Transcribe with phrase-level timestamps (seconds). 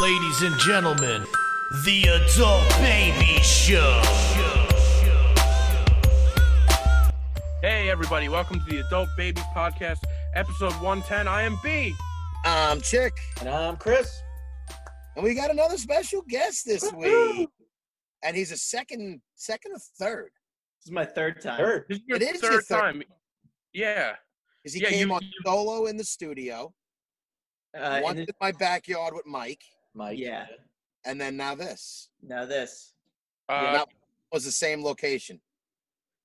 [0.00, 1.24] Ladies and gentlemen,
[1.84, 4.00] the Adult Baby Show.
[7.60, 9.98] Hey, everybody, welcome to the Adult Baby Podcast,
[10.34, 11.28] episode 110.
[11.28, 11.94] I am B.
[12.44, 14.10] I'm Chick, And I'm Chris.
[15.16, 17.48] and we got another special guest this week.
[18.22, 20.30] And he's a second, second or third,
[20.80, 21.58] This is my third time.
[21.58, 21.84] Third.
[21.88, 23.02] This is your It is third your third- time.
[23.72, 24.16] Yeah.
[24.62, 26.74] because he Yeah, came you- on you- solo in the studio.
[27.76, 29.60] Uh, once and in my backyard with Mike,
[29.94, 30.18] Mike.
[30.18, 30.46] Yeah.
[31.04, 32.92] and then now this now this.
[33.48, 33.88] Uh, that
[34.32, 35.40] was the same location.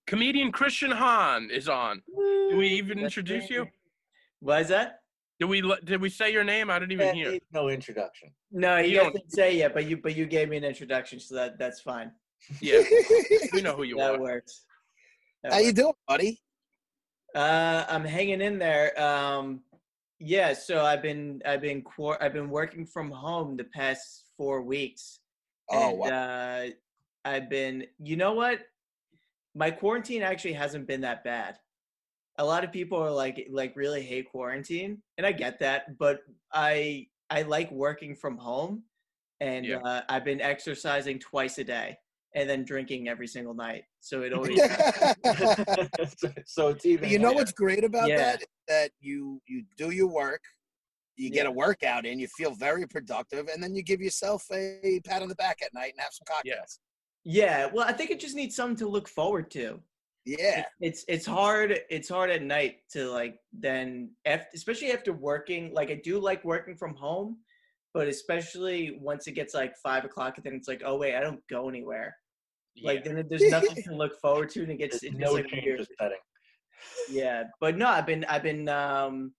[0.07, 2.01] comedian Christian Hahn is on.
[2.49, 3.51] Did we even That's introduce great.
[3.57, 3.67] you?
[4.39, 5.01] Why is that?
[5.39, 6.69] Did we did we say your name?
[6.69, 7.39] I didn't even Yeah, hear.
[7.53, 8.29] no introduction.
[8.51, 10.57] No, You you guys don't- didn't say it yet, but you but you gave me
[10.57, 12.11] an introduction, so that that's fine.
[12.61, 12.81] Yeah,
[13.53, 14.11] we know who you are.
[14.13, 14.21] that are.
[14.21, 14.65] works.
[15.43, 16.41] That How you doing, buddy?
[17.35, 18.99] Uh, I'm hanging in there.
[19.01, 19.61] Um,
[20.19, 20.53] yeah.
[20.53, 25.19] So I've been I've been quar- I've been working from home the past four weeks.
[25.71, 26.07] Oh, and, wow.
[26.07, 26.67] uh,
[27.25, 27.85] I've been.
[27.99, 28.59] You know what?
[29.55, 31.57] My quarantine actually hasn't been that bad.
[32.37, 35.97] A lot of people are like like really hate quarantine, and I get that.
[35.97, 36.21] But
[36.53, 38.83] I I like working from home,
[39.39, 39.77] and Yeah.
[39.79, 41.97] uh, I've been exercising twice a day,
[42.35, 43.83] and then drinking every single night.
[44.01, 44.59] So it always.
[46.17, 47.09] so, so it's even.
[47.09, 47.35] you know better.
[47.35, 48.17] what's great about Yeah.
[48.17, 48.43] that?
[48.67, 50.41] That you you do your work,
[51.15, 54.99] you get a workout in, you feel very productive, and then you give yourself a
[55.05, 56.79] pat on the back at night and have some cocktails.
[57.23, 57.67] yeah.
[57.73, 59.79] Well, I think it just needs something to look forward to.
[60.25, 60.59] Yeah.
[60.59, 65.73] it- it's it's hard it's hard at night to like then after, especially after working
[65.73, 67.37] like i do like working from home
[67.93, 71.19] but especially once it gets like five o'clock and then it's like oh wait i
[71.19, 72.15] don't go anywhere
[72.83, 75.35] like then there's nothing to look forward to and it gets There's it gets no
[75.35, 75.79] like change weird.
[75.81, 76.17] of setting.
[77.09, 79.33] yeah but no i've been i've been um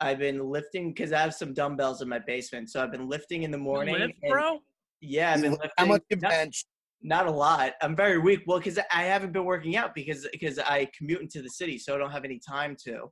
[0.00, 3.42] i've been lifting because i have some dumbbells in my basement so i've been lifting
[3.42, 4.58] in the morning lift, and- bro?
[5.00, 6.64] yeah i've been lifting How much you not- bench?
[7.02, 7.72] not a lot.
[7.80, 8.40] I'm very weak.
[8.46, 11.94] Well, because I haven't been working out because because I commute into the city, so
[11.94, 13.10] I don't have any time to.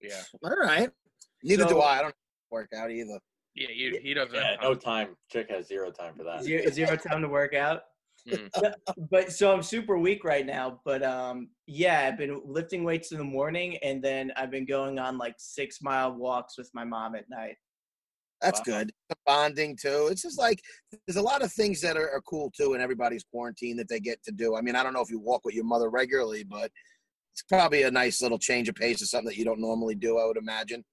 [0.00, 0.20] Yeah.
[0.44, 0.88] All right.
[1.42, 1.98] Neither do I.
[1.98, 2.14] I don't
[2.52, 3.18] work out either.
[3.54, 4.34] Yeah, you, he doesn't.
[4.34, 5.06] Yeah, have no time.
[5.06, 5.16] time.
[5.30, 6.42] Chick has zero time for that.
[6.42, 7.82] Zero, zero time to work out.
[8.28, 8.48] Mm.
[8.54, 8.78] But,
[9.10, 10.80] but so I'm super weak right now.
[10.84, 14.98] But um, yeah, I've been lifting weights in the morning, and then I've been going
[14.98, 17.56] on like six mile walks with my mom at night.
[18.40, 18.78] That's Wow.
[18.78, 18.92] good.
[19.24, 20.08] Bonding too.
[20.10, 20.60] It's just like
[21.06, 24.00] there's a lot of things that are, are cool too in everybody's quarantine that they
[24.00, 24.56] get to do.
[24.56, 26.70] I mean, I don't know if you walk with your mother regularly, but
[27.32, 30.18] it's probably a nice little change of pace or something that you don't normally do.
[30.18, 30.84] I would imagine.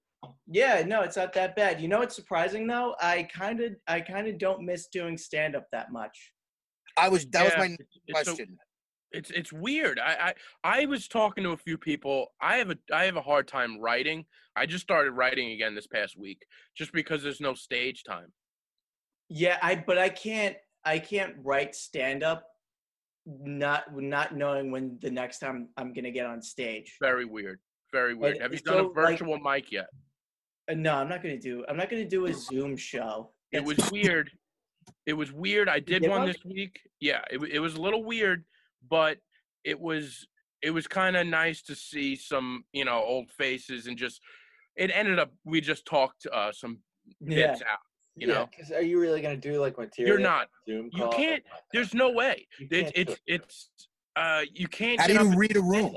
[0.46, 1.80] Yeah, no, it's not that bad.
[1.80, 2.94] You know what's surprising though?
[3.00, 6.32] I kind of I kind of don't miss doing stand up that much.
[6.96, 8.58] I was that was my it's- it's so- question.
[9.12, 9.98] it's it's weird.
[9.98, 10.34] I,
[10.64, 12.28] I I was talking to a few people.
[12.40, 14.24] I have a I have a hard time writing.
[14.54, 16.44] I just started writing again this past week,
[16.76, 18.32] just because there's no stage time.
[19.28, 22.44] Yeah, I but I can't I can't write stand up
[23.26, 26.96] not not knowing when the next time I'm gonna get on stage.
[27.00, 27.58] Very weird.
[27.92, 28.40] Very weird.
[28.40, 29.86] Have you it's done a so, like- virtual mic yet?
[30.70, 33.30] Uh, no, I'm not gonna do I'm not gonna do a Zoom show.
[33.50, 34.30] It was weird.
[35.06, 35.68] It was weird.
[35.68, 36.28] I did did one one?
[36.28, 36.80] this week.
[37.00, 38.44] Yeah, it it was a little weird,
[38.88, 39.18] but
[39.64, 40.26] it was
[40.62, 44.20] it was kind of nice to see some you know old faces and just
[44.76, 46.78] it ended up we just talked uh, some
[47.20, 47.48] yeah.
[47.48, 47.78] bits out.
[48.14, 50.14] You Yeah, know, 'cause are you really gonna do like material?
[50.14, 50.48] you're not.
[50.68, 51.42] Zoom You can't.
[51.72, 52.46] There's no way.
[52.60, 53.70] You It's can't it's it's
[54.16, 55.00] uh you can't.
[55.00, 55.96] How do get you read a do room?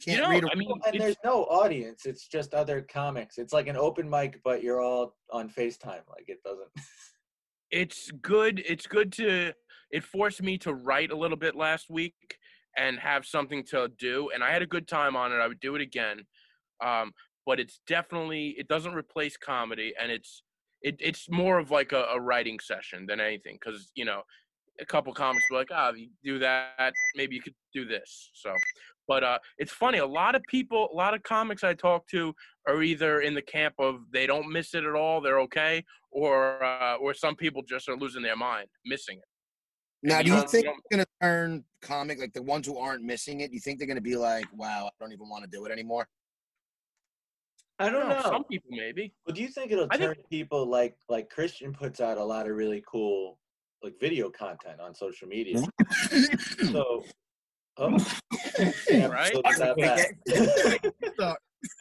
[0.00, 0.14] Stand-up.
[0.14, 2.06] You You can't know, read a I mean, and there's no audience.
[2.06, 3.38] It's just other comics.
[3.38, 6.02] It's like an open mic, but you're all on FaceTime.
[6.08, 6.68] Like it doesn't.
[7.72, 9.52] it's good it's good to
[9.90, 12.14] it forced me to write a little bit last week
[12.76, 15.60] and have something to do and i had a good time on it i would
[15.60, 16.20] do it again
[16.84, 17.12] um,
[17.46, 20.42] but it's definitely it doesn't replace comedy and it's
[20.82, 24.22] it, it's more of like a, a writing session than anything because you know
[24.80, 28.52] a couple comics were like ah you do that maybe you could do this so
[29.08, 32.34] but uh, it's funny a lot of people a lot of comics i talk to
[32.68, 36.62] are either in the camp of they don't miss it at all they're okay or
[36.62, 39.24] uh, or some people just are losing their mind missing it
[40.04, 42.76] Now, you do you don't- think you it's gonna turn comic like the ones who
[42.78, 43.52] aren't missing it?
[43.52, 46.06] You think they're gonna be like, "Wow, I don't even want to do it anymore"?
[47.78, 48.22] I don't No, know.
[48.22, 51.72] some people maybe Well, do you think it'll I turn think- people like like Christian
[51.72, 53.38] puts out a lot of really cool
[53.82, 55.58] like video content on social media?
[56.72, 57.04] so,
[57.78, 57.90] oh,
[58.90, 59.32] Right?
[59.32, 59.76] so that
[60.82, 60.92] bad.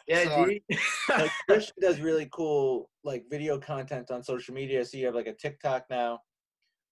[0.07, 0.63] yeah, Sorry.
[0.69, 0.79] dude.
[1.09, 4.83] like Christian does really cool like video content on social media.
[4.85, 6.19] So you have like a TikTok now.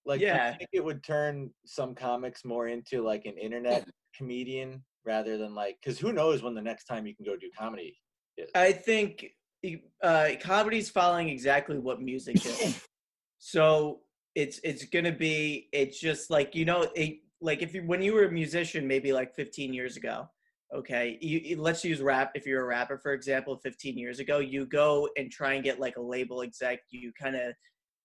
[0.05, 0.51] Like, Yeah.
[0.53, 5.53] I think it would turn some comics more into like an internet comedian rather than
[5.55, 7.97] like because who knows when the next time you can go do comedy
[8.37, 8.49] is.
[8.55, 9.25] I think
[10.03, 12.81] uh, comedy's following exactly what music is.
[13.39, 13.99] So
[14.35, 18.13] it's it's gonna be it's just like you know it, like if you when you
[18.13, 20.27] were a musician maybe like 15 years ago
[20.75, 24.65] okay you, let's use rap if you're a rapper for example 15 years ago you
[24.65, 27.53] go and try and get like a label exec you kind of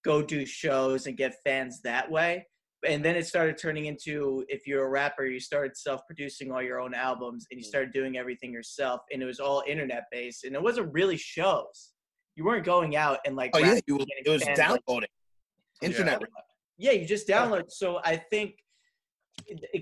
[0.05, 2.47] go do shows and get fans that way
[2.87, 6.81] and then it started turning into if you're a rapper you started self-producing all your
[6.81, 7.69] own albums and you mm.
[7.69, 11.93] started doing everything yourself and it was all internet based and it wasn't really shows
[12.37, 15.09] you weren't going out and like Oh yeah, you it was fans, like, downloading.
[15.83, 16.23] Internet.
[16.79, 18.55] yeah you just download so i think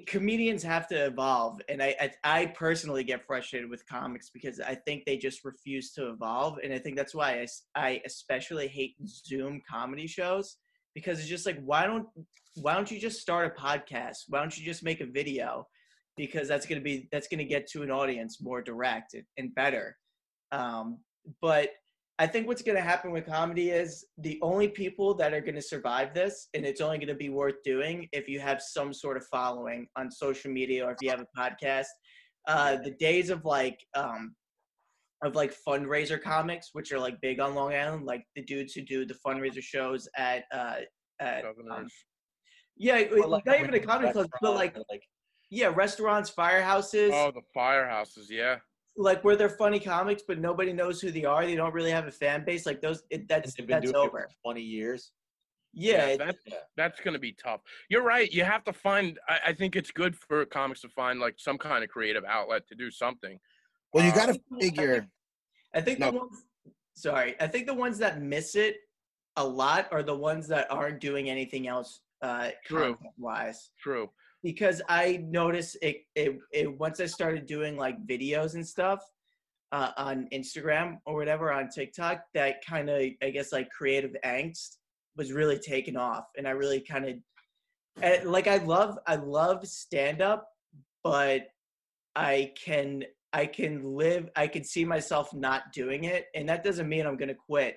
[0.07, 4.75] comedians have to evolve and I, I i personally get frustrated with comics because i
[4.75, 7.47] think they just refuse to evolve and i think that's why i,
[7.89, 10.57] I especially hate zoom comedy shows
[10.95, 12.07] because it's just like why don't
[12.55, 14.25] why don't you just start a podcast?
[14.29, 15.67] Why don't you just make a video?
[16.17, 19.25] Because that's going to be that's going to get to an audience more direct and-
[19.39, 19.97] and better.
[20.51, 20.99] Um,
[21.41, 21.71] but
[22.19, 25.55] I think what's going to happen with comedy is the only people that are going
[25.55, 28.93] to survive this, and it's only going to be worth doing if you have some
[28.93, 31.87] sort of following on social media or if you have a podcast.
[32.47, 34.35] Uh, the days of like um,
[35.25, 38.83] of like fundraiser comics, which are like big on Long Island, like the dudes who
[38.83, 40.77] do the fundraiser shows at uh,
[41.21, 41.87] at um,
[42.77, 45.03] yeah, Or, like, not even a comedy club, but like like
[45.51, 48.57] yeah, restaurants, firehouses, Oh, the firehouses, yeah.
[48.97, 51.45] Like where they're funny comics, but nobody knows who they are.
[51.47, 52.67] They don't really have a fan base.
[52.67, 54.21] Like those, it, that's they've been that's doing over.
[54.21, 55.13] it for 20 years.
[55.73, 56.57] Yeah, it- that's Yeah.
[56.77, 57.63] that's gonna be tough.
[57.89, 58.31] You're right.
[58.31, 59.19] You have to find.
[59.29, 62.67] I, I think it's good for comics to find like some kind of creative outlet
[62.69, 63.39] to do something.
[63.95, 65.07] Well, you Um, got to I think- figure.
[65.75, 66.11] I think No.
[66.11, 66.45] the ones.
[66.95, 68.77] Sorry, I think the ones that miss it
[69.37, 72.03] a lot are the ones that aren't doing anything else.
[72.21, 72.99] Uh, True.
[73.17, 74.11] wise, True.
[74.43, 76.39] Because I noticed it, it.
[76.53, 79.01] It once I started doing like videos and stuff
[79.71, 84.77] uh, on Instagram or whatever on TikTok, that kind of I guess like creative angst
[85.17, 90.23] was really taken off, and I really kind of like I love I love stand
[90.23, 90.49] up,
[91.05, 91.49] but
[92.15, 96.89] I can I can live I can see myself not doing it, and that doesn't
[96.89, 97.77] mean I'm gonna quit.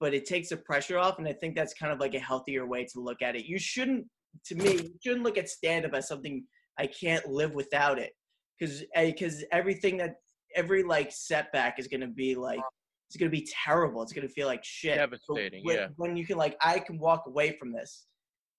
[0.00, 2.66] But it takes the pressure off, and I think that's kind of like a healthier
[2.66, 3.44] way to look at it.
[3.44, 4.06] You shouldn't,
[4.46, 6.44] to me, you shouldn't look at stand up as something
[6.78, 8.12] I can't live without it,
[8.58, 10.16] because because everything that
[10.54, 12.60] every like setback is gonna be like
[13.08, 14.02] it's gonna be terrible.
[14.02, 14.96] It's gonna feel like shit.
[14.96, 15.88] Devastating, when, yeah.
[15.96, 18.06] When you can like I can walk away from this,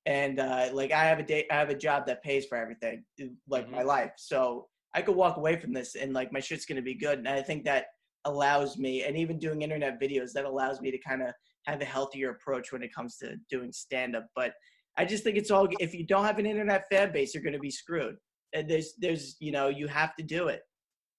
[0.06, 3.04] and uh, like I have a day, I have a job that pays for everything,
[3.22, 4.12] uh, like my life.
[4.18, 7.18] So I could walk away from this, and like my shit's gonna be good.
[7.18, 7.86] And I think that
[8.26, 11.30] allows me, and even doing internet videos, that allows me to kind of
[11.66, 14.28] have a healthier approach when it comes to doing stand up.
[14.36, 14.54] But
[14.98, 17.60] I just think it's all if you don't have an internet fan base, you're gonna
[17.60, 18.16] be screwed.
[18.54, 20.62] And there's there's you know you have to do it.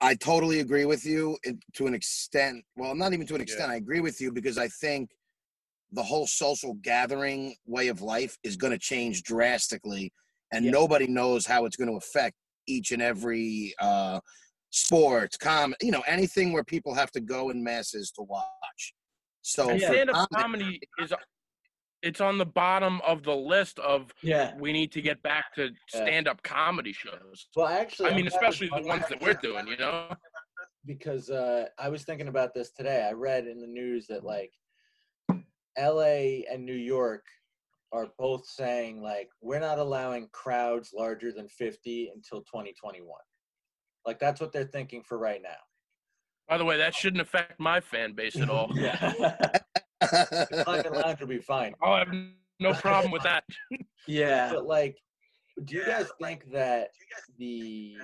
[0.00, 1.36] I totally agree with you
[1.74, 2.64] to an extent.
[2.76, 3.70] Well, not even to an extent.
[3.70, 5.10] I agree with you because I think
[5.92, 10.12] the whole social gathering way of life is going to change drastically,
[10.52, 10.72] and Yeah.
[10.72, 12.36] nobody knows how it's going to affect
[12.66, 14.20] each and every uh,
[14.70, 18.94] sports, com, you know, anything where people have to go in masses to watch.
[19.42, 21.12] So And for stand-up comedy- comedy is
[22.04, 24.54] it's on the bottom of the list of Yeah.
[24.58, 27.48] we need to get back to stand-up comedy shows.
[27.56, 30.14] Well, actually, I mean, I'm glad we especially the ones that we're doing, you know.
[30.84, 33.06] because uh, I was thinking about this today.
[33.08, 34.52] I read in the news that like
[35.76, 36.46] L.A.
[36.52, 37.24] and New York
[37.92, 43.08] are both saying like we're not allowing crowds larger than 50 until 2021.
[44.04, 45.50] Like that's what they're thinking for right now.
[46.48, 48.70] By the way, that shouldn't affect my fan base at all.
[50.64, 51.74] Climate Lounge will be fine.
[51.82, 52.14] Oh, I'll have
[52.60, 53.44] no problem with that.
[54.06, 54.52] yeah.
[54.52, 54.98] But like,
[55.64, 56.88] do you guys think that
[57.38, 57.96] the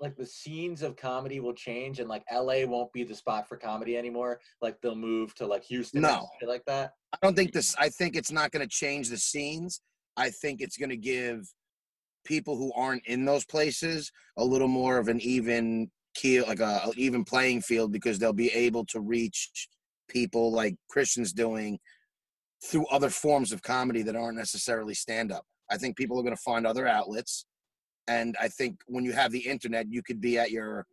[0.00, 3.56] like the scenes of comedy will change and like LA won't be the spot for
[3.56, 4.40] comedy anymore?
[4.62, 6.28] Like they'll move to like Houston, and No.
[6.40, 6.92] shit like that.
[7.12, 7.74] I don't think this.
[7.78, 9.80] I think it's not going to change the scenes.
[10.16, 11.52] I think it's going to give
[12.24, 16.82] people who aren't in those places a little more of an even keel, like a,
[16.84, 19.68] a even playing field, because they'll be able to reach
[20.08, 21.78] people like Christian's doing
[22.64, 25.44] through other forms of comedy that aren't necessarily stand up.
[25.70, 27.46] I think people are going to find other outlets,
[28.08, 30.86] and I think when you have the internet, you could be at your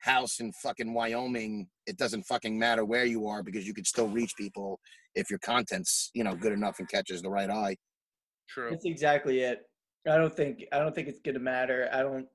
[0.00, 1.68] house in fucking Wyoming.
[1.86, 4.78] It doesn't fucking matter where you are because you could still reach people
[5.14, 7.76] if your content's you know good enough and catches the right eye.
[8.48, 8.70] True.
[8.70, 9.60] That's exactly it.
[10.08, 11.88] I don't think I don't think it's gonna matter.
[11.92, 12.26] I don't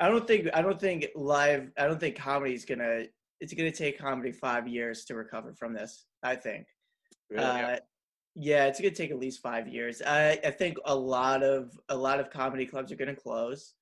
[0.00, 3.04] I don't think I don't think live I don't think comedy is gonna
[3.40, 6.06] it's gonna take comedy five years to recover from this.
[6.22, 6.66] I think.
[7.30, 7.44] Really?
[7.44, 7.76] Uh,
[8.34, 10.00] yeah, it's gonna take at least five years.
[10.04, 13.74] I, I think a lot of a lot of comedy clubs are gonna close.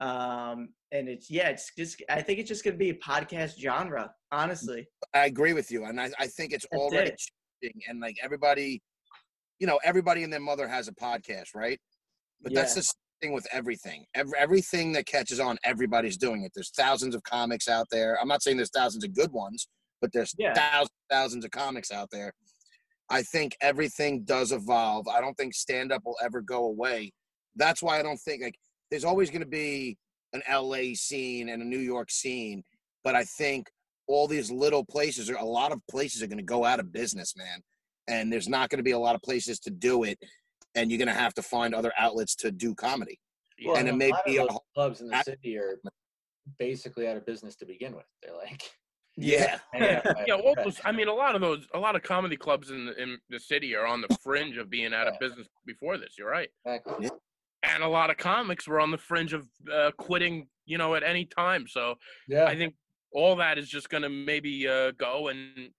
[0.00, 4.12] Um, and it's yeah, it's just I think it's just gonna be a podcast genre,
[4.32, 4.86] honestly.
[5.14, 7.22] I agree with you, and I, I think it's That's already it.
[7.62, 8.82] changing, and like everybody,
[9.60, 11.78] you know, everybody and their mother has a podcast, right?
[12.42, 12.80] But that's Yeah.
[12.80, 14.04] the same thing with everything.
[14.14, 16.52] Every, everything that catches on, everybody's doing it.
[16.54, 18.18] There's thousands of comics out there.
[18.20, 19.68] I'm not saying there's thousands of good ones,
[20.00, 20.52] but there's Yeah.
[20.54, 22.32] thousands, thousands of comics out there.
[23.08, 25.06] I think everything does evolve.
[25.08, 27.12] I don't think stand up will ever go away.
[27.56, 28.56] That's why I don't think like
[28.90, 29.96] there's always going to be
[30.32, 32.62] an LA scene and a New York scene,
[33.04, 33.70] but I think
[34.06, 36.92] all these little places are a lot of places are going to go out of
[36.92, 37.60] business, man.
[38.08, 40.18] And there's not going to be a lot of places to do it,
[40.74, 43.18] and you're going to have to find other outlets to do comedy.
[43.64, 45.78] Well, and it may be a clubs in the I- city are
[46.58, 48.06] basically out of business to begin with.
[48.22, 48.62] They're like,
[49.16, 49.58] Yeah.
[50.26, 52.86] Yeah, all those, I mean, a lot of those, a lot of comedy clubs in
[52.86, 56.14] the, in the city are on the fringe of being out of business before this.
[56.18, 57.10] You're right, exactly.
[57.62, 61.02] and a lot of comics were on the fringe of uh, quitting, you know, at
[61.04, 61.66] any time.
[61.68, 61.94] So
[62.28, 62.44] Yeah.
[62.46, 62.74] I think
[63.12, 65.70] all that is just gonna maybe uh, go, and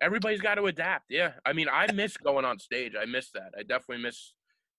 [0.00, 1.06] everybody's got to adapt.
[1.10, 2.92] Yeah, I mean, I miss going on stage.
[2.98, 3.50] I miss that.
[3.58, 4.32] I definitely miss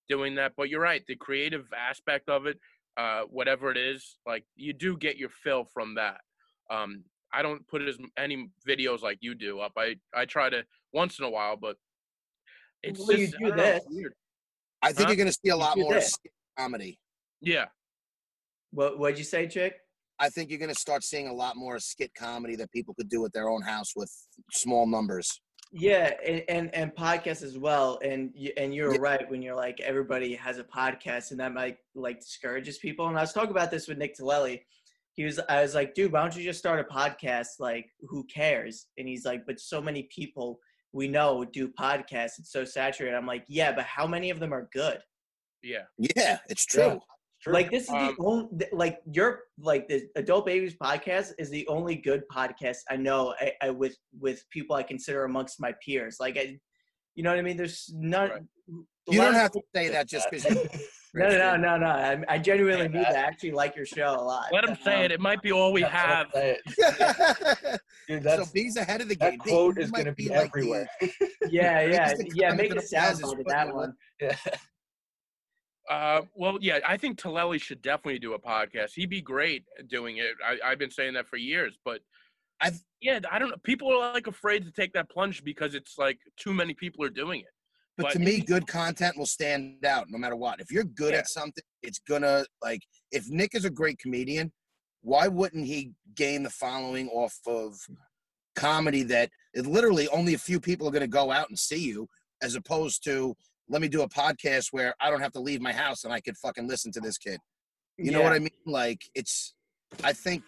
[0.08, 0.54] doing that.
[0.58, 2.60] But you're right, the creative aspect of it,
[2.98, 6.22] uh, whatever it is, like you do get your fill from that.
[6.70, 9.74] Um, I don't put as any videos like you do up.
[9.78, 11.76] I I try to once in a while, but
[12.84, 14.14] it's Well, you just I do don't know, weird.
[14.82, 15.08] I think Huh?
[15.10, 16.16] you're going to see a lot more this.
[16.58, 16.98] comedy.
[17.42, 17.66] Yeah,
[18.72, 19.76] What what'd you say, Chick?
[20.20, 23.10] I think you're going to start seeing a lot more skit comedy that people could
[23.10, 24.12] do at their own house with
[24.52, 25.40] small numbers.
[25.72, 28.00] Yeah, and, and and podcasts as well.
[28.04, 29.00] And you, and you're Yeah.
[29.02, 33.08] right when you're like everybody has a podcast, and that might like discourages people.
[33.08, 34.62] And I was talking about this with Nick Tellelli.
[35.14, 37.60] He was, I was like, dude, why don't you just start a podcast?
[37.60, 38.86] Like, who cares?
[39.00, 40.60] And he's like, but so many people
[40.94, 42.38] we know do podcasts.
[42.40, 43.16] It's so saturated.
[43.16, 45.00] I'm like, yeah, but how many of them are good?
[45.64, 45.84] yeah.
[46.16, 46.84] Yeah, it's true.
[46.84, 46.98] Yeah.
[47.48, 47.54] True.
[47.54, 51.68] Like this is Um, the only like your like the Adult Babies podcast is the
[51.68, 56.18] only good podcast I know I, I with with people I consider amongst my peers.
[56.20, 56.58] Like I,
[57.16, 57.58] you know what I mean?
[57.58, 58.30] There's none.
[58.30, 58.42] Right.
[59.10, 60.56] a You don't have to say that just because.
[61.14, 61.88] No, no, no, no, no.
[61.88, 63.16] I, I genuinely Hey, mean that.
[63.16, 64.48] I actually like your show a lot.
[64.52, 65.12] Let him say Um, it.
[65.14, 67.08] It might be all we That's what I'm have.
[67.66, 67.78] saying.
[68.08, 69.32] Dude, so that's, B's ahead of the game.
[69.32, 70.88] B, quote you is going to be, like the- everywhere.
[71.50, 72.50] Yeah, yeah, the yeah.
[72.50, 73.94] comment Make that a sound applies bite of to that one.
[74.22, 74.36] yeah.
[75.90, 78.92] Uh, well, yeah, I think Taleli should definitely do a podcast.
[78.96, 80.32] He'd be great doing it.
[80.46, 82.02] I, I've been saying that for years, but
[82.60, 83.56] I've- yeah, I don't know.
[83.64, 87.10] People are like afraid to take that plunge because it's like too many people are
[87.10, 87.48] doing it.
[87.96, 90.60] But But to me, good content will stand out no matter what.
[90.60, 91.20] If you're good Yeah.
[91.20, 92.82] at something, it's gonna like.
[93.12, 94.52] If Nick is a great comedian,
[95.02, 97.76] why wouldn't he gain the following off of
[98.56, 102.08] comedy that it literally only a few people are gonna go out and see you,
[102.42, 103.36] as opposed to
[103.70, 106.20] let me do a podcast where I don't have to leave my house and I
[106.22, 107.40] could fucking listen to this kid.
[107.98, 108.50] You know what I mean?
[108.66, 109.54] Like it's.
[110.04, 110.44] I think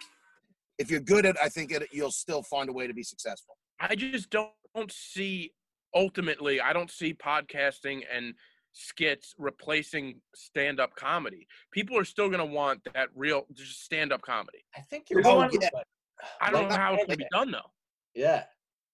[0.77, 3.57] if you're good at, I think it, you'll still find a way to be successful.
[3.79, 5.51] I just don't, don't see.
[5.95, 8.35] Ultimately, I don't see podcasting and
[8.73, 11.47] skits replacing stand-up comedy.
[11.71, 14.59] People are still gonna want that real, just stand-up comedy.
[14.77, 15.69] I think you're Oh, right, yeah.
[16.39, 17.71] I don't Like- know how it's gonna be done though.
[18.13, 18.43] Yeah.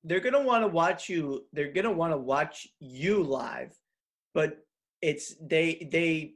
[0.07, 3.75] they're gonna want to watch you they're gonna want to watch you live
[4.35, 4.59] but
[5.01, 6.33] it's they they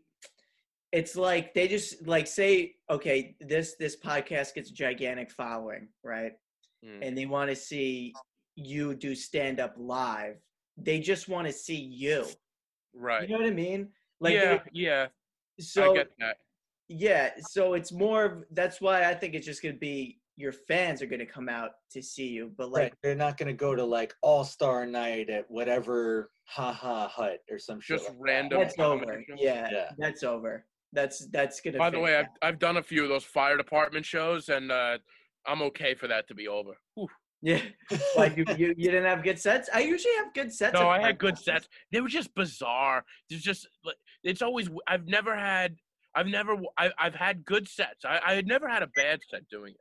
[0.91, 6.33] it's like they just like say okay this this podcast gets a gigantic following right
[6.81, 7.05] Mm.
[7.05, 8.13] and they want to see
[8.55, 10.35] you do stand up live
[10.77, 12.25] they just want to see you
[12.93, 13.23] Right.
[13.27, 13.89] you know what i mean
[14.21, 15.07] like yeah, yeah.
[15.59, 16.37] so I get that.
[16.87, 21.01] yeah so it's more of that's why i think it's just gonna be your fans
[21.01, 22.93] are gonna come out to see you but like right.
[23.03, 27.39] They're not going to go to like All Star Night at whatever Ha Ha Hut
[27.51, 27.97] or some shit.
[27.97, 28.23] Just like that.
[28.23, 29.89] random that's over yeah, Yeah.
[29.97, 32.25] that's over that's that's gonna By the fade way, out.
[32.41, 34.97] I've I've done a few of those fire department shows, and uh,
[35.45, 36.71] I'm okay for that to be over.
[36.95, 37.07] Whew.
[37.41, 37.61] Yeah.
[38.17, 39.69] Like you, you, you didn't have good sets?
[39.73, 40.73] I usually have good sets.
[40.73, 41.43] No, I had good podcasts.
[41.43, 41.69] sets.
[41.91, 43.03] They were just bizarre.
[43.29, 44.69] It's just like it's always.
[44.87, 45.75] I've never had.
[46.15, 46.57] I've never.
[46.77, 48.03] I, I've had good sets.
[48.03, 49.79] I, I had never had a bad set doing it.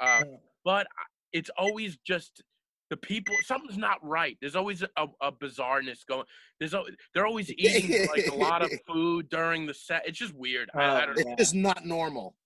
[0.00, 0.24] Uh,
[0.64, 0.86] but
[1.32, 2.42] it's always just
[2.90, 3.34] the people.
[3.44, 4.36] Something's not right.
[4.40, 6.24] There's always a, a bizarreness going.
[6.58, 10.02] There's al- they're always eating like a lot of food during the set.
[10.06, 10.70] It's just weird.
[10.74, 11.30] I, I Oh, don't It's know.
[11.30, 11.36] Yeah.
[11.36, 12.36] just not normal.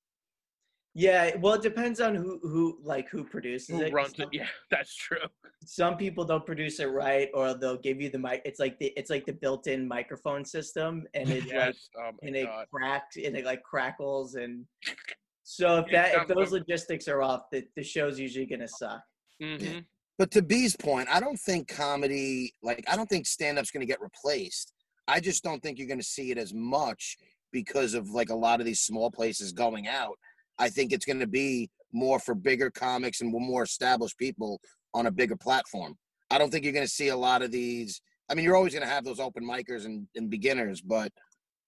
[0.96, 3.92] Yeah, well, it depends on who, who like who produces Who it.
[3.92, 4.28] runs some, it?
[4.32, 5.18] Yeah, that's true.
[5.64, 8.42] Some people don't produce it right, or they'll give you the mic.
[8.44, 12.36] It's like the it's like the built-in microphone system, and it like Oh my and
[12.36, 14.64] it cracks and it like crackles, and
[15.44, 19.00] so if that if those logistics are off, the the show's usually gonna suck.
[19.40, 19.78] hmm
[20.18, 23.80] But to B's point, I don't think comedy, like, I don't think stand up's going
[23.80, 24.72] to get replaced.
[25.06, 27.16] I just don't think you're going to see it as much
[27.52, 30.16] because of like a lot of these small places going out.
[30.58, 34.60] I think it's going to be more for bigger comics and more established people
[34.94, 35.96] on a bigger platform.
[36.30, 38.72] I don't think you're going to see a lot of these I mean, you're always
[38.72, 41.12] going to have those open micers and, and beginners, but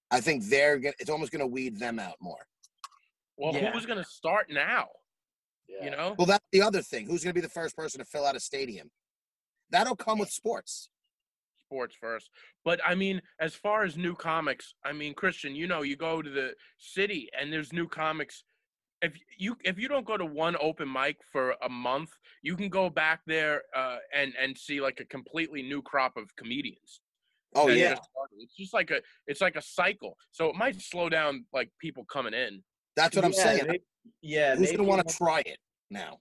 [0.09, 2.45] I think they're gonna, it's almost going to weed them out more.
[3.37, 3.71] Well, Yeah.
[3.71, 4.89] who's gonna start now?
[5.67, 5.85] Yeah.
[5.85, 6.15] You know?
[6.17, 7.05] Well, that's the other thing.
[7.05, 8.89] Who's going to be the first person to fill out a stadium?
[9.69, 10.89] That'll come with sports.
[11.59, 12.29] sports first.
[12.63, 16.21] But I mean, as far as new comics, I mean, Christian, you know, you go
[16.21, 18.45] to the city and there's new comics.
[19.01, 22.69] If you if you don't go to one open mic for a month, you can
[22.69, 27.01] go back there uh, and and see like a completely new crop of comedians.
[27.53, 27.97] Oh, yeah.
[28.37, 30.17] It's just like a it's like a cycle.
[30.31, 32.63] So it might slow down like people coming in.
[32.97, 33.67] That's what I'm yeah, saying.
[33.67, 33.79] may-
[34.21, 36.17] yeah, Who's maybe going to want to try it now?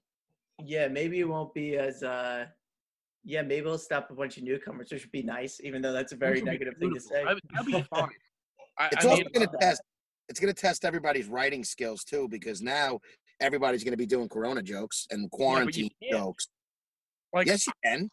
[0.65, 2.03] Yeah, maybe it won't be as.
[2.05, 2.47] uh
[3.25, 6.13] Yeah, maybe we'll stop a bunch of newcomers, which would be nice, even though that's
[6.13, 7.23] a very Which would be negative thing to say.
[7.25, 8.11] I- That'd be fun.
[8.79, 9.67] I, It's I also mean, going love to that.
[9.67, 9.83] test.
[10.29, 13.01] It's going to test everybody's writing skills too, because now
[13.41, 16.13] everybody's going to be doing Corona jokes and quarantine can't.
[16.13, 16.49] jokes.
[17.33, 18.11] like Yes, you can.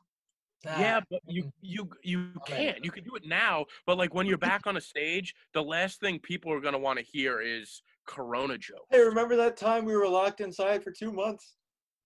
[0.66, 2.86] Yeah, but you you you can't.
[2.86, 6.00] You can do it now, but like when you're back on a stage, the last
[6.00, 8.86] thing people are gonna want to hear is Corona joke.
[8.90, 11.56] Hey, remember that time we were locked inside for two months?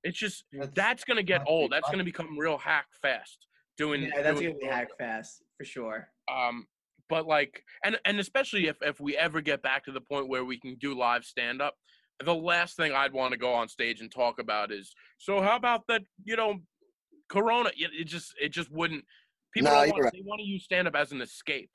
[0.04, 1.72] It's just That's- that's gonna get not old.
[1.72, 3.48] That's gonna become real hack fast.
[3.78, 4.76] Doing yeah, that's doing gonna be Corona.
[4.76, 6.10] hack fast for sure.
[6.32, 6.68] Um,
[7.10, 10.46] but like, and and especially if if we ever get back to the point where
[10.46, 11.76] we can do live stand up,
[12.24, 15.56] the last thing I'd want to go on stage and talk about is so how
[15.56, 16.60] about that you know,
[17.30, 17.70] Corona.
[17.78, 19.04] It, it just it just wouldn't.
[19.54, 20.14] People No, want, right.
[20.14, 21.72] they want to use stand up as an escape.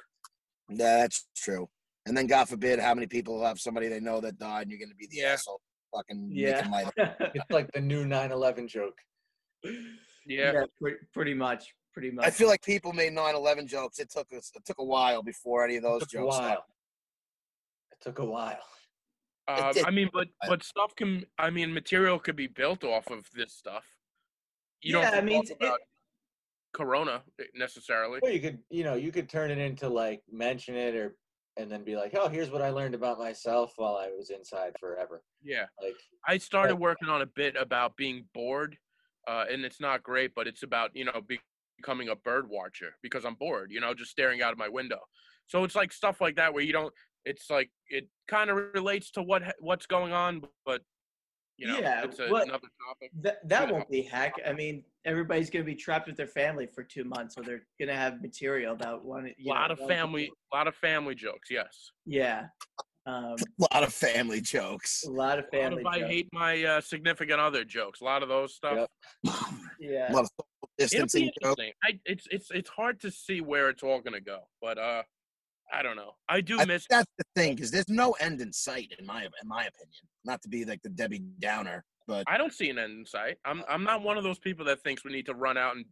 [0.68, 1.68] That's true.
[2.06, 4.78] And then, God forbid, how many people have somebody they know that died, and you're
[4.78, 5.32] going to be the Yeah.
[5.34, 5.60] asshole,
[5.94, 6.92] fucking Yeah, making light
[7.34, 8.98] It's like the new 9/11 joke.
[10.26, 10.64] Yeah.
[10.80, 12.26] pretty, pretty much, pretty much.
[12.26, 13.98] I feel like people made 9/11 jokes.
[14.00, 14.50] It took us.
[14.54, 16.38] It took a while before any of those It took a jokes.
[16.38, 16.64] while.
[17.92, 18.64] It took a while.
[19.74, 21.24] Did- I mean, but but stuff can.
[21.38, 23.84] I mean, material could be built off of this stuff.
[24.80, 25.88] You Yeah, don't I have to mean, talk it-
[26.72, 28.18] Corona eh, necessarily.
[28.22, 31.16] Well, you could, you know, you could turn it into like mention it or,
[31.56, 34.72] and then be like, oh, here's what I learned about myself while I was inside
[34.80, 35.22] forever.
[35.42, 38.76] Yeah, Like, I started working on a bit about being bored,
[39.28, 41.40] uh, and it's not great, but it's about you know be-
[41.76, 43.70] becoming a bird watcher because I'm bored.
[43.70, 45.00] You know, just staring out of my window.
[45.46, 46.92] So it's like stuff like that where you don't.
[47.24, 50.82] It's like it kind of relates to what what's going on, but
[51.58, 53.10] you know, Yeah, it's a, what- another topic.
[53.20, 54.34] that that won't be hack.
[54.46, 57.94] I mean, everybody's gonna be trapped with their family for two months, so they're gonna
[57.96, 59.26] have material about one.
[59.26, 61.50] A lot of family, a lot of family jokes.
[61.50, 61.90] Yes.
[62.06, 62.46] Yeah,
[63.06, 63.36] um, A
[63.74, 65.04] lot of family jokes.
[65.06, 65.82] a lot of A lot family.
[65.82, 66.10] of I jokes.
[66.10, 68.00] hate my uh, significant other jokes.
[68.00, 68.88] A lot of those stuff.
[69.24, 69.34] Yep.
[69.80, 71.36] Yeah, A lot of social It'll be distancing jokes.
[71.42, 71.72] interesting.
[71.84, 75.02] I, it's it's it's hard to see where it's all gonna go, but uh,
[75.72, 76.12] I don't know.
[76.28, 76.86] I do I miss.
[76.88, 79.88] that's the thing, because there's no end in sight, in my in my opinion.
[80.24, 83.36] Not to be like the Debbie Downer, but I don't see an end in sight.
[83.44, 85.84] I'm I'm not one of those people that thinks we need to run out and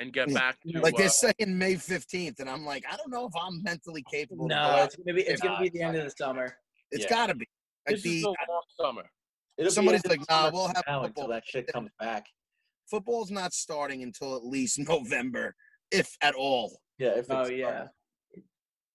[0.00, 2.96] and get Yeah, back to like uh, they're saying May 15th, and I'm like, I
[2.96, 4.48] don't know if I'm mentally capable.
[4.48, 4.84] to go no, out.
[4.86, 6.56] it's gonna be it's gonna Nah, be the end of the summer.
[6.90, 7.08] it's yeah.
[7.10, 7.46] got to be.
[7.86, 9.10] Like this the, is the long summer.
[9.56, 11.04] it'll Somebody's like, nah, we'll have football.
[11.04, 12.26] until that shit comes back.
[12.90, 15.54] football's not starting until at least November,
[15.90, 16.78] if at all.
[16.98, 17.10] Yeah.
[17.16, 17.66] If Oh yeah.
[17.66, 17.88] starting.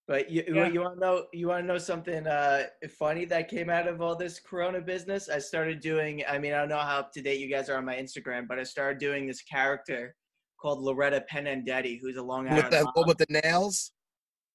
[0.08, 0.68] But you Yeah.
[0.68, 2.64] you want to know you want to know something uh,
[3.00, 5.30] funny that came out of all this Corona business?
[5.30, 6.24] I started doing.
[6.28, 8.48] I mean, I don't know how up to date you guys are on my Instagram,
[8.48, 10.16] but I started doing this character
[10.60, 12.74] called Loretta Penandetti, who's a Long With Island.
[12.74, 13.08] the, mom.
[13.08, 13.92] with the nails.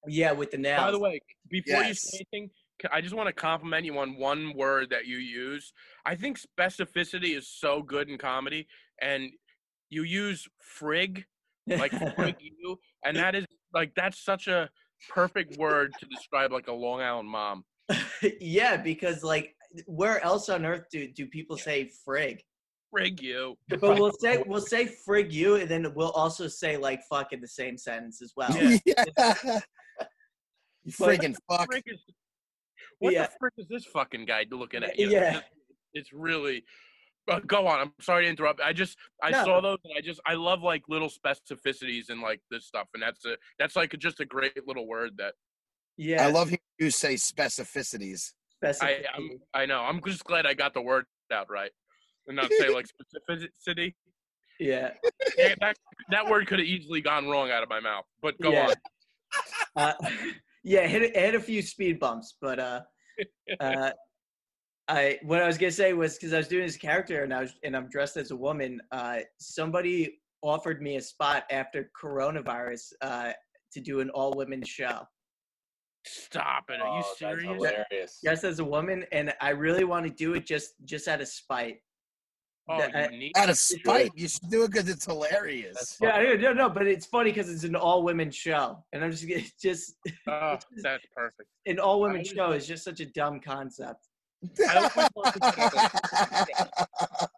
[0.07, 0.81] Yeah, with the nails.
[0.81, 2.51] By the way, before you say anything,
[2.91, 5.73] I just want to compliment you on one word that you use.
[6.05, 8.67] I think specificity is so good in comedy,
[9.01, 9.29] and
[9.89, 10.47] you use
[10.79, 11.25] frig
[11.67, 14.69] like frig you, and that is like that's such a
[15.07, 17.63] perfect word to describe like a Long Island mom.
[18.41, 22.39] yeah, because like, where else on earth do do people say frig?
[22.95, 23.55] Frig you.
[23.69, 27.41] But we'll say we'll say frig you, and then we'll also say like fuck in
[27.41, 28.51] the same sentence as well.
[28.85, 29.05] Yeah.
[30.83, 31.67] you friggin' fuck.
[31.71, 31.99] Frick is,
[32.99, 33.27] what Yeah.
[33.27, 35.09] the frick is this fucking guy looking at you?
[35.09, 35.29] Yeah.
[35.29, 35.43] It's-
[35.93, 36.63] It's really.
[37.29, 37.79] Uh, go on.
[37.79, 38.59] I'm sorry to interrupt.
[38.61, 39.43] I just I No.
[39.43, 43.03] saw those and I just I love like little specificities and like this stuff and
[43.03, 45.33] that's a that's like just a great little word that
[45.97, 48.33] Yeah, I love you say specificities.
[48.63, 49.03] I specificity.
[49.15, 49.81] I'm, I know.
[49.81, 51.71] I'm just glad I got the word out right
[52.27, 53.93] and not say like specificity.
[54.59, 54.91] yeah.
[55.37, 55.77] Yeah, that
[56.11, 58.05] that word could have easily gone wrong out of my mouth.
[58.21, 58.67] But go Yeah.
[58.67, 58.75] on.
[59.75, 59.93] Uh,
[60.63, 62.81] yeah, hit it hit a few speed bumps, but uh,
[63.59, 63.91] uh,
[64.89, 67.41] I what I was gonna say was because I was doing this character and I
[67.41, 68.81] was and I'm dressed as a woman.
[68.91, 73.31] Uh, somebody offered me a spot after coronavirus uh,
[73.73, 75.01] to do an all women show
[76.05, 76.79] Stop it.
[76.81, 77.43] Are you Oh, that's serious?
[77.43, 78.19] hilarious.
[78.23, 81.27] dressed as a woman, and I really want to do it just just out of
[81.27, 81.77] spite.
[82.71, 85.97] Oh, That- you need Out of spite, you should do it because it's hilarious.
[86.01, 89.23] Yeah, no, no, but it's funny because it's an all women show, and I'm just
[89.25, 89.95] it's just
[90.27, 91.49] Oh, that's perfect.
[91.65, 94.07] an all women show is just such a dumb concept.
[94.69, 96.79] I always wanted to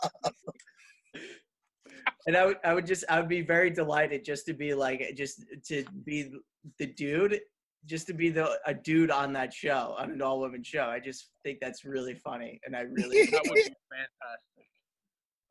[2.27, 5.13] And I would, I would just, I would be very delighted just to be like,
[5.15, 6.31] just to be
[6.77, 7.39] the dude,
[7.85, 10.85] just to be the a dude on that show, on an all women show.
[10.85, 14.69] I just think that's really funny, and I really, That would be fantastic.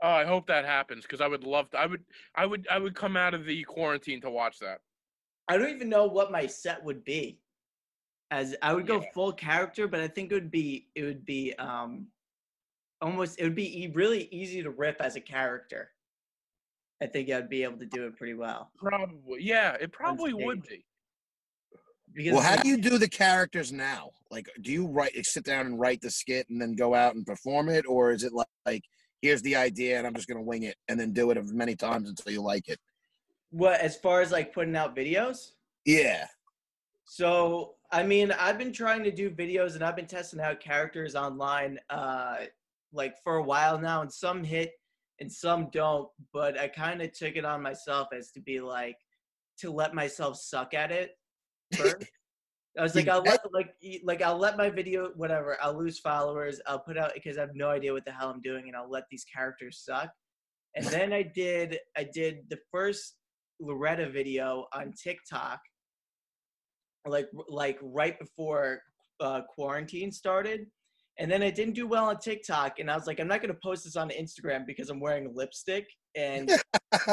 [0.03, 1.79] Oh, I hope that happens because I would love to.
[1.79, 2.05] I would,
[2.37, 4.79] I would, I would come out of the quarantine to watch that.
[5.49, 7.41] I don't even know what my set would be.
[8.31, 9.11] As I would go Yeah.
[9.13, 12.09] full character, but I think it would be, it would be, um,
[13.01, 15.93] almost, it would be e- really easy to rip as a character.
[17.03, 18.71] I think I'd be able to do it pretty well.
[18.77, 20.85] Probably, yeah, it probably would be.
[22.13, 24.11] Because well, how do you do the characters now?
[24.31, 27.25] Like, do you write, sit down and write the skit and then go out and
[27.27, 28.85] perform it, or is it like, like
[29.23, 31.75] here's the idea and I'm just gonna wing it and then do it as many
[31.77, 32.79] times until you like it?
[33.53, 35.53] what as far as like putting out videos?
[35.85, 36.27] Yeah.
[37.05, 41.15] So, I mean, I've been trying to do videos and I've been testing out characters
[41.15, 42.37] online uh
[42.93, 44.73] like for a while now and some hit
[45.21, 48.97] and some don't, but I kind of took it on myself as to be like
[49.59, 51.13] to let myself suck at it
[51.75, 51.97] first.
[52.79, 53.75] I was like, I'll let like
[54.05, 55.59] like I'll let my video whatever.
[55.61, 56.61] I'll lose followers.
[56.67, 58.91] I'll put out because I have no idea what the hell I'm doing, and I'll
[58.91, 60.11] let these characters suck.
[60.77, 63.17] And then I did I did the first
[63.59, 65.59] Loretta video on TikTok,
[67.07, 68.83] like like right before
[69.21, 70.67] uh, quarantine started.
[71.19, 73.57] And then I didn't do well on TikTok, and I was like, I'm not gonna
[73.63, 76.51] post this on Instagram because I'm wearing lipstick, and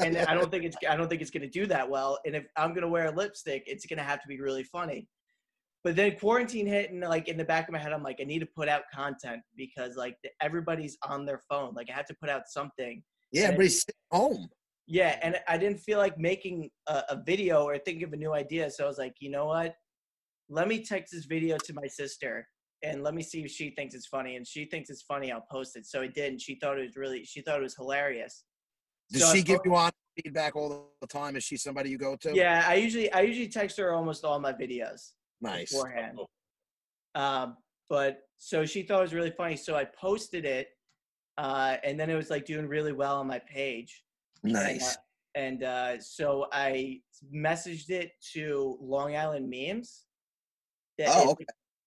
[0.00, 2.18] and I don't think it's I don't think it's gonna do that well.
[2.24, 5.08] And if I'm gonna wear lipstick, it's gonna have to be really funny.
[5.82, 8.24] But then quarantine hit, and like in the back of my head, I'm like, I
[8.24, 11.74] need to put out content because like everybody's on their phone.
[11.74, 13.02] Like I have to put out something.
[13.30, 14.48] yeah, sitting home.
[14.86, 18.34] Yeah, and I didn't feel like making a, a video or thinking of a new
[18.34, 19.74] idea, so I was like, you know what?
[20.50, 22.46] Let me text this video to my sister
[22.82, 24.36] and let me see if she thinks it's funny.
[24.36, 25.86] And she thinks it's funny, I'll post it.
[25.86, 28.44] So I did, and she thought it was really, she thought it was hilarious.
[29.10, 29.90] Does So she give you on
[30.22, 31.36] feedback all the time?
[31.36, 32.34] Is she somebody you go to?
[32.34, 35.72] Yeah, I usually, I usually text her almost all my videos Nice.
[35.72, 36.18] beforehand.
[37.14, 37.56] Um,
[37.88, 40.68] but so she thought it was really funny, so I posted it,
[41.38, 44.03] uh, and then it was like doing really well on my page.
[44.44, 44.96] Nice.
[45.34, 47.00] and uh, so I
[47.34, 50.04] messaged it to Long Island Memes.
[50.98, 51.44] That Oh, it- okay.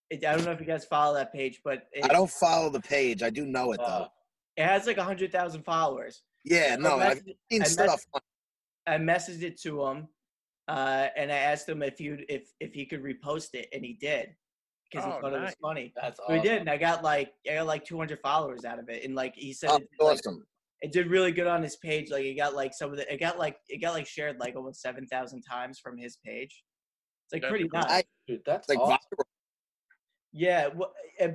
[0.10, 2.70] it- I don't know if you guys follow that page, but it, I don't follow
[2.70, 3.24] the page.
[3.24, 3.84] I do know it though.
[3.86, 4.10] Uh,
[4.58, 6.24] it has like a hundred thousand followers.
[6.44, 8.06] yeah, So no, I I've messaged, seen I stuff.
[8.88, 10.08] I messaged it to him,
[10.68, 13.94] uh, and I asked him if you if if he could repost it, and he
[13.94, 14.36] did
[14.90, 15.94] because he Oh, thought it was funny.
[15.96, 16.36] That's So awesome.
[16.38, 19.14] he did, and I got like I got like 200 followers out of it, and
[19.16, 20.46] like he said, Oh, it, like, awesome.
[20.82, 22.12] It did really good on his page.
[22.12, 24.56] Like it got like some of the it got like it got like shared like
[24.56, 26.64] almost seven thousand times from his page.
[27.26, 27.80] It's like That's pretty cool.
[27.80, 27.94] nuts.
[27.94, 28.98] I- Dude, that's Like awesome.
[30.34, 30.70] Yeah,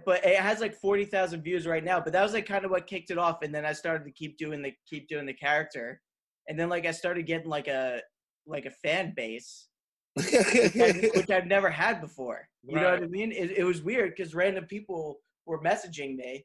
[0.05, 2.01] but it has like forty thousand views right now.
[2.01, 4.13] But that was like kind of what kicked it off, and then I started to
[4.13, 6.01] keep doing the keep doing the character,
[6.49, 8.01] and then like I started getting like a
[8.47, 9.69] like a fan base,
[10.15, 12.47] which, I, which I've never had before.
[12.63, 13.33] You know what I mean?
[13.33, 16.45] It, it was weird because random people were messaging me,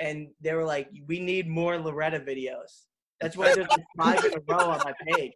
[0.00, 2.84] and they were like, "We need more Loretta videos."
[3.20, 5.32] That's why there's like five in a row on my page.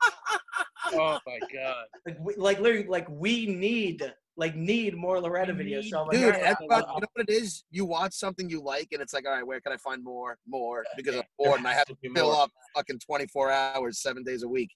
[0.93, 1.85] Oh my god.
[2.07, 5.85] Like, we, like literally, like we need like need more Loretta We videos.
[5.89, 7.65] So I'm like, Dude, "All right, I'll- you know what it is?
[7.71, 10.39] You watch something you like, and it's like, all right, where can I find more,
[10.47, 10.85] more?
[10.97, 14.49] Because I'm bored, and I have to fill up fucking 24 hours, seven days a
[14.49, 14.71] week.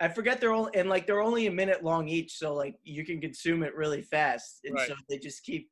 [0.00, 3.04] I forget they're only and like they're only a minute long each, so like you
[3.04, 4.88] can consume it really fast, and Right.
[4.88, 5.70] so they just keep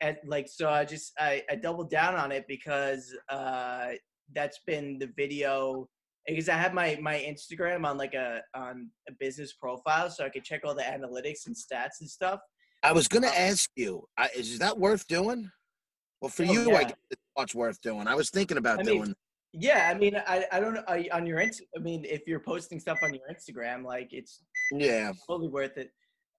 [0.00, 0.68] at like so.
[0.70, 3.90] I just I I doubled down on it because uh
[4.34, 5.88] that's been the video
[6.26, 10.28] because I have my my Instagram on like a on a business profile, so I
[10.28, 12.40] could check all the analytics and stats and stuff.
[12.82, 13.36] I was gonna Oh.
[13.36, 15.50] ask you, I, is that worth doing?
[16.20, 18.06] Well, for Oh, you, I guess it's much worth doing.
[18.06, 19.14] I was thinking about I mean, doing.
[19.52, 22.78] Yeah, I mean, I I don't know I, on your I mean, if you're posting
[22.78, 25.90] stuff on your Instagram, like it's Yeah, totally worth it.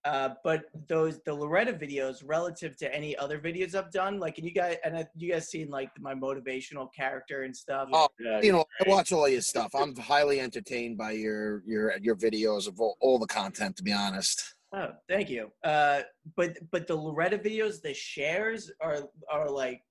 [0.05, 4.47] Uh, but those the Loretta videos relative to any other videos I've done, like and
[4.47, 7.89] you guys and I, you guys seen like my motivational character and stuff.
[7.91, 9.71] Oh, Yeah, you know, I watch all your stuff.
[9.75, 13.75] I'm highly entertained by your your your videos of all, all the content.
[13.77, 15.51] To be honest, Oh, thank you.
[15.63, 16.01] Uh,
[16.38, 19.81] but but the Loretta videos, the shares are are like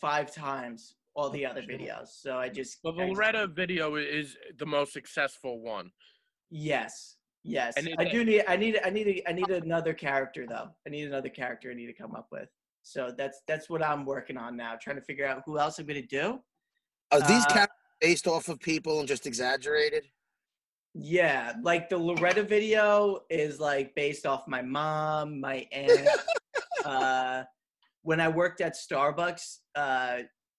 [0.00, 2.08] five times all the other videos.
[2.08, 5.90] So I just Well, the I just- Loretta video is the most successful one.
[6.50, 7.74] Yes, yes.
[7.76, 8.44] And it- I do need.
[8.48, 8.80] I need.
[8.84, 9.06] I need.
[9.08, 10.70] A, I need another character though.
[10.86, 11.70] I need another character.
[11.70, 12.48] I need to come up with.
[12.82, 15.86] So that's that's what I'm working on now, trying to figure out who else I'm
[15.86, 16.40] gonna do.
[17.12, 20.04] Are these Uh, characters based off of people and just exaggerated?
[20.94, 26.08] Yeah, like the Loretta video is like based off my mom, my aunt.
[26.84, 27.44] uh,
[28.02, 30.18] when I worked at Starbucks, uh,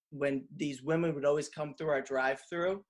[0.09, 2.83] when these women would always come through our drive-through,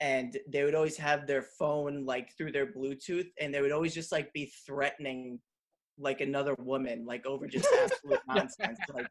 [0.00, 3.94] and they would always have their phone like through their Bluetooth, and they would always
[3.94, 5.40] just like be threatening
[5.98, 9.06] like another woman, like over just absolute nonsense, like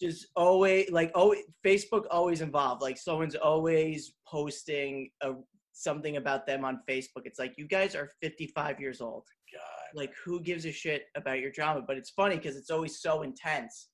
[0.00, 2.82] just always like oh Facebook always involved.
[2.82, 5.32] Like someone's always posting a
[5.72, 7.24] something about them on Facebook.
[7.24, 9.24] It's like you guys are 55 years old.
[9.52, 9.62] God.
[9.94, 11.82] Like who gives a shit about your drama?
[11.86, 13.88] But it's funny because it's always so intense.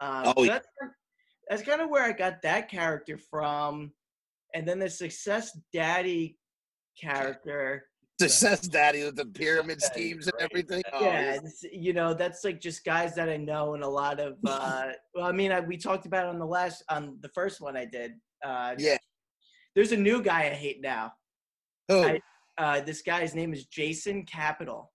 [0.00, 0.52] Um, Oh, so yeah.
[0.52, 0.68] that's,
[1.50, 3.90] that's kind of where I got that character from.
[4.54, 6.38] And then the Success Daddy
[7.00, 7.84] character.
[8.20, 10.82] Success Daddy with the pyramid schemes and everything.
[10.92, 14.18] Oh, yeah, it's- you know that's like just guys that I know and a lot
[14.18, 14.36] of.
[14.44, 17.60] Uh, well, I mean, I, we talked about it on the last on the first
[17.60, 18.12] one I did.
[18.44, 18.96] Uh, Yeah.
[19.76, 21.12] There's a new guy I hate now.
[21.88, 22.02] Who?
[22.02, 22.20] I-
[22.58, 24.90] Uh, this guy's name is Jason Capital.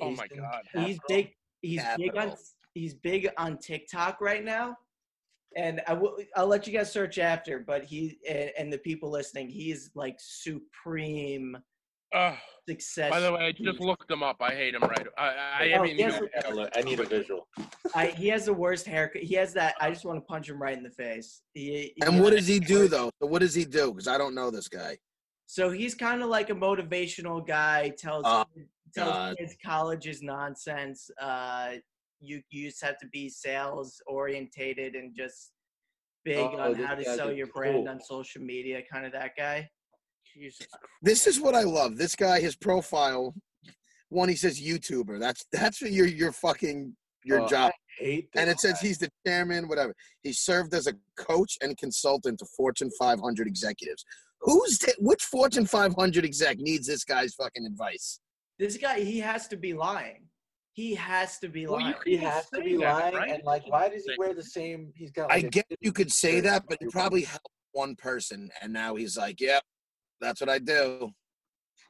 [0.00, 0.62] Oh my Jason God.
[0.72, 1.00] He's Capital.
[1.08, 1.32] big.
[1.60, 2.28] He's big on.
[2.28, 2.38] Capital.
[2.72, 4.76] He's big on TikTok right now,
[5.56, 6.18] and I will.
[6.36, 7.58] I'll let you guys search after.
[7.58, 11.56] But he and, and the people listening, he's like supreme
[12.14, 12.34] Ugh.
[12.68, 13.10] success.
[13.10, 14.36] by the way, I just looked him up.
[14.40, 15.06] I hate him right.
[15.18, 17.48] I, I, I Oh, mean, yes, I gotta need a visual.
[17.94, 19.22] I, he has the worst haircut.
[19.22, 19.74] He has that.
[19.80, 21.42] I just want to punch him right in the face.
[21.54, 23.10] He, he and what does he do though?
[23.18, 23.92] What does he do?
[23.92, 24.98] Because I don't know this guy.
[25.46, 27.90] So he's kind of like a motivational guy.
[27.98, 28.44] Tells Oh,
[28.94, 29.36] tells God.
[29.38, 31.10] kids college is nonsense.
[31.20, 31.74] Uh,
[32.20, 35.52] you you just have to be sales orientated and just
[36.24, 38.82] big Oh, on how to sell a your brand on social media.
[38.90, 39.68] Kind of that guy.
[40.34, 40.66] Jesus
[41.02, 41.96] This is what I love.
[41.96, 43.34] This guy, his profile,
[44.08, 45.18] one he says YouTuber.
[45.18, 47.72] That's that's what your your fucking your Oh, job.
[47.98, 49.94] Hate this And it says he's the chairman, whatever.
[50.22, 54.04] He served as a coach and consultant to Fortune 500 executives.
[54.40, 58.20] Who's t- which Fortune 500 exec needs this guy's fucking advice?
[58.58, 60.25] This guy, he has to be lying.
[60.76, 61.94] He has to be Well, lying.
[61.94, 63.30] could- He has to be that, lying, right?
[63.30, 64.92] and like, why does he wear the same?
[64.94, 65.32] He's got.
[65.32, 68.74] I Like a get you could say that, but it probably helped one person, and
[68.74, 69.62] now he's like, "Yep,
[70.20, 71.10] that's what I do."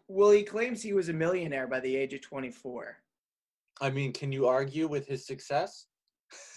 [0.06, 2.96] well, he claims he was a millionaire by the age of 24.
[3.80, 5.86] I mean, can you argue with his success?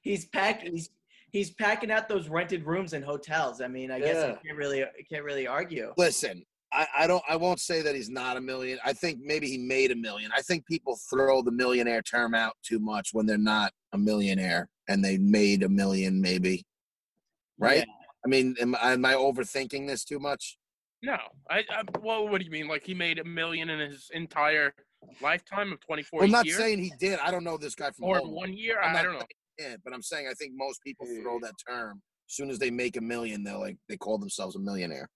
[0.00, 0.72] he's packing.
[0.72, 0.88] He's
[1.30, 3.60] he's packing out those rented rooms in hotels.
[3.60, 4.32] I mean, I guess Yeah.
[4.40, 5.92] I can't really I can't really argue.
[5.98, 7.22] Listen, I, I don't.
[7.28, 8.78] I won't say that he's not a million.
[8.84, 10.30] I think maybe he made a million.
[10.36, 14.68] I think people throw the millionaire term out too much when they're not a millionaire
[14.88, 16.64] and they made a million, maybe.
[17.58, 17.84] Right?
[17.86, 17.92] Yeah.
[18.24, 20.56] I mean, am, am I overthinking this too much?
[21.02, 21.16] No,
[21.48, 21.82] I, I.
[22.00, 22.66] Well, what do you mean?
[22.66, 24.74] Like he made a million in his entire
[25.20, 27.18] lifetime of 24 Well, I'm not saying he did.
[27.20, 28.34] I don't know this guy from or home.
[28.34, 28.80] one year?
[28.80, 29.26] I'm I don't know.
[29.58, 32.02] Yeah, but I'm saying I think most people throw that term.
[32.28, 35.08] As soon as they make a million, they're like they call themselves a millionaire.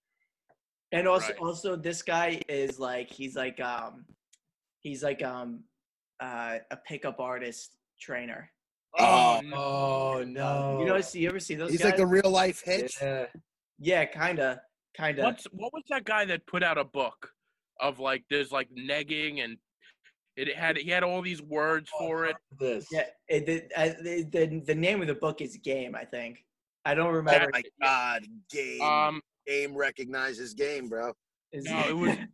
[0.93, 1.39] And also Right.
[1.39, 4.05] also this guy is like he's like um
[4.81, 5.65] he's like um
[6.21, 8.51] uh, a pickup artist trainer.
[8.99, 9.57] Oh, no.
[9.57, 10.79] Oh no!
[10.81, 11.93] You know, see you ever see those He's guys?
[11.93, 12.97] like a real life hitch.
[13.01, 13.27] yeah.
[13.79, 14.63] yeah, kinda,
[14.97, 15.23] kinda.
[15.23, 17.33] What's what was that guy that put out a book
[17.81, 19.59] of like there's like negging and
[20.37, 22.37] it had he had all these words for it.
[22.59, 22.87] This.
[22.91, 25.95] Yeah, it, the, I, the the the name of the book is Game.
[25.95, 26.45] I think.
[26.85, 27.51] I don't Oh remember.
[27.53, 31.13] my god, game, Um, game recognizes game, bro.
[31.53, 32.17] No, it was.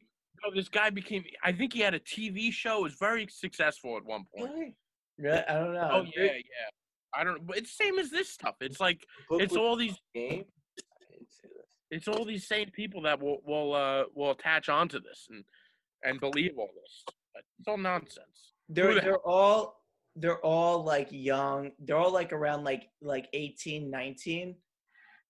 [0.46, 1.24] Oh, this guy became.
[1.42, 2.82] I think he had a TV show.
[2.82, 4.52] Was very successful at one point.
[4.52, 4.76] Really?
[5.16, 5.38] Really?
[5.38, 5.88] I don't know.
[5.90, 6.68] Oh yeah, yeah.
[7.14, 7.46] I don't.
[7.46, 8.56] But it's same as this stuff.
[8.60, 9.94] It's like it's all these.
[10.14, 10.44] game.
[10.44, 11.66] I didn't see this.
[11.90, 15.44] It's all these same people that will will uh will attach onto this and
[16.02, 17.04] and believe all this.
[17.58, 18.52] It's all nonsense.
[18.68, 19.84] They're the they're all
[20.16, 24.54] they're all like young they're all like around like like 18 19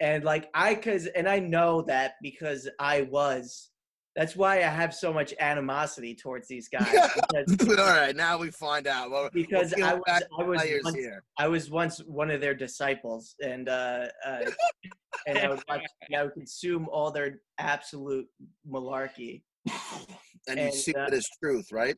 [0.01, 3.71] and like i cuz and i know that because i was
[4.17, 8.51] that's why i have so much animosity towards these guys because, All right, now we
[8.51, 9.11] find out.
[9.11, 11.23] Well, because we'll i was i was once, here.
[11.39, 14.45] i was once one of their disciples and uh, uh
[15.27, 15.83] and i would watch,
[16.17, 18.27] i would consume all their absolute
[18.69, 19.43] malarkey
[20.47, 21.97] And you and, see uh, it as truth, right?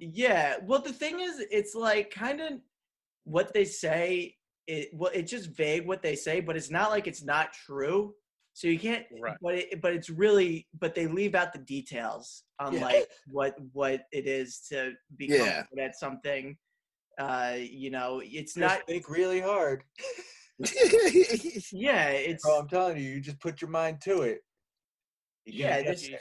[0.00, 0.56] Yeah.
[0.62, 2.52] Well, the thing is, it's like kind of
[3.24, 4.36] what they say.
[4.68, 8.14] It well, it's just vague what they say, but it's not like it's not true.
[8.52, 9.06] So you can't.
[9.20, 9.36] Right.
[9.40, 10.68] But it, but it's really.
[10.78, 12.84] But they leave out the details on Yeah.
[12.84, 15.64] like what what it is to become Yeah.
[15.70, 16.56] good at something.
[17.18, 18.86] Uh, you know, it's Just not.
[18.86, 19.82] think really hard.
[21.72, 24.40] Yeah, it's Bro, I'm telling you, you just put your mind to it.
[25.44, 26.18] You Yeah, this- there.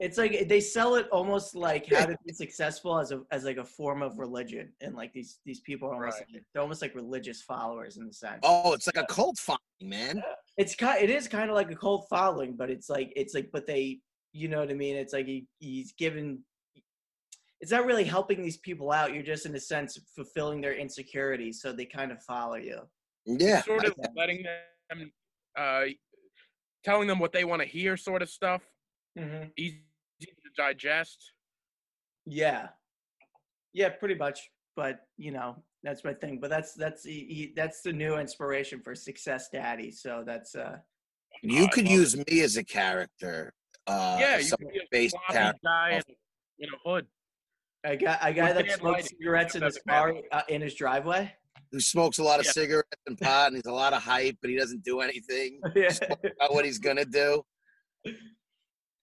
[0.00, 3.58] It's like they sell it almost like how to be successful as a as like
[3.58, 6.26] a form of religion, and like these these people are almost Right.
[6.32, 8.40] like, they're almost like religious followers in the sense.
[8.42, 10.22] Oh, it's like a cult following, man.
[10.56, 13.50] It's kind it is kind of like a cult following, but it's like it's like
[13.52, 14.00] but they
[14.32, 14.96] you know what I mean.
[14.96, 16.42] It's like he he's given.
[17.60, 19.12] It's not really helping these people out.
[19.14, 22.80] You're just in a sense fulfilling their insecurities, so they kind of follow you.
[23.26, 23.62] Yeah.
[23.62, 24.42] sort of I- letting
[24.90, 25.12] them,
[25.58, 25.84] uh,
[26.84, 28.62] telling them what they want to hear, sort of stuff.
[29.18, 29.48] Mm-hmm.
[29.58, 29.82] Easy
[30.56, 31.32] to digest.
[32.26, 32.68] Yeah,
[33.72, 34.50] yeah, pretty much.
[34.76, 36.38] But you know, that's my thing.
[36.40, 39.90] But that's that's he, he, that's the new inspiration for Success Daddy.
[39.90, 40.78] So that's uh,
[41.42, 43.52] You I could love use me as a character.
[43.86, 45.58] Uh, yeah, you some can be a based character.
[45.64, 46.14] guy in,
[46.60, 47.06] in a hood.
[47.84, 49.18] a guy a guy that bad smokes lighting.
[49.20, 51.32] cigarettes in his car uh, in his driveway.
[51.72, 52.52] who smokes a lot of Yeah.
[52.52, 55.90] cigarettes and pot, and he's a lot of hype, but he doesn't do anything yeah.
[56.36, 57.42] about what he's gonna do.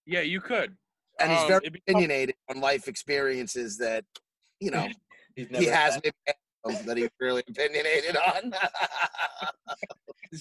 [0.10, 0.78] Yeah, you could.
[1.20, 4.06] And he's Um, very tough- opinionated on life experiences that,
[4.60, 4.88] you know,
[5.36, 6.00] he has
[6.86, 8.54] that he's really opinionated on.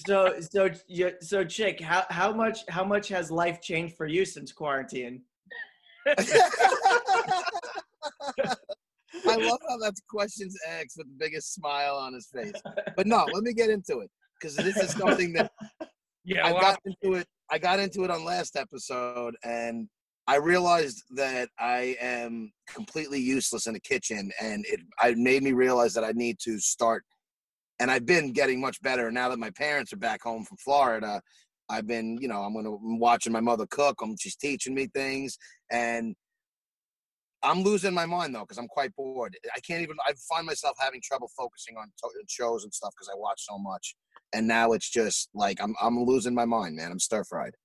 [0.05, 4.25] So so you so chick, how how much how much has life changed for you
[4.25, 5.21] since quarantine?
[9.25, 12.51] I love how that's questions asked with the biggest smile on his face.
[12.97, 14.09] But no, let me get into it
[14.39, 15.51] because this is something that
[16.25, 17.27] Yeah, I lot- got into it.
[17.49, 19.87] I got into it on last episode, and
[20.27, 25.53] I realized that I am completely useless in the kitchen, and it I made me
[25.53, 27.03] realize that I need to start.
[27.79, 31.21] And I've been getting much better now that my parents are back home from Florida.
[31.69, 33.99] I've been, you know, I'm gonna I'm watching my mother cook.
[34.01, 35.37] I'm she's teaching me things,
[35.71, 36.15] and
[37.43, 39.37] I'm losing my mind though because I'm quite bored.
[39.55, 39.95] I can't even.
[40.05, 43.57] I find myself having trouble focusing on to- shows and stuff because I watch so
[43.57, 43.95] much
[44.33, 46.91] and now it's just like I'm I'm losing my mind, man.
[46.91, 47.55] I'm stir fried.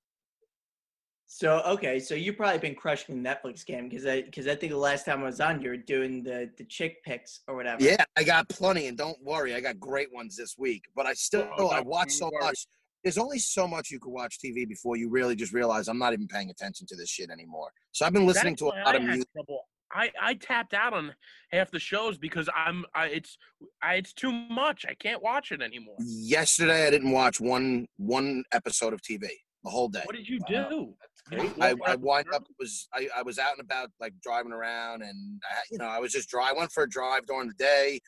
[1.34, 4.70] So okay, so you've probably been crushing the Netflix game because I because I think
[4.70, 7.82] the last time I was on, you were doing the the chick picks or whatever.
[7.82, 10.84] Yeah, I got plenty, and don't worry, I got great ones this week.
[10.94, 12.44] But I still Oh, I don't watch so worry.
[12.44, 12.66] much.
[13.02, 16.12] There's only so much you could watch TV before you really just realize I'm not
[16.12, 17.70] even paying attention to this shit anymore.
[17.92, 19.28] So I've been listening That's to a lot I of music.
[19.32, 19.62] trouble.
[19.90, 21.14] I, I tapped out on
[21.50, 23.38] half the shows because I'm I, it's
[23.82, 24.84] I, it's too much.
[24.86, 25.96] I can't watch it anymore.
[25.98, 29.28] Yesterday, I didn't watch one one episode of TV
[29.64, 30.02] the whole day.
[30.04, 30.94] What did you Wow.
[31.28, 31.52] Great.
[31.60, 35.40] I, I wind up was I, I was out and about like driving around and
[35.50, 36.50] I, you know I was just dry.
[36.50, 38.00] I went for a drive during the day.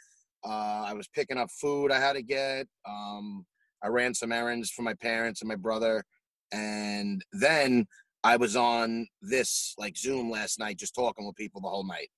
[0.45, 2.67] Uh, I was picking up food I had to get.
[2.87, 3.47] Um,
[3.83, 6.05] I ran some errands for my parents and my brother,
[6.53, 7.87] and then
[8.25, 12.09] I was on this like Zoom last night, just talking with people the whole night.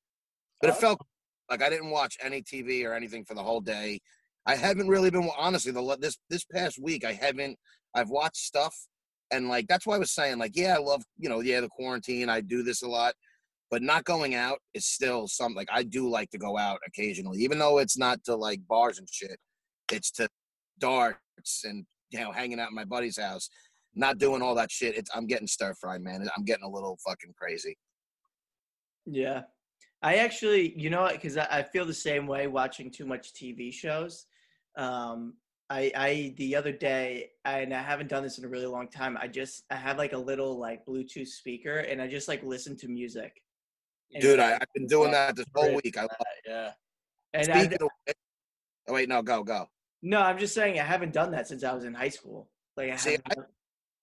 [0.60, 1.00] But it felt
[1.50, 4.00] like I didn't watch any TV or anything for the whole day.
[4.46, 7.04] I haven't really been honestly the this this past week.
[7.04, 7.58] I haven't.
[7.94, 8.76] I've watched stuff,
[9.32, 11.68] and like that's why I was saying like yeah, I love you know yeah the
[11.68, 12.28] quarantine.
[12.28, 13.14] I do this a lot,
[13.70, 15.56] but not going out is still something.
[15.56, 18.98] Like I do like to go out occasionally, even though it's not to like bars
[18.98, 19.38] and shit.
[19.92, 20.28] It's to
[20.78, 23.48] darts and you know hanging out in my buddy's house.
[23.94, 24.96] Not doing all that shit.
[24.96, 26.28] It's I'm getting stir fried, man.
[26.36, 27.76] I'm getting a little fucking crazy.
[29.06, 29.42] Yeah.
[30.02, 33.72] I actually, you know, because I, I feel the same way watching too much TV
[33.72, 34.26] shows.
[34.76, 35.34] Um,
[35.68, 39.18] I, I the other day, and I haven't done this in a really long time.
[39.20, 42.76] I just I have like a little like Bluetooth speaker, and I just like listen
[42.78, 43.32] to music.
[44.12, 45.98] And Dude, I, I've been doing that this whole week.
[45.98, 46.10] I love
[46.46, 46.70] yeah.
[47.34, 48.16] and I, Speaking of which,
[48.88, 49.66] oh wait, no, go go.
[50.02, 52.48] no, I'm just saying I haven't done that since I was in high school.
[52.76, 53.44] Like I See, haven't I- done-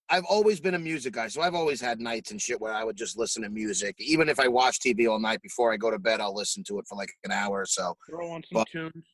[0.10, 2.84] I've always been a music guy, so I've always had nights and shit where I
[2.84, 3.96] would just listen to music.
[4.00, 6.78] Even if I watch TV all night before I go to bed, I'll listen to
[6.80, 7.96] it for like an hour or so.
[8.10, 9.06] Throw on some But- tunes.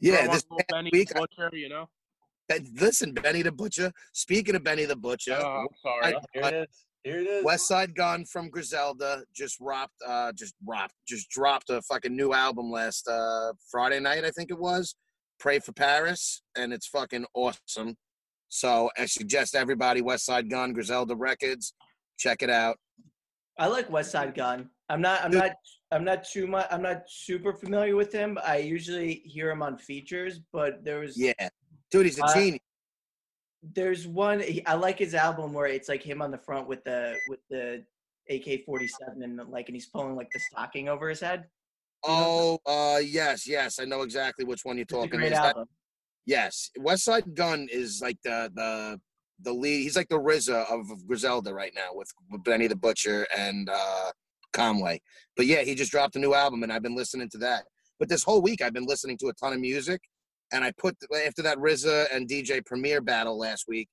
[0.00, 1.10] Yeah, throw this a Benny week.
[1.14, 1.88] I- Butcher, you know.
[2.48, 3.92] Ben- listen, Benny the Butcher.
[4.12, 6.14] Speaking of Benny the Butcher, Oh, I'm sorry.
[6.14, 6.84] I- Oh, here it is.
[7.04, 7.44] Here it is.
[7.44, 12.70] Westside Gunn from Griselda just dropped, uh, just dropped, just dropped a fucking new album
[12.70, 14.96] last uh Friday night, I think it was.
[15.38, 17.96] Pray for Paris, and it's fucking awesome.
[18.48, 21.72] So I suggest everybody Westside Gunn, Griselda Records,
[22.18, 22.76] check it out.
[23.58, 24.70] I like Westside Gunn.
[24.88, 25.22] I'm not.
[25.22, 25.40] I'm Dude.
[25.40, 25.52] not.
[25.92, 26.66] I'm not too much.
[26.70, 28.38] I'm not super familiar with him.
[28.44, 31.32] I usually hear him on features, but there was Yeah,
[31.90, 32.60] dude, he's a Uh, genius.
[33.62, 37.16] there's one I like his album where it's like him on the front with the
[37.28, 37.84] with the
[38.30, 41.46] AK-47 and like and he's pulling like the stocking over his head.
[42.04, 45.10] Oh, uh, yes, yes, I know exactly which one you're talking.
[45.10, 45.68] great Is that- album.
[46.26, 49.00] yes, Westside Gunn is like the the
[49.40, 49.82] the lead.
[49.82, 54.10] He's like the RZA of Griselda right now with, with Benny the Butcher and uh,
[54.52, 55.00] Conway.
[55.36, 57.64] But yeah, he just dropped a new album, and I've been listening to that.
[58.00, 60.00] But this whole week, I've been listening to a ton of music,
[60.52, 60.96] and I put
[61.26, 63.88] after that RZA and DJ Premier battle last week.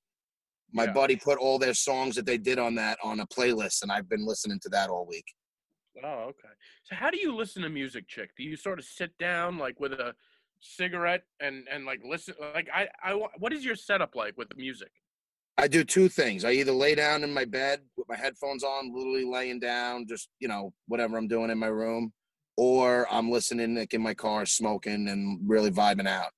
[0.72, 0.92] my Yeah.
[0.92, 4.08] buddy put all their songs that they did on that on a playlist, and I've
[4.08, 5.24] been listening to that all week.
[6.02, 6.48] Oh, okay.
[6.82, 8.30] So how do you listen to music, chick?
[8.36, 10.14] Do you sort of sit down like with a
[10.60, 12.34] cigarette and and like listen?
[12.54, 14.90] Like I I what is your setup like with music?
[15.56, 16.44] I do two things.
[16.44, 20.28] I either lay down in my bed with my headphones on, literally laying down, just
[20.40, 22.12] you know whatever I'm doing in my room,
[22.56, 26.32] or I'm listening like in my car, smoking and really vibing out.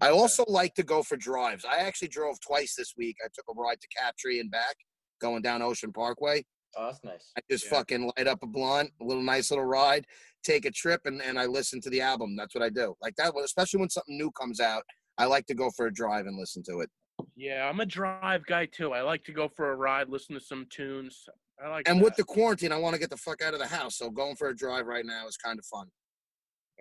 [0.00, 1.64] I also like to go for drives.
[1.64, 3.16] I actually drove twice this week.
[3.24, 4.76] I took a ride to Captree and back,
[5.20, 6.44] going down Ocean Parkway.
[6.76, 7.32] Oh, that's nice.
[7.36, 7.70] I just Yeah.
[7.70, 10.06] fucking light up a blunt, a little nice little ride,
[10.44, 12.36] take a trip, and, and I listen to the album.
[12.36, 12.94] That's what I do.
[13.02, 14.84] Like that, especially when something new comes out.
[15.18, 16.90] I like to go for a drive and listen to it.
[17.36, 18.92] Yeah, I'm a drive guy too.
[18.92, 21.28] I like to go for a ride, listen to some tunes.
[21.62, 21.88] I like.
[21.88, 23.96] And with the quarantine, I want to get the fuck out of the house.
[23.98, 25.88] So going for a drive right now is kind of fun.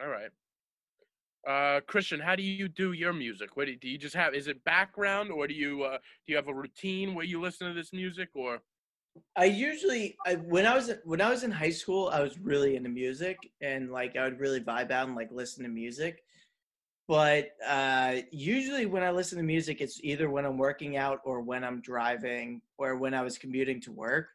[0.02, 0.30] all right.
[1.50, 3.58] Uh, Christian, how do you do your music?
[3.58, 4.36] What do you, do you just have?
[4.36, 7.68] Is it background, or do you uh, do you have a routine where you listen
[7.68, 8.62] to this music, or
[9.36, 12.76] I usually I, when I was when I was in high school, I was really
[12.76, 16.24] into music and like I would really vibe out and like listen to music.
[17.08, 21.42] But uh, usually when I listen to music, it's either when I'm working out or
[21.42, 24.28] when I'm driving or when I was commuting to work.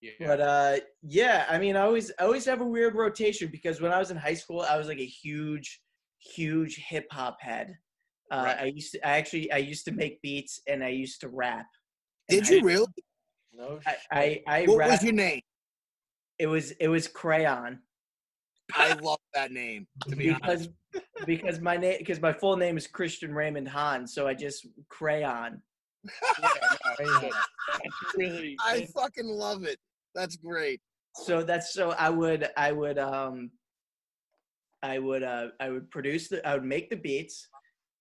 [0.00, 0.26] yeah?
[0.26, 3.92] But uh, yeah, I mean, I always I always have a weird rotation because when
[3.92, 5.80] I was in high school, I was like a huge,
[6.18, 7.74] huge hip hop head.
[8.30, 8.58] Uh, Right.
[8.60, 11.66] I used to I actually I used to make beats and I used to rap.
[12.28, 12.86] And Did you I- really?
[13.52, 13.80] No.
[13.86, 13.96] I.
[14.12, 15.40] I, I What rap, was your name?
[16.38, 17.80] it was it was crayon
[18.74, 19.86] I love that name.
[20.10, 24.06] To be honest, because because my name because my full name is Christian Raymond Hahn,
[24.06, 25.62] so I just crayon.
[26.04, 26.10] yeah,
[26.42, 26.48] no,
[27.20, 27.20] that's-
[27.72, 28.56] that's really.
[28.60, 29.78] I fucking love it.
[30.14, 30.80] That's great.
[31.14, 33.50] So that's so I would I would um
[34.82, 37.48] I would uh I would produce the I would make the beats.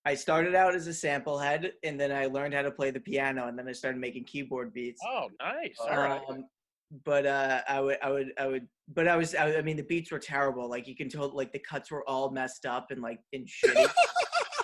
[0.06, 3.00] I started out as a sample head and then I learned how to play the
[3.00, 5.02] piano and then I started making keyboard beats.
[5.06, 5.76] Oh, nice.
[5.82, 6.22] All right.
[6.30, 6.46] Um,
[7.04, 9.84] but uh, I would, I would, I would, but I was, I, I mean, the
[9.84, 10.70] beats were terrible.
[10.70, 13.90] Like you can tell, like the cuts were all messed up and like in shitty.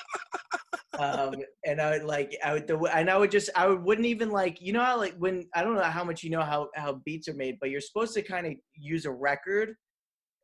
[1.00, 1.36] um,
[1.66, 4.30] and I would like, I would, the, and I would just, I would, wouldn't even
[4.30, 7.02] like, you know how like when I don't know how much you know how how
[7.06, 9.76] beats are made, but you're supposed to kind of use a record.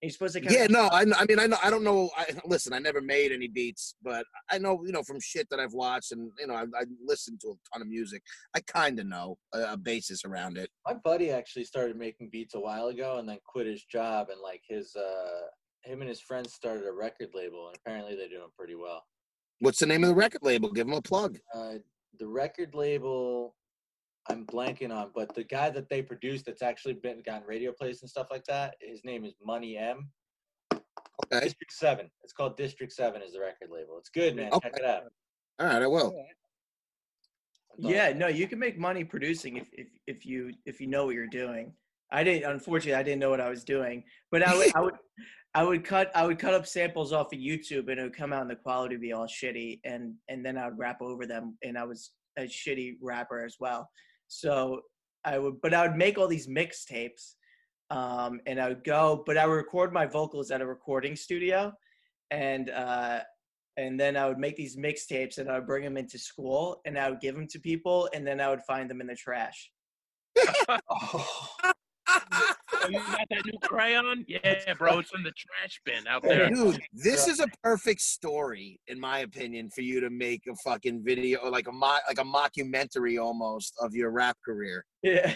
[0.01, 1.83] And you're supposed to kind Yeah, of no, I, I mean, I know, I don't
[1.83, 2.09] know.
[2.17, 5.59] I, listen, I never made any beats, but I know, you know, from shit that
[5.59, 8.23] I've watched, and you know, I, I listened to a ton of music.
[8.55, 10.69] I kind of know a, a basis around it.
[10.87, 14.39] My buddy actually started making beats a while ago and then quit his job and
[14.41, 15.47] like his uh
[15.83, 19.03] him and his friends started a record label and apparently they're doing pretty well.
[19.59, 20.71] What's the name of the record label?
[20.71, 21.37] Give them a plug.
[21.53, 21.75] Uh
[22.19, 23.55] the record label
[24.29, 28.01] I'm blanking on, but the guy that they produced that's actually been gotten radio plays
[28.01, 30.09] and stuff like that, his name is Money M.
[30.73, 31.43] Okay.
[31.43, 32.09] District Seven.
[32.23, 33.97] It's called District Seven is the record label.
[33.97, 34.51] It's good, man.
[34.61, 35.03] Check it out.
[35.59, 36.13] All right, I will.
[37.77, 41.15] Yeah, no, you can make money producing if, if if you if you know what
[41.15, 41.73] you're doing.
[42.11, 44.03] I didn't unfortunately I didn't know what I was doing.
[44.31, 44.93] But I would I would
[45.55, 48.33] I would cut I would cut up samples off of YouTube and it would come
[48.33, 51.25] out and the quality would be all shitty and and then I would rap over
[51.25, 53.89] them and I was a shitty rapper as well.
[54.29, 54.81] So
[55.25, 57.33] I would but I would make all these mixtapes
[57.89, 61.73] um and I would go but I would record my vocals at a recording studio
[62.31, 63.19] and uh
[63.75, 66.97] and then I would make these mixtapes and I would bring them into school and
[66.97, 69.71] I would give them to people and then I would find them in the trash.
[70.89, 71.71] Oh,
[72.91, 74.25] you got that new crayon?
[74.27, 76.49] Yeah, bro, it's in the trash bin out there.
[76.49, 81.03] Dude, this is a perfect story, in my opinion, for you to make a fucking
[81.03, 84.85] video, or like a mo- like a mockumentary almost of your rap career.
[85.03, 85.33] Yeah.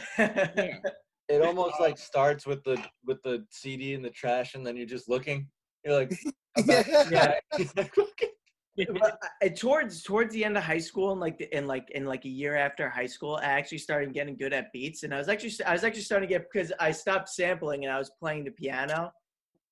[1.29, 4.85] It almost like starts with the with the CD in the trash and then you're
[4.85, 5.47] just looking.
[5.85, 6.11] You're like,
[6.57, 7.35] about- Yeah.
[7.57, 7.65] yeah.
[8.75, 12.05] But I- towards towards the end of high school and like the, in like in
[12.05, 15.17] like a year after high school, I actually started getting good at beats, and I
[15.19, 18.09] was actually I was actually starting to get because I stopped sampling and I was
[18.19, 19.11] playing the piano,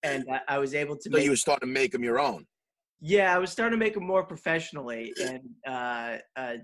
[0.03, 2.19] and I, I was able to So make you were starting to make them your
[2.19, 2.45] own.
[2.99, 6.55] yeah I was starting to make them more professionally, and uh uh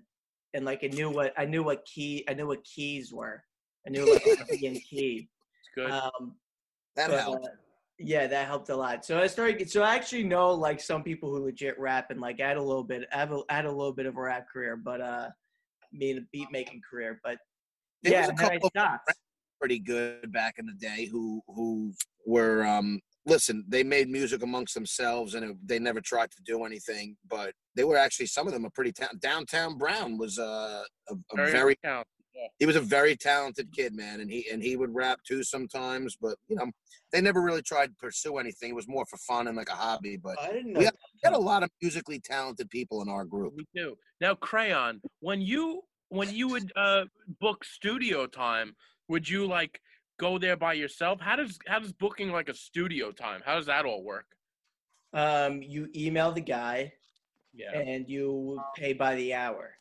[0.53, 3.43] and like I knew what I knew what key I knew what keys were,
[3.87, 5.27] I knew like a B and key.
[5.59, 5.89] It's good.
[5.89, 6.35] Um,
[6.95, 7.45] That but, helped.
[7.45, 7.49] uh,
[7.99, 9.05] yeah, that helped a lot.
[9.05, 9.69] So I started.
[9.69, 12.83] So I actually know like some people who legit rap and like add a little
[12.83, 13.07] bit.
[13.13, 15.29] I have a, I had a little bit of a rap career, but uh,
[15.91, 17.19] made a beat making career.
[17.23, 17.37] But
[18.03, 19.13] There yeah, was a and then I couple of stopped.
[19.59, 21.91] pretty good back in the day who who
[22.27, 26.63] were um listen they made music amongst themselves and it, they never tried to do
[26.63, 30.83] anything but they were actually some of them are pretty ta- downtown brown was uh,
[31.09, 31.75] a, a very
[32.37, 32.55] talented.
[32.59, 36.15] he was a very talented kid man and he and he would rap too sometimes
[36.21, 36.69] but you know
[37.11, 39.75] they never really tried to pursue anything it was more for fun and like a
[39.75, 40.81] hobby but I didn't know.
[40.81, 40.91] Yeah.
[41.13, 43.95] we had a lot of musically talented people in our group We do.
[44.21, 47.05] Now, Crayon, when you when you would uh
[47.39, 48.75] book studio time,
[49.09, 49.79] would you like
[50.19, 51.19] go there by yourself?
[51.21, 53.41] How does how does booking like a studio time?
[53.45, 54.25] How does that all work?
[55.13, 56.93] Um, you email the guy
[57.53, 57.77] Yeah.
[57.79, 59.75] and you pay by the hour.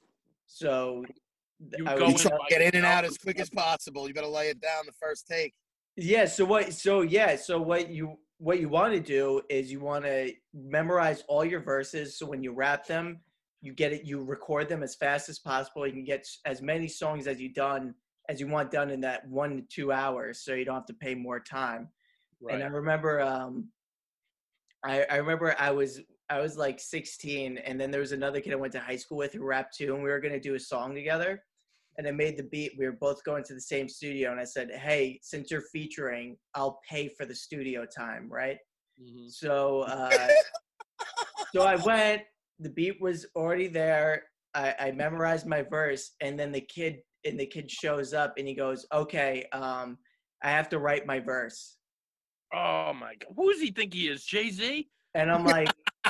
[0.47, 1.19] So th-
[1.59, 4.07] You I You try to get in and out as quick as possible.
[4.09, 5.55] You better lay it down the first take.
[5.97, 6.27] Yeah.
[6.27, 6.73] So what?
[6.73, 7.37] So yeah.
[7.37, 11.61] So what you what you want to do is you want to memorize all your
[11.61, 12.19] verses.
[12.19, 13.21] So when you rap them,
[13.63, 14.05] you get it.
[14.05, 15.87] You record them as fast as possible.
[15.87, 17.95] You can get as many songs as you done
[18.29, 20.41] as you want done in that one to two hours.
[20.41, 21.89] So you don't have to pay more time.
[22.41, 22.55] Right.
[22.55, 23.69] And I remember, um,
[24.85, 28.53] I I remember I was I was like 16, and then there was another kid
[28.53, 30.61] I went to high school with who rapped too, and we were gonna do a
[30.61, 31.43] song together.
[31.99, 32.73] And I made the beat.
[32.77, 36.37] We were both going to the same studio, and I said, "Hey, since you're featuring,
[36.55, 38.59] I'll pay for the studio time, right?"
[39.01, 39.31] Mhm.
[39.31, 40.29] So, uh,
[41.55, 42.23] so I went.
[42.59, 44.25] The beat was already there.
[44.55, 48.47] I, I memorized my verse, and then the kid and the kid shows up, and
[48.49, 49.99] he goes, "Okay, um,
[50.43, 51.79] I have to write my verse."
[52.53, 53.33] Oh my god.
[53.37, 54.25] Who does he think he is?
[54.25, 54.89] Jay Z?
[55.17, 55.69] And I'm like,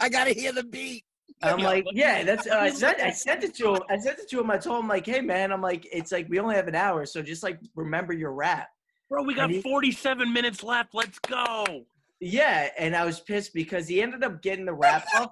[0.00, 1.04] I gotta hear the beat.
[1.42, 2.46] I'm Yeah, like, yeah, that's.
[2.46, 3.00] Uh, I let me sent.
[3.00, 3.82] I sent it to him.
[3.88, 4.50] I sent it to him.
[4.50, 7.04] I told him like, hey man, I'm like, it's like we only have an hour,
[7.06, 8.68] so just like remember your rap.
[9.08, 10.94] Bro, we got he- 47 minutes left.
[10.94, 11.84] Let's go.
[12.20, 15.30] Yeah, and I was pissed because he ended up getting the rap off.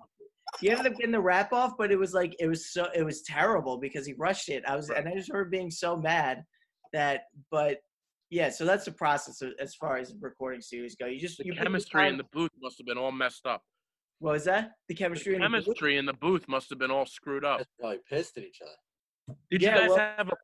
[0.61, 3.05] He ended up getting the rap off, but it was like it was so it
[3.05, 4.65] was terrible because he rushed it.
[4.67, 6.45] I was and I just remember being so mad
[6.93, 7.25] that.
[7.51, 7.79] But
[8.31, 11.07] yeah, so that's the process as far as recording studios go.
[11.07, 13.63] You just The you chemistry in the booth must have been all messed up.
[14.21, 14.73] what was that?
[14.89, 15.37] The chemistry.
[15.37, 15.65] The in the booth?
[15.67, 17.59] chemistry in the booth must have been all screwed up.
[17.59, 18.73] Guys probably pissed at each other.
[19.51, 20.37] Did Yeah, you guys well- have a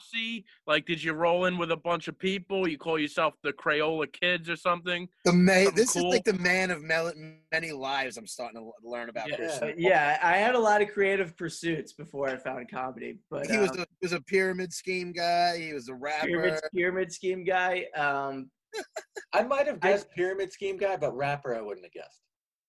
[0.00, 0.44] posse?
[0.66, 2.68] Like, did you roll in with a bunch of people?
[2.68, 5.08] You call yourself the Crayola Kids or something?
[5.24, 5.74] The man.
[5.74, 6.08] This cool.
[6.08, 7.12] is like the man of mel-
[7.52, 8.16] many lives.
[8.16, 9.28] I'm starting to learn about.
[9.28, 9.36] Yeah.
[9.36, 9.62] this.
[9.62, 13.56] Uh, yeah, I had a lot of creative pursuits before I found comedy, but He
[13.58, 15.58] was um, a, was a pyramid scheme guy.
[15.58, 16.60] He was a rapper.
[16.74, 17.86] pyramid scheme guy.
[17.96, 18.50] Um,
[19.32, 22.20] I might have I- guessed pyramid scheme guy, but rapper I wouldn't have guessed.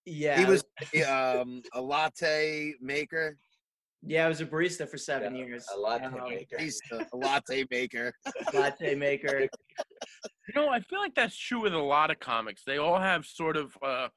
[0.06, 0.64] yeah, He was
[1.08, 3.38] um, a latte maker.
[4.04, 5.66] Yeah, I was a barista for seven Yeah, years.
[5.74, 6.58] a latte Um, maker.
[6.60, 8.14] He's a, a latte maker.
[8.54, 9.48] latte maker.
[10.48, 12.62] You know, I feel like that's true with a lot of comics.
[12.66, 14.10] They all have sort of uh,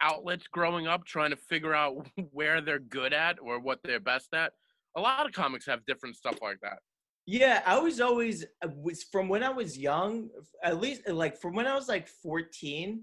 [0.00, 4.32] outlets growing up trying to figure out where they're good at or what they're best
[4.32, 4.52] at.
[4.96, 6.78] A lot of comics have different stuff like that.
[7.26, 10.30] Yeah, I was always uh, was from when I was young,
[10.64, 13.02] at least like from when I was like 14,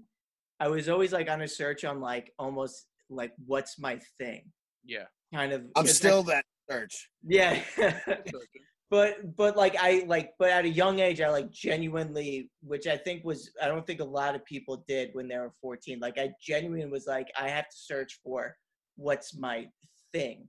[0.58, 4.50] I was always like on a search on like almost like what's my thing
[4.84, 5.04] Yeah.
[5.34, 5.62] Kind of.
[5.76, 7.08] I'm 'cause I- still that search.
[7.26, 7.62] yeah.
[8.90, 12.96] but but like I like but at a young age I like genuinely which I
[12.96, 16.18] think was I don't think a lot of people did when they were 14 like
[16.18, 18.56] I genuinely was like I have to search for
[18.96, 19.66] what's my
[20.12, 20.48] thing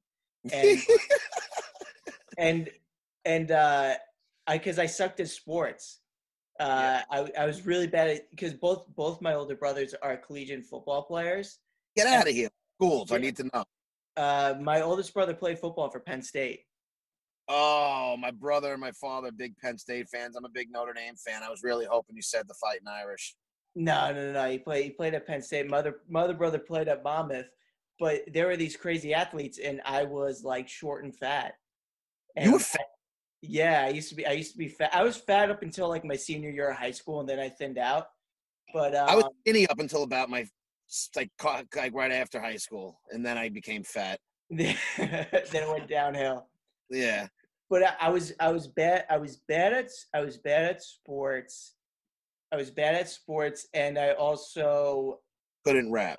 [0.54, 0.80] and
[2.38, 2.70] and
[3.26, 3.96] and uh
[4.46, 6.02] I cuz I sucked at sports
[6.60, 10.66] uh I I was really bad at cuz both both my older brothers are collegiate
[10.66, 11.60] football players
[11.96, 12.50] Get out of here.
[12.76, 13.12] Schools.
[13.12, 13.66] I need to know.
[14.18, 16.62] Uh my oldest brother played football for Penn State
[17.50, 20.36] Oh, my brother and my father, big Penn State fans.
[20.36, 21.44] I'm a big Notre Dame fan.
[21.44, 23.36] I was really hoping you said the fighting Irish.
[23.74, 24.50] No, no, no, no.
[24.50, 24.84] He played.
[24.84, 25.70] He played at Penn State.
[25.70, 27.46] Mother, mother, brother played at Monmouth.
[28.00, 31.54] But there were these crazy athletes, and I was like short and fat.
[32.40, 32.86] You were fat.
[33.42, 34.26] Yeah, I used to be.
[34.26, 34.90] I used to be fat.
[34.94, 37.50] I was fat up until like my senior year of high school, and then I
[37.50, 38.08] thinned out.
[38.74, 40.46] But um, I was skinny up until about my
[41.16, 41.30] like
[41.76, 44.20] like right after high school, and then I became fat.
[44.50, 46.48] then it went downhill.
[46.90, 47.28] Yeah.
[47.70, 48.34] But I, I was.
[48.40, 49.06] I was bad.
[49.10, 49.90] I was bad at.
[50.14, 51.76] I was bad at sports.
[52.52, 55.20] I was bad at sports, and I also
[55.66, 56.18] Couldn't rap.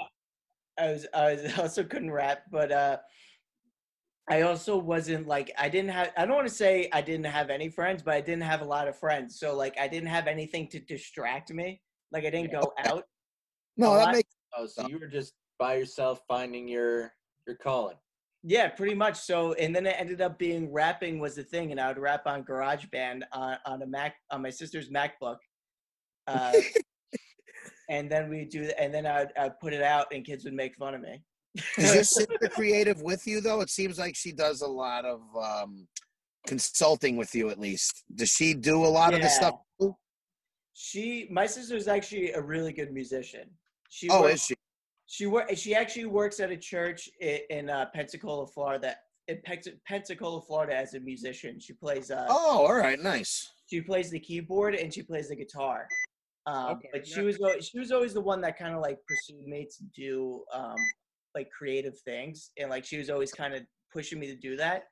[0.78, 2.98] I was I was also couldn't rap, but uh
[4.30, 7.48] I also wasn't like I didn't have I don't want to say I didn't have
[7.48, 9.40] any friends, but I didn't have a lot of friends.
[9.40, 11.80] So like I didn't have anything to distract me.
[12.12, 13.04] Like I didn't go out.
[13.78, 17.12] No, a that lot- makes Oh, so you were just by yourself finding your
[17.46, 17.96] your calling.
[18.44, 19.18] Yeah, pretty much.
[19.18, 22.26] So and then it ended up being rapping was the thing, and I would rap
[22.26, 25.38] on GarageBand on on a Mac on my sister's MacBook.
[26.26, 26.52] Uh,
[27.88, 30.76] and then we do and then I'd, I'd put it out and kids would make
[30.76, 31.22] fun of me.
[31.76, 33.60] Is your sister creative with you though?
[33.60, 35.88] It seems like she does a lot of um,
[36.46, 38.04] consulting with you at least.
[38.14, 39.54] Does she do a lot of the stuff?
[40.74, 43.48] She my sister's actually a really good musician.
[43.88, 44.54] She Oh, works- is she?
[45.10, 45.48] She work.
[45.56, 48.94] She actually works at a church in, in uh, Pensacola, Florida.
[49.28, 52.10] In Pex- Pensacola, Florida, as a musician, she plays.
[52.10, 53.50] Uh, Oh, all right, nice.
[53.70, 55.86] She plays the keyboard and she plays the guitar.
[56.46, 59.46] Um, Okay, but she was she was always the one that kind of like pursued
[59.46, 60.76] me to do um,
[61.34, 63.62] like creative things, and like she was always kind of
[63.92, 64.84] pushing me to do that.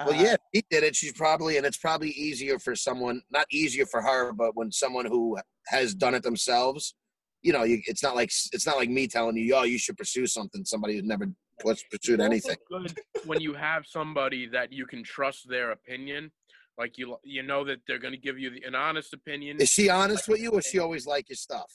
[0.00, 0.96] Well, Uh, yeah, he did it.
[0.96, 5.04] She's probably, and it's probably easier for someone, not easier for her, but when someone
[5.04, 5.36] who
[5.68, 6.94] has done it themselves,
[7.42, 9.96] you know, you, it's not like it's not like me telling you, "Oh, you should
[9.96, 11.26] pursue something." Somebody who's never
[11.62, 12.56] pus- pursued It's anything.
[12.70, 16.30] good when you have somebody that you can trust their opinion.
[16.78, 19.58] Like you, you know that they're going to give you the, an honest opinion.
[19.60, 21.70] Is she honest with you, or she always like your stuff?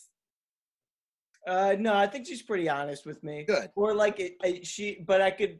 [1.48, 3.44] Uh, no, I think she's pretty honest with me.
[3.44, 3.70] Good.
[3.76, 5.60] Or like it, I, she, but I could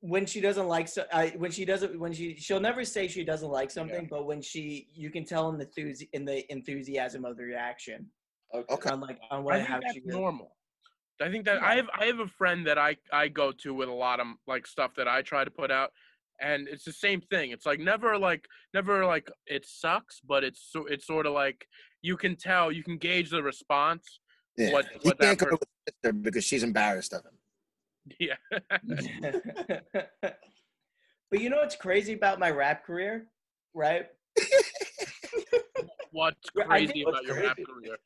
[0.00, 3.24] when she doesn't like so, I, when she doesn't when she she'll never say she
[3.24, 7.24] doesn't like something, but when she you can tell in the enthusi- in the enthusiasm
[7.24, 8.08] of the reaction
[8.54, 8.74] Okay.
[8.74, 8.90] Okay.
[8.90, 10.06] on like on I think how that's she is.
[10.06, 10.56] normal.
[11.20, 13.88] I think that I have I have a friend that I I go to with
[13.88, 15.90] a lot of like stuff that I try to put out,
[16.40, 17.50] and it's the same thing.
[17.50, 21.66] It's like never like never like it sucks, but it's so it's sort of like
[22.02, 24.20] you can tell you can gauge the response.
[24.56, 24.72] Yeah.
[24.72, 27.38] What- he what that can't go with his sister because she's embarrassed of him.
[28.18, 28.34] Yeah,
[31.30, 33.28] but you know what's crazy about my rap career,
[33.74, 34.06] right?
[36.12, 37.96] what's crazy think- about your rap What's career?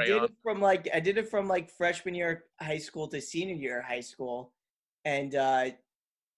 [0.00, 3.20] I did it from like I did it from like freshman year high school to
[3.20, 4.52] senior year high school,
[5.04, 5.70] and uh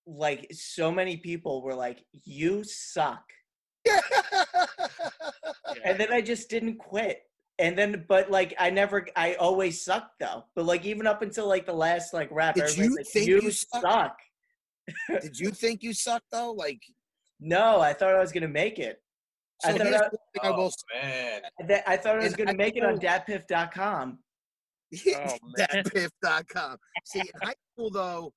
[0.06, 3.24] like so many people were like, "You suck,"
[3.86, 4.00] Yeah.
[5.84, 7.22] and then I just didn't quit.
[7.60, 10.44] And then, but like I never, I always sucked though.
[10.54, 13.40] But like even up until like the last like rap, Did you like, think you
[13.42, 13.82] you sucked?
[13.82, 14.16] suck.
[15.22, 16.52] Did you think you sucked though?
[16.52, 16.80] Like,
[17.40, 19.02] No, I thought I was gonna make it.
[19.64, 21.82] I thought here's I- one thing I will Oh, say.
[21.86, 24.18] I thought I was gonna make it on school- datpiff.com.
[24.94, 26.76] Oh, datpiff.com.
[27.04, 28.32] See, in high school though,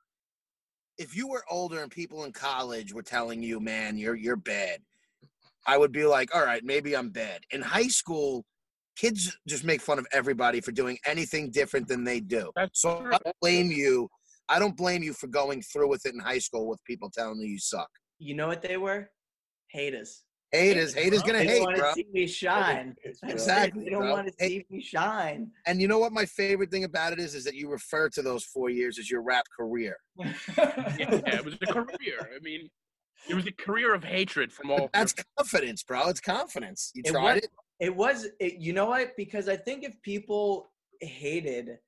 [0.98, 4.82] if you were older and people in college were telling you, "Man, you're you're bad,"
[5.66, 8.46] I would be like, "All right, maybe I'm bad." In high school,
[8.98, 12.52] kids just make fun of everybody for doing anything different than they do.
[12.56, 13.14] That's So true.
[13.14, 14.10] I don't blame you.
[14.50, 17.40] I don't blame you for going through with it in high school with people telling
[17.40, 17.90] you you suck.
[18.20, 19.10] You know what they were?
[19.70, 20.24] Haters.
[20.52, 21.94] Haters, haters gonna They hate, want to bro.
[21.94, 22.96] see me shine.
[23.04, 23.32] It's That's real.
[23.34, 23.86] Exactly, it.
[23.86, 24.12] They don't bro.
[24.12, 25.52] want to Hey- see me shine.
[25.66, 26.12] And you know what?
[26.12, 29.10] My favorite thing about it is, is that you refer to those four years as
[29.10, 29.98] your rap career.
[30.18, 30.36] Yeah,
[31.38, 32.30] it was a career.
[32.36, 32.70] I mean,
[33.30, 34.90] it was a career of hatred from all.
[34.94, 36.10] That's confidence, bro.
[36.10, 36.92] It's confidence.
[36.96, 37.50] You It tried was- it.
[37.80, 39.16] It was, it, you know what?
[39.18, 41.80] Because I think if people hated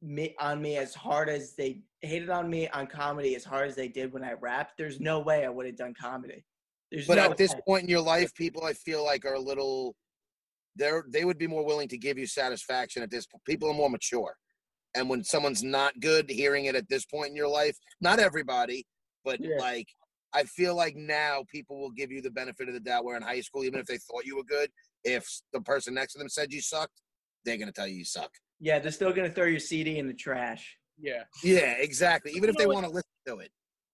[0.00, 3.74] me on me as hard as they hated on me on comedy as hard as
[3.74, 6.44] they did when I rapped, there's no way I would have done comedy.
[6.96, 7.60] There's But no at this way.
[7.68, 9.94] point in your life, people I feel like are a little.
[10.76, 13.26] They're they would be more willing to give you satisfaction at this.
[13.46, 14.34] People are more mature,
[14.94, 18.86] and when someone's not good, hearing it at this point in your life, not everybody,
[19.26, 19.56] but Yeah.
[19.58, 19.88] like
[20.32, 23.04] I feel like now people will give you the benefit of the doubt.
[23.04, 24.70] Where in high school, even if they thought you were good,
[25.04, 27.02] if the person next to them said you sucked,
[27.44, 28.30] they're gonna tell you you suck.
[28.58, 30.78] Yeah, they're still gonna throw your CD in the trash.
[30.98, 32.32] Yeah, Yeah, exactly.
[32.32, 33.50] Even if they want to listen to it.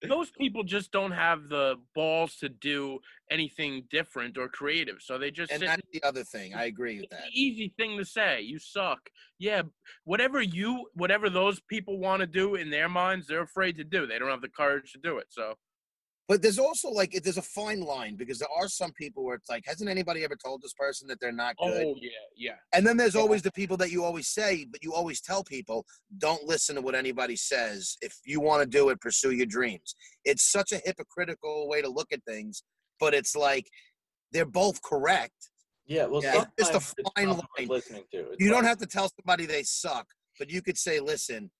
[0.07, 2.99] Those people just don't have the balls to do
[3.31, 5.65] anything different or creative, so they just And sit.
[5.67, 6.53] that's the other thing.
[6.53, 7.23] I agree with that.
[7.33, 8.41] easy thing to say.
[8.41, 9.09] You suck.
[9.39, 9.63] Yeah,
[10.03, 14.05] whatever you, whatever those people want to do in their minds, they're afraid to do.
[14.07, 15.27] They don't have the courage to do it.
[15.29, 15.55] So
[16.33, 19.51] But there's also like there's a fine line because there are some people where it's
[19.51, 21.85] like, hasn't anybody ever told this person that they're not good?
[21.85, 22.55] Oh yeah, yeah.
[22.73, 23.21] And then there's Yeah.
[23.21, 25.85] always the people that you always say, but you always tell people,
[26.17, 27.97] don't listen to what anybody says.
[28.01, 29.93] If you want to do it, pursue your dreams.
[30.25, 32.63] It's such a hypocritical way to look at things,
[32.99, 33.67] but it's like
[34.31, 35.51] they're both correct.
[35.85, 36.45] Yeah, well, Yeah.
[36.57, 37.67] It's just a it's fine line.
[37.67, 38.31] listening to.
[38.31, 40.07] It's You don't have to tell somebody they suck,
[40.39, 41.51] but you could say, listen,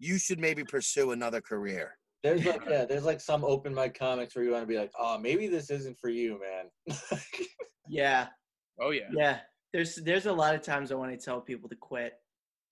[0.00, 1.96] you should maybe pursue another career.
[2.26, 4.92] There's like yeah, there's like some open mic comics where you want to be like,
[4.98, 6.96] oh, maybe this isn't for you, man.
[7.88, 8.26] Yeah,
[8.80, 9.08] Oh yeah.
[9.12, 9.38] yeah.
[9.72, 12.14] There's there's a lot of times I want to tell people to quit.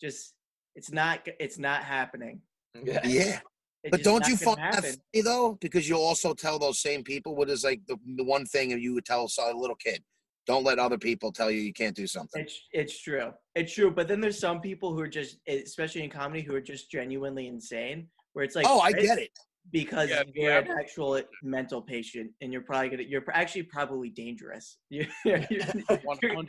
[0.00, 0.34] Just
[0.74, 2.40] it's not it's not happening.
[2.82, 3.00] yeah.
[3.04, 3.40] Yeah.
[3.82, 5.58] It's But don't you gonna find that funny though?
[5.60, 8.94] Because you'll also tell those same people what is like the, the one thing you
[8.94, 10.02] would tell a little kid:
[10.46, 12.42] don't let other people tell you you can't do something.
[12.42, 13.32] It's it's true.
[13.54, 13.90] It's true.
[13.90, 17.46] But then there's some people who are just, especially in comedy, who are just genuinely
[17.46, 18.08] insane.
[18.34, 19.30] Where it's like, oh, I get it.
[19.72, 20.58] because Yeah, you're yeah.
[20.58, 24.76] an actual mental patient, and you're probably gonna, you're actually probably dangerous.
[24.90, 25.40] You're, you're,
[26.04, 26.44] One you're,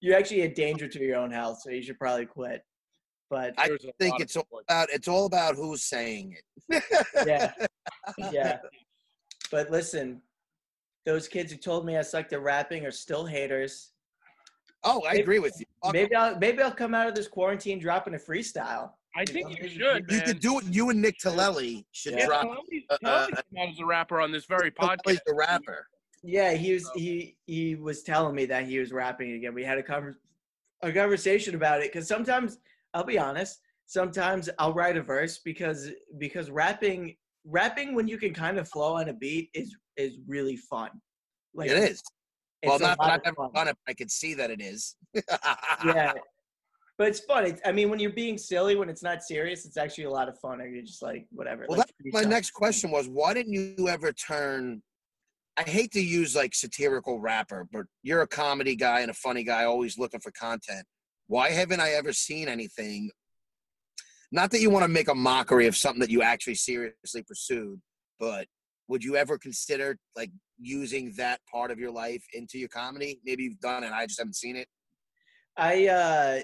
[0.00, 2.62] you're actually a danger to your own health, so you should probably quit.
[3.30, 3.68] But I
[3.98, 6.36] think it's all about it's all about who's saying
[6.68, 6.82] it.
[7.26, 7.52] yeah,
[8.32, 8.58] yeah.
[9.50, 10.22] But listen,
[11.04, 13.92] those kids who told me I sucked at rapping are still haters.
[14.84, 15.66] Oh, I Maybe- agree with you.
[15.82, 16.00] Fuck 'em.
[16.02, 18.92] Maybe I'll maybe I'll come out of this quarantine dropping a freestyle.
[19.16, 20.26] I think you You should, You man.
[20.26, 20.64] could do it.
[20.66, 22.26] You and Nick Tellelli should Yeah.
[22.26, 22.42] drop.
[22.42, 25.02] Tommy, uh, Tommy out as a rapper on this very podcast.
[25.04, 25.86] Plays the rapper.
[26.22, 29.54] Yeah, he was he he was telling me that he was rapping again.
[29.54, 30.16] We had a conver-
[30.82, 32.58] a conversation about it because sometimes
[32.94, 38.34] I'll be honest, sometimes I'll write a verse because because rapping rapping when you can
[38.34, 40.90] kind of flow on a beat is is really fun.
[41.54, 42.02] Like it is.
[42.62, 43.52] it's Well, a not that I've of ever fun.
[43.54, 43.76] done it.
[43.86, 44.96] but I can see that it is.
[45.84, 46.12] Yeah.
[46.98, 47.44] But it's fun.
[47.44, 50.28] It's, I mean, when you're being silly, when it's not serious, it's actually a lot
[50.28, 50.60] of fun.
[50.60, 51.66] Or you're just like, whatever.
[51.68, 52.28] Well, like, my freestyle.
[52.28, 54.82] next question was why didn't you ever turn
[55.56, 59.42] I hate to use like satirical rapper, but you're a comedy guy and a funny
[59.42, 60.84] guy always looking for content.
[61.28, 63.10] Why haven't I ever seen anything?
[64.30, 67.80] Not that you want to make a mockery of something that you actually seriously pursued,
[68.20, 68.46] but
[68.88, 73.20] would you ever consider like using that part of your life into your comedy?
[73.24, 74.68] Maybe you've done it, I just haven't seen it.
[75.56, 76.40] I uh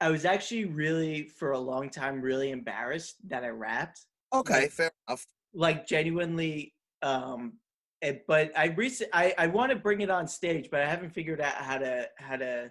[0.00, 4.00] I was actually really for a long time really embarrassed that I rapped.
[4.32, 5.26] Okay, Like- fair enough.
[5.52, 7.54] Like genuinely um
[8.00, 11.10] it, but I recent I I want to bring it on stage, but I haven't
[11.10, 12.70] figured out how to how to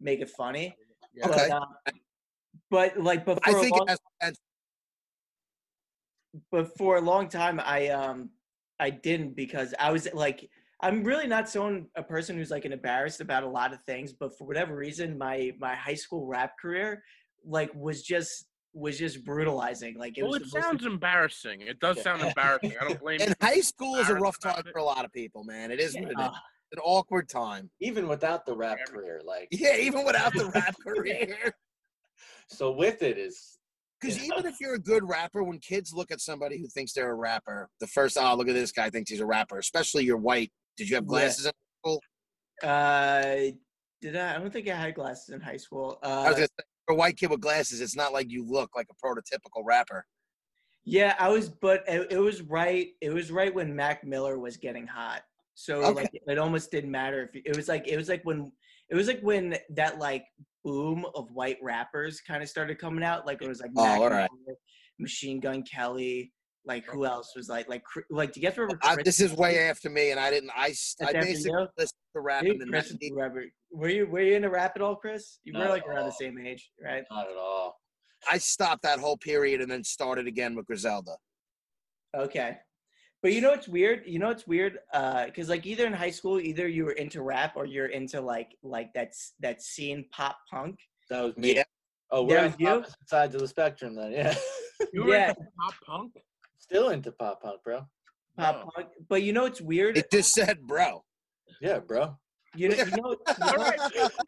[0.00, 0.76] make it funny.
[1.14, 1.28] Yeah.
[1.28, 1.48] Okay.
[1.48, 1.68] But, um,
[2.70, 4.38] but like before I a think long, it has
[6.50, 8.30] but for a long time I um
[8.78, 10.50] I didn't because I was like
[10.82, 14.12] I'm really not someone a person who's like an embarrassed about a lot of things,
[14.12, 17.02] but for whatever reason my my high school rap career
[17.44, 19.98] like was just was just brutalizing.
[19.98, 21.60] Like it Well, was it the most- sounds embarrassing.
[21.62, 22.74] It does sound embarrassing.
[22.80, 23.26] I don't blame you.
[23.26, 25.70] And high school is a rough time for a lot of people, man.
[25.70, 26.16] It is what it is.
[26.16, 26.32] uh,
[26.72, 27.68] an awkward time.
[27.80, 31.52] Even without the rap career, like Yeah, even without the rap career.
[32.48, 33.58] so with it is
[34.00, 34.32] Because Yeah.
[34.32, 37.14] even if you're a good rapper, when kids look at somebody who thinks they're a
[37.14, 40.52] rapper, the first, oh, look at this guy thinks he's a rapper, especially you're white.
[40.80, 41.08] Did you have Yeah.
[41.08, 41.44] glasses?
[41.44, 41.52] in
[42.66, 43.50] uh
[44.00, 45.98] did I I don't think I had glasses in high school.
[46.02, 48.46] I was Uh gonna say, for a white kid with glasses, it's not like you
[48.46, 50.06] look like a prototypical rapper.
[50.84, 52.88] Yeah, I was, but it, it was right.
[53.02, 55.22] It was right when Mac Miller was getting hot.
[55.54, 56.00] So Okay.
[56.04, 58.50] like, it almost didn't matter if it was like it was like when
[58.88, 60.24] it was like when that like
[60.64, 63.26] boom of white rappers kind of started coming out.
[63.26, 64.30] Like it was like Oh, Mac all right.
[64.46, 64.56] Miller,
[64.98, 66.32] Machine Gun Kelly.
[66.66, 68.32] Like who else was like like Chri- like?
[68.32, 68.78] Do you guys remember?
[68.82, 70.50] I, this is way after me, and I didn't.
[70.56, 71.68] I s- That's I basically you?
[71.78, 72.98] listened to rap Maybe in the Chris is 90s.
[73.00, 73.44] the rapper.
[73.72, 75.38] Were you were you into rap at all, Chris?
[75.44, 77.02] You were like at around the same age, right?
[77.10, 77.76] not at all.
[78.30, 81.12] I stopped that whole period and then started again with Griselda.
[82.16, 82.58] Okay.
[83.22, 84.02] But you know what's weird?
[84.06, 84.78] You know what's weird?
[84.92, 88.20] Uh, because like either in high school, either you were into rap or you're into
[88.20, 90.76] like like that's that scene pop punk.
[91.10, 91.54] That was me.
[91.56, 91.62] Yeah.
[92.10, 92.68] Oh, we're on was you?
[92.68, 94.12] opposite sides of the spectrum then.
[94.12, 94.34] Yeah.
[94.94, 95.28] You were Yeah.
[95.28, 96.12] into pop punk?
[96.70, 97.86] Still into pop punk, bro.
[98.38, 98.70] Pop Oh.
[98.74, 98.88] punk.
[99.08, 99.96] But you know it's weird?
[99.98, 101.04] It just said, bro.
[101.60, 102.16] Yeah, bro.
[102.54, 103.56] You know, you know, you
[103.98, 104.08] know-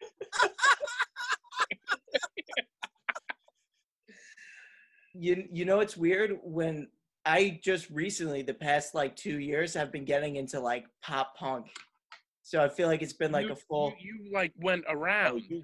[5.13, 6.87] you you know it's weird when
[7.25, 11.67] I just recently the past like two years have been getting into like pop punk.
[12.41, 14.93] So I feel like it's been like you, a full You, you like went Oh,
[14.93, 15.43] around.
[15.47, 15.63] you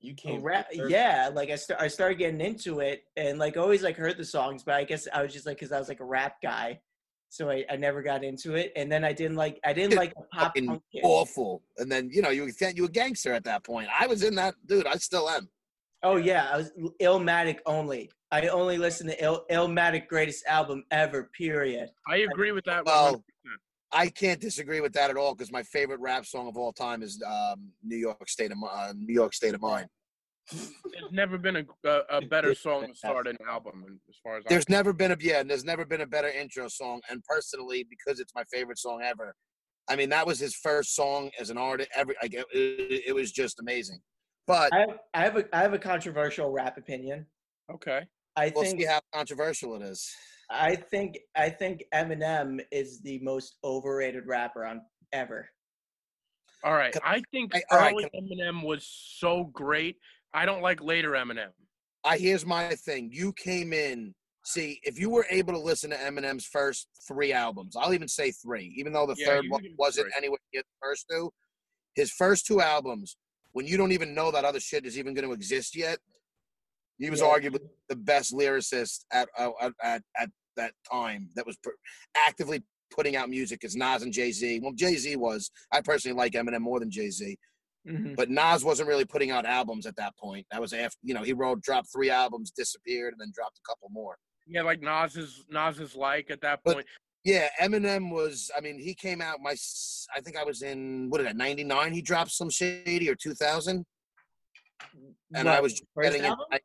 [0.00, 0.42] you a came.
[0.42, 1.30] rap, yeah.
[1.32, 4.62] Like I start I started getting into it and like always like heard the songs,
[4.62, 6.80] but I guess I was just like because I was like a rap guy,
[7.28, 8.72] so I, I never got into it.
[8.76, 10.82] And then I didn't like I didn't like the pop Fucking punk.
[10.92, 11.00] kid.
[11.04, 11.62] awful.
[11.78, 13.88] And then you know you were you were a gangster at that point.
[13.98, 14.86] I was in that, dude.
[14.86, 15.48] I still am.
[16.02, 16.72] Oh yeah, I was
[17.02, 18.10] Illmatic only.
[18.32, 21.30] I only listened to Il- Illmatic greatest album ever.
[21.36, 21.90] Period.
[22.08, 22.86] I agree with that.
[22.86, 23.22] Well, 100%.
[23.92, 27.02] I can't disagree with that at all because my favorite rap song of all time
[27.02, 29.88] is um, "New York State of uh, New York State of Mind."
[30.52, 34.44] There's never been a, a, a better song to start an album, as far as
[34.46, 37.00] I'm There's never been a yeah, and there's never been a better intro song.
[37.10, 39.34] And personally, because it's my favorite song ever,
[39.88, 41.88] I mean that was his first song as an artist.
[41.94, 44.00] Every like it, it, it was just amazing.
[44.46, 47.26] But I have, I have a I have a controversial rap opinion.
[47.72, 48.06] okay.
[48.36, 50.08] I we'll think see how controversial it is.
[50.50, 54.82] I think I think Eminem is the most overrated rapper on
[55.12, 55.48] ever.
[56.64, 56.94] All right.
[57.04, 58.84] I think I- all right, early Eminem was
[59.18, 59.96] so great.
[60.34, 61.50] I don't like later Eminem.
[62.04, 63.10] I here's my thing.
[63.12, 64.14] You came in.
[64.44, 68.32] See, if you were able to listen to Eminem's first three albums, I'll even say
[68.32, 70.14] three, even though the Yeah, third one wasn't three.
[70.16, 71.30] anywhere near the first two.
[71.94, 73.16] His first two albums,
[73.52, 75.98] when you don't even know that other shit is even going to exist yet,
[76.98, 77.26] he was Yeah.
[77.26, 81.70] arguably the best lyricist at uh, at at, at that time that was pr-
[82.16, 82.62] actively
[82.94, 83.64] putting out music.
[83.64, 84.60] is Nas and Jay Z.
[84.60, 85.50] Well, Jay Z was.
[85.72, 87.36] I personally like Eminem more than Jay Z.
[87.88, 88.14] Mhm.
[88.16, 90.46] But Nas wasn't really putting out albums at that point.
[90.50, 93.62] That was after you know he wrote, dropped three albums, disappeared, and then dropped a
[93.68, 94.16] couple more.
[94.46, 96.86] Yeah, like Nas is Nas is like at that But- point.
[97.22, 98.50] Yeah, Eminem was.
[98.56, 99.40] I mean, he came out.
[99.42, 99.54] My,
[100.16, 101.92] I think I was in what did that ninety nine.
[101.92, 103.84] He dropped Slim Shady or two thousand,
[105.34, 106.32] and I was getting it.
[106.50, 106.60] I-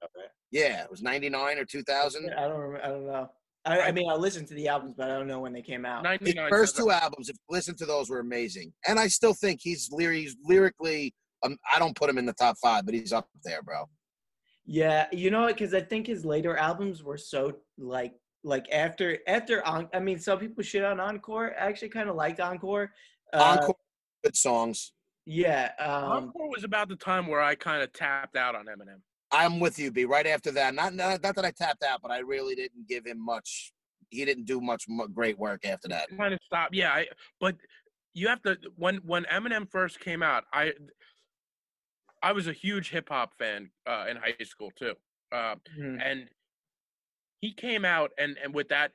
[0.51, 2.29] yeah, it was ninety nine or two thousand.
[2.33, 2.85] I don't remember.
[2.85, 3.29] I don't know.
[3.65, 5.61] I, I I- mean, I listened to the albums, but I don't know when they
[5.61, 6.05] came out.
[6.21, 9.59] His first two albums, if you listen to those, were amazing, and I still think
[9.61, 11.13] he's, lyr- he's lyrically.
[11.43, 13.85] Um, I don't put him in the top five, but he's up there, bro.
[14.65, 15.55] Yeah, you know what?
[15.57, 18.13] Because I think his later albums were so like
[18.43, 19.87] like after after on.
[19.93, 21.53] I mean, some people shit on Encore.
[21.59, 22.91] I actually kind of liked Encore.
[23.31, 23.75] Uh, Encore,
[24.23, 24.93] good songs.
[25.27, 25.71] Yeah.
[25.77, 29.01] Um, Encore was about the time where I kind of tapped out on Eminem.
[29.35, 30.05] I'm with you, B.
[30.05, 33.05] Right after that, not, not not that I tapped out, but I really didn't give
[33.05, 33.73] him much.
[34.09, 36.09] He didn't do much mu- great work after that.
[36.17, 37.07] kind of stop, Yeah, I,
[37.39, 37.55] but
[38.13, 40.73] you have to when when Eminem first came out, I
[42.23, 44.93] I was a huge hip hop fan uh, in high school too,
[45.31, 45.99] uh, mhm.
[46.03, 46.29] and
[47.41, 48.91] he came out and and with that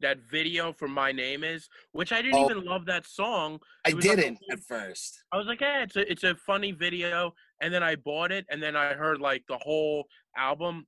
[0.00, 2.50] that video for My Name Is, which I didn't Oh.
[2.50, 3.58] even love that song.
[3.86, 5.24] I It was like a didn't whole- at first.
[5.32, 8.46] I was like, yeah, it's a it's a funny video, and then I bought it,
[8.50, 10.06] and then I heard like the whole
[10.36, 10.86] album,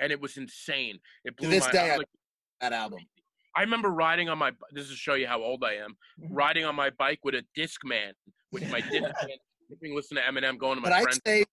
[0.00, 0.98] and it was insane.
[1.24, 1.72] It blew this my.
[1.72, 2.06] day, I, like,
[2.60, 3.00] That album.
[3.56, 4.52] I remember riding on my.
[4.72, 5.96] This is to show you how old I am.
[6.20, 6.28] Mhm.
[6.30, 8.12] Riding on my bike with a Discman,
[8.52, 9.36] with my Discman,
[9.70, 11.20] listening to Eminem, going to But my I'd friends.
[11.26, 11.44] say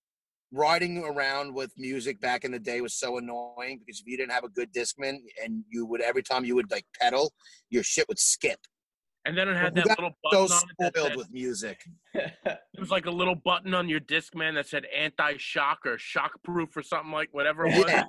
[0.53, 4.31] riding around with music back in the day was so annoying because if you didn't
[4.31, 7.33] have a good Discman and you would every time you would like pedal,
[7.69, 8.59] your shit would skip.
[9.27, 11.17] And then it had You that got little So button on it that spoiled said,
[11.17, 11.83] with music.
[12.13, 16.81] it was like a little button on your Discman that said anti-shock or shock-proof or
[16.83, 17.85] something like whatever it was.
[17.91, 18.05] Yeah.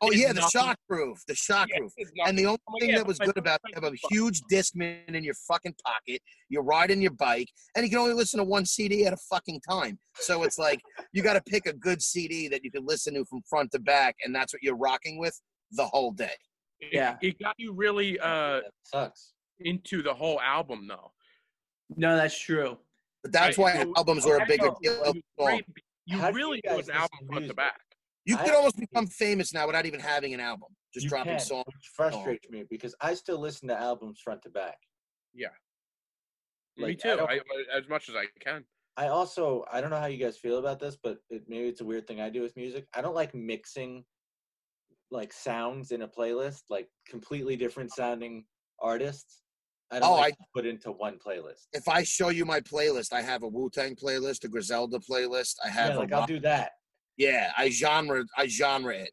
[0.00, 0.50] Oh It's yeah, the nothing.
[0.50, 1.92] shock proof, the shock Yeah, proof.
[2.26, 4.40] And the only I'm thing yeah, that was good about it, you have a huge
[4.50, 6.22] Discman in your fucking pocket.
[6.48, 9.60] You're riding your bike, and you can only listen to one CD at a fucking
[9.68, 9.98] time.
[10.14, 10.80] So it's like
[11.12, 13.78] you got to pick a good CD that you can listen to from front to
[13.78, 15.38] back, and that's what you're rocking with
[15.72, 16.30] the whole day.
[16.80, 17.16] it- Yeah.
[17.22, 19.31] it got you really uh That sucks.
[19.64, 21.12] Into the whole album though.
[21.96, 22.78] no, that's true.
[23.22, 24.80] But that's Right, why so- albums were a bigger deal.
[24.82, 25.46] it than was a song.
[25.46, 25.64] great.
[26.06, 27.80] You you really guys do an album front to back.
[28.24, 31.40] You I could almost become famous now without even having an album, just dropping can,
[31.40, 31.64] songs.
[31.66, 34.76] which frustrates me because I still listen to albums front to back.
[35.34, 35.48] Yeah.
[36.76, 37.10] Me too.
[37.20, 37.40] I I,
[37.78, 38.64] as much as I can.
[38.96, 41.80] I also I don't know how you guys feel about this, but it, maybe it's
[41.80, 42.86] a weird thing I do with music.
[42.94, 44.04] I don't like mixing
[45.10, 48.44] like sounds in a playlist, like completely different sounding
[48.80, 49.42] artists.
[49.92, 51.66] I don't Oh, like to put into one playlist.
[51.72, 55.56] If I show you my playlist, I have a Wu Tang playlist, a Griselda playlist.
[55.64, 56.72] I have Yeah, like I'll do that.
[57.18, 57.52] yeah.
[57.56, 59.10] I genre I genre it.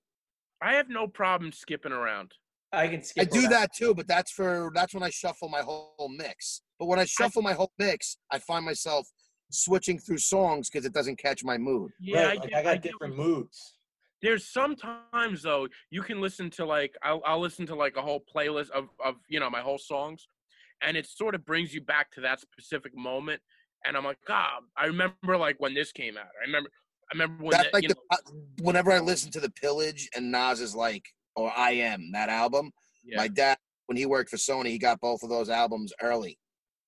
[0.61, 2.31] I have no problem skipping around.
[2.71, 3.21] I can skip.
[3.21, 3.33] I skip.
[3.33, 3.51] do around.
[3.51, 6.61] that too, but that's for that's when I shuffle my whole mix.
[6.79, 9.07] But when I shuffle my whole mix, I find myself
[9.51, 11.91] switching through songs because it doesn't catch my mood.
[11.99, 13.75] Yeah, right, I, like get, I got get different what moods.
[14.21, 18.23] There's sometimes though you can listen to like I'll, I'll listen to like a whole
[18.33, 20.27] playlist of of you know my whole songs,
[20.81, 23.41] and it sort of brings you back to that specific moment.
[23.85, 26.27] And I'm like, God, I remember like when this came out.
[26.41, 26.69] I remember,
[27.11, 30.09] I remember when That's the, like you the, know, whenever I listen to the Pillage
[30.15, 31.03] and Nas is like
[31.35, 32.71] or I Am that album.
[33.05, 33.17] yeah.
[33.17, 33.57] My dad,
[33.87, 36.37] when he worked for Sony, he got both of those albums early.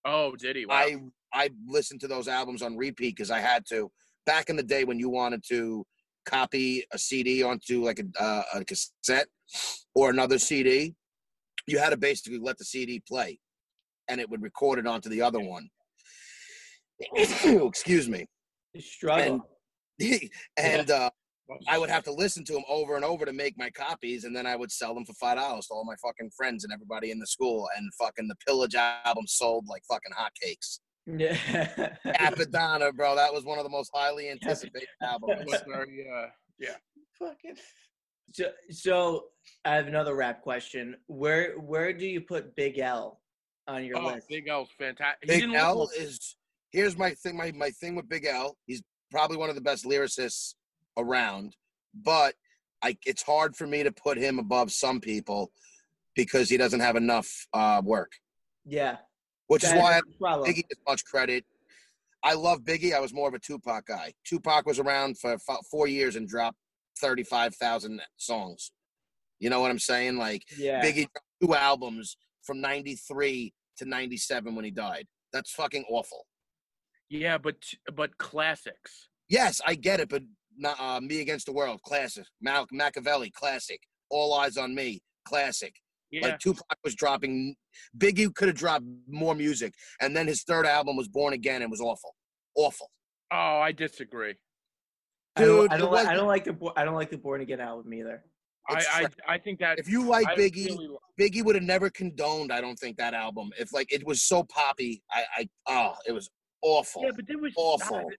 [0.06, 0.66] oh, did he?
[0.66, 0.76] Wow.
[0.76, 0.98] I
[1.34, 3.90] I listened to those albums on repeat because I had to.
[4.26, 5.86] Back in the day when you wanted to
[6.26, 9.28] copy a CD onto like a, uh, a cassette
[9.96, 10.94] or another CD,
[11.68, 13.40] you had to basically let the CD play,
[14.12, 15.70] and it would record it onto the other one.
[17.16, 18.28] Excuse me.
[18.78, 19.50] struggle.
[20.58, 21.10] and uh,
[21.68, 24.36] I would have to listen to them over and over to make my copies, and
[24.36, 27.12] then I would sell them for five dollars to all my fucking friends and everybody
[27.12, 27.68] in the school.
[27.78, 30.80] And fucking the Pillage album sold like fucking hotcakes.
[31.08, 31.36] yeah.
[32.06, 35.46] Cappadonna, bro, that was one of the most highly anticipated It albums.
[35.46, 36.28] was very, uh,
[36.60, 36.76] yeah,
[37.18, 37.56] Fucking
[38.34, 39.24] so, so
[39.66, 40.96] I have another rap question.
[41.08, 43.21] Where where do you put Big L
[43.68, 44.28] on your oh, list?
[44.30, 45.28] Big L's fantastic.
[45.28, 46.36] Big L is
[46.72, 47.38] here's my thing.
[47.38, 48.58] My my thing with Big L.
[48.66, 48.82] He's
[49.12, 50.56] probably one of the best lyricists
[50.98, 51.56] around,
[51.94, 52.36] but
[52.82, 55.52] I it's hard for me to put him above some people
[56.16, 58.12] because he doesn't have enough uh, work.
[58.66, 58.98] yeah.
[59.48, 60.50] Which is that why I a problem.
[60.50, 61.44] Biggie gets much credit.
[62.24, 62.94] I love Biggie.
[62.94, 64.14] I was more of a Tupac guy.
[64.26, 66.58] Tupac was around for f- four years and dropped
[67.02, 68.72] thirty-five thousand songs.
[69.40, 70.18] You know what I'm saying?
[70.18, 70.82] Like Yeah.
[70.82, 71.08] Biggie
[71.42, 75.08] two albums from '93 to '97 when he died.
[75.34, 76.26] That's fucking awful.
[77.10, 77.56] Yeah, but
[77.94, 79.10] but classics.
[79.30, 80.24] Yes, I get it, but
[80.58, 82.26] not, uh, Me Against the World, classic.
[82.42, 83.80] Mal- Machiavelli, classic.
[84.10, 85.74] All Eyez on Me, classic.
[86.12, 87.56] Yeah, Like Tupac was dropping.
[87.98, 91.72] Biggie could have dropped more music, and then his third album was Born Again and
[91.72, 92.14] was awful,
[92.56, 92.92] awful.
[93.32, 94.36] oh, I disagree.
[95.38, 97.10] I don't, Dude, I don't, like, I wasn't- don't like the Bo- I don't like
[97.10, 98.26] the Born Again album either.
[98.70, 99.34] I, I.
[99.34, 102.52] I think that If you like I Biggie, really li- Biggie would have never condoned.
[102.52, 103.52] I don't think that album.
[103.60, 106.30] If like it was so poppy, I, I oh, it was
[106.62, 107.04] awful.
[107.04, 108.10] yeah, but there was awful.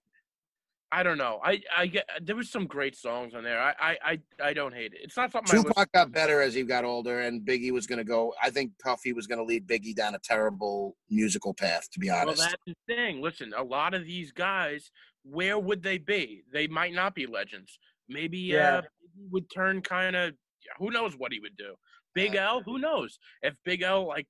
[0.93, 1.39] I don't know.
[1.43, 3.59] I I get there was some great songs on there.
[3.59, 4.19] I I I,
[4.49, 4.99] I don't hate it.
[5.01, 8.31] It's not something Tupac got better as he got older, and Biggie was gonna go.
[8.41, 11.89] I think Puffy was gonna lead Biggie down a terrible musical path.
[11.93, 12.37] To be honest.
[12.37, 13.23] Well, that's the thing.
[13.23, 14.91] Listen, a lot of these guys,
[15.23, 16.43] where would they be?
[16.53, 17.79] They might not be legends.
[18.09, 18.77] Maybe Yeah.
[18.77, 18.81] uh,
[19.15, 20.33] he would turn kind of.
[20.79, 21.75] Who knows what he would do?
[22.15, 23.19] Big L, who knows?
[23.41, 24.27] If Big L like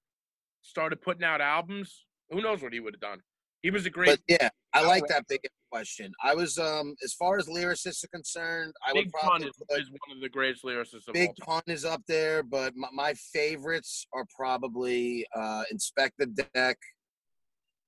[0.61, 3.21] started putting out albums, who knows what he would have done?
[3.61, 6.11] He was a great But yeah, I like that big question.
[6.21, 9.53] I was um as far as lyricists are concerned, I Big would Pun probably is,
[9.69, 11.45] put is one of the greatest lyricists of Big all time.
[11.45, 16.77] Pun is up there, but my, my favorites are probably uh Inspectah Deck,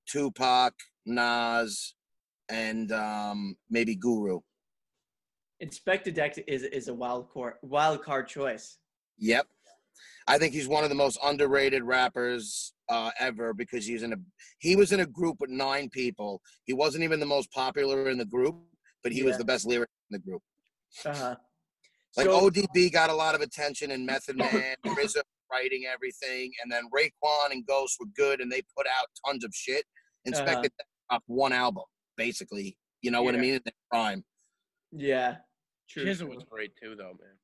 [0.07, 0.73] Tupac,
[1.05, 1.95] Nas,
[2.49, 4.39] and um maybe Guru.
[5.65, 8.77] Inspectah Deck is is a wild card wild card choice.
[9.17, 9.47] Yep.
[10.27, 14.17] I think he's one of the most underrated rappers uh, ever because he's in a
[14.59, 16.41] he was in a group with nine people.
[16.65, 18.55] He wasn't even the most popular in the group,
[19.03, 20.41] but he was the best lyric in the group.
[21.05, 21.35] Uh-huh.
[22.17, 26.71] Like So- ODB got a lot of attention and Method Man, RZA writing everything, and
[26.71, 29.83] then Raekwon and Ghost were good and they put out tons of shit.
[30.27, 30.61] Inspectah Uh-huh.
[30.63, 30.71] Deck
[31.09, 31.83] dropped one album,
[32.17, 32.77] basically.
[33.01, 33.53] You know what I mean?
[33.53, 33.61] In
[33.91, 34.23] prime.
[34.91, 35.35] Yeah.
[35.89, 36.05] True.
[36.05, 37.37] Was great too, though, man.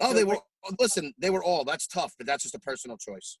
[0.00, 0.74] Oh, So they wait- were.
[0.78, 1.64] Listen, they were all.
[1.64, 3.38] That's tough, but that's just a personal choice.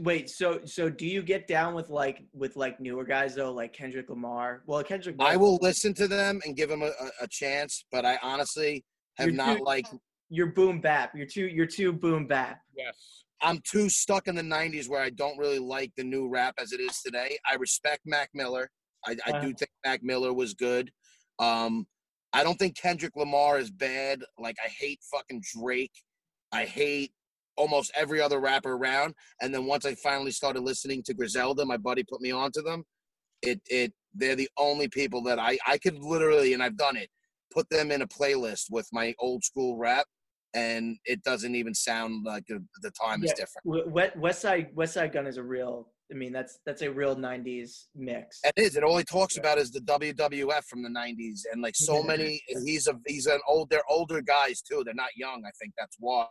[0.00, 3.72] Wait, so so do you get down with like with like newer guys though, like
[3.74, 4.62] Kendrick Lamar?
[4.66, 5.16] Well, Kendrick.
[5.18, 8.84] I will listen to them and give them a, a, a chance, but I honestly
[9.18, 9.86] have You're not too- like.
[10.30, 11.12] You're boom bap.
[11.14, 11.46] You're too.
[11.46, 12.60] You're too boom bap.
[12.76, 13.24] Yes.
[13.40, 16.72] I'm too stuck in the '90s where I don't really like the new rap as
[16.72, 17.38] it is today.
[17.50, 18.70] I respect Mac Miller.
[19.06, 19.40] I, I Uh-huh.
[19.40, 20.90] do think Mac Miller was good.
[21.38, 21.86] Um,
[22.32, 24.22] I don't think Kendrick Lamar is bad.
[24.38, 25.92] Like I hate fucking Drake.
[26.52, 27.12] I hate
[27.56, 29.14] almost every other rapper around.
[29.40, 32.84] And then once I finally started listening to Griselda, my buddy put me onto them.
[33.42, 37.08] It it they're the only people that I I could literally and I've done it
[37.52, 40.06] put them in a playlist with my old school rap,
[40.54, 44.16] and it doesn't even sound like the, the time is different.
[44.16, 45.88] West Side Westside Gunn is a real.
[46.10, 48.40] I mean, that's that's a real '90s mix.
[48.44, 48.76] It is.
[48.76, 52.42] It all he talks about is the WWF from the '90s, and like so many.
[52.64, 53.68] He's a he's an old.
[53.68, 54.82] They're older guys too.
[54.84, 55.42] They're not young.
[55.46, 56.26] I think that's why.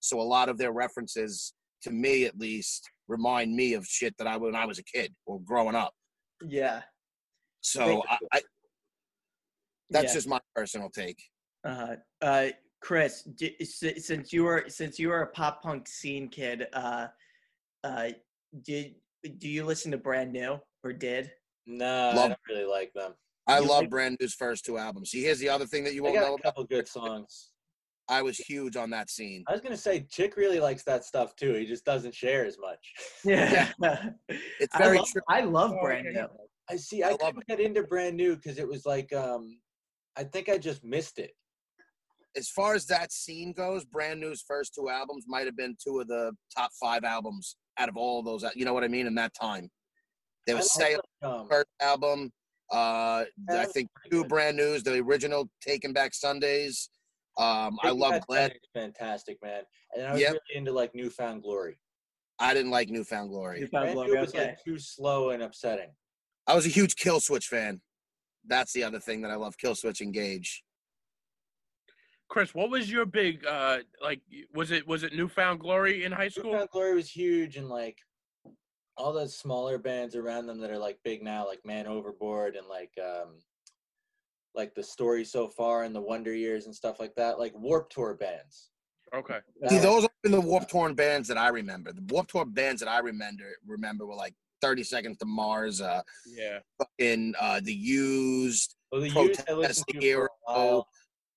[0.00, 1.52] So a lot of their references,
[1.82, 5.14] to me at least, remind me of shit that I when I was a kid
[5.26, 5.92] or growing up.
[6.42, 6.82] Yeah.
[7.60, 8.40] So I, I
[9.90, 10.14] that's yeah.
[10.14, 11.18] just my personal take.
[11.64, 11.96] Uh-huh.
[12.22, 12.48] Uh,
[12.80, 17.08] Chris, d- since you were since you were a pop punk scene kid, uh,
[17.84, 18.08] uh,
[18.64, 18.94] did
[19.38, 21.30] do you listen to Brand New or did?
[21.66, 23.12] No, I don't really like them.
[23.46, 25.10] I You love like- Brand New's first two albums.
[25.10, 26.42] See, here's the other thing that you They won't got know a about.
[26.44, 27.50] couple good songs.
[28.08, 29.44] I was huge on that scene.
[29.46, 31.54] I was gonna say, Chick really likes that stuff too.
[31.54, 32.92] He just doesn't share as much.
[33.24, 33.70] Yeah.
[34.58, 35.22] It's I very love, true.
[35.28, 36.08] I love Oh, Brand.
[36.12, 36.26] New.
[36.68, 37.02] I see.
[37.02, 39.58] I I, couldn't get into brand new because it was like, um,
[40.16, 41.32] I think I just missed it.
[42.36, 45.98] As far as that scene goes, Brand New's first two albums might have been two
[46.00, 48.44] of the top five albums out of all those.
[48.54, 49.06] You know what I mean?
[49.06, 49.68] In that time,
[50.46, 52.30] there was I Say um, first album.
[52.72, 54.28] Uh, I think two good.
[54.28, 56.88] brand news, the original Taking Back Sundays.
[57.36, 58.52] Um, I Taking love Back Glad.
[58.74, 59.62] Fantastic, man.
[59.96, 60.30] And I was Yep.
[60.32, 61.78] really into like Newfound Glory.
[62.38, 63.60] I didn't like Newfound Glory.
[63.60, 64.10] You found Brand Glory.
[64.12, 64.46] new was Okay.
[64.46, 65.90] like too slow and upsetting.
[66.46, 67.80] I was a huge Killswitch fan.
[68.46, 69.56] That's the other thing that I love.
[69.58, 70.62] Killswitch Engage.
[72.30, 74.20] Chris, what was your big uh like?
[74.54, 76.52] Was it was it Newfound Glory in high school?
[76.52, 77.98] Newfound Glory was huge, and like
[78.96, 82.66] all those smaller bands around them that are like big now, like Man Overboard and
[82.68, 83.40] like um
[84.54, 87.90] like the Story So Far and the Wonder Years and stuff like that, like Warp
[87.90, 88.70] Tour bands.
[89.12, 89.38] Okay.
[89.68, 91.92] See, Uh, those are the Warp Tour bands that I remember.
[91.92, 96.02] The Warp Tour bands that I remember remember were like 30 Seconds to Mars, uh,
[96.26, 96.60] Yeah.
[96.98, 100.88] in uh, The Used, well, the Protest Used I listened Hero, for a while.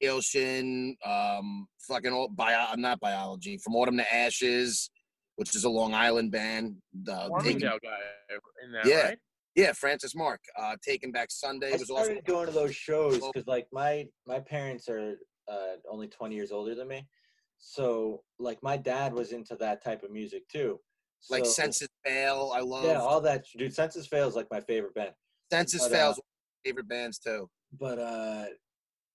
[0.04, 4.90] Ilshin, um, fucking all, bio, not biology, From Autumn to Ashes,
[5.38, 6.76] which is a Long Island band.
[7.10, 7.78] Uh, taking, guy
[8.64, 9.08] in there, Yeah.
[9.10, 9.20] right?
[9.56, 10.42] yeah, Francis Mark.
[10.58, 12.04] Uh, Taking Back Sunday I was also.
[12.04, 15.16] started going to those shows because like my my parents are
[15.48, 17.06] uh, only 20 years older than me,
[17.58, 20.80] so like my dad was into that type of music too.
[21.30, 22.84] Like Census Senses Fail, I love.
[22.86, 23.74] Yeah, all that dude.
[23.74, 25.12] Senses Fails like my favorite band.
[25.52, 26.24] Senses but, uh, Fail's one
[26.66, 27.50] favorite bands too.
[27.80, 28.46] But uh,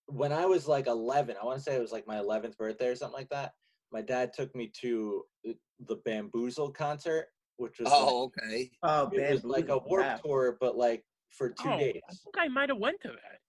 [0.09, 2.87] when I was like 11, I want to say it was like my 11th birthday
[2.87, 3.53] or something like that.
[3.91, 8.69] My dad took me to the Bamboozle concert, which was Oh, okay.
[8.83, 10.17] Oh, like, it was like a Bamboozle, warp yeah.
[10.17, 12.01] tour, but like for two oh, days.
[12.09, 13.39] I think I might have went to that.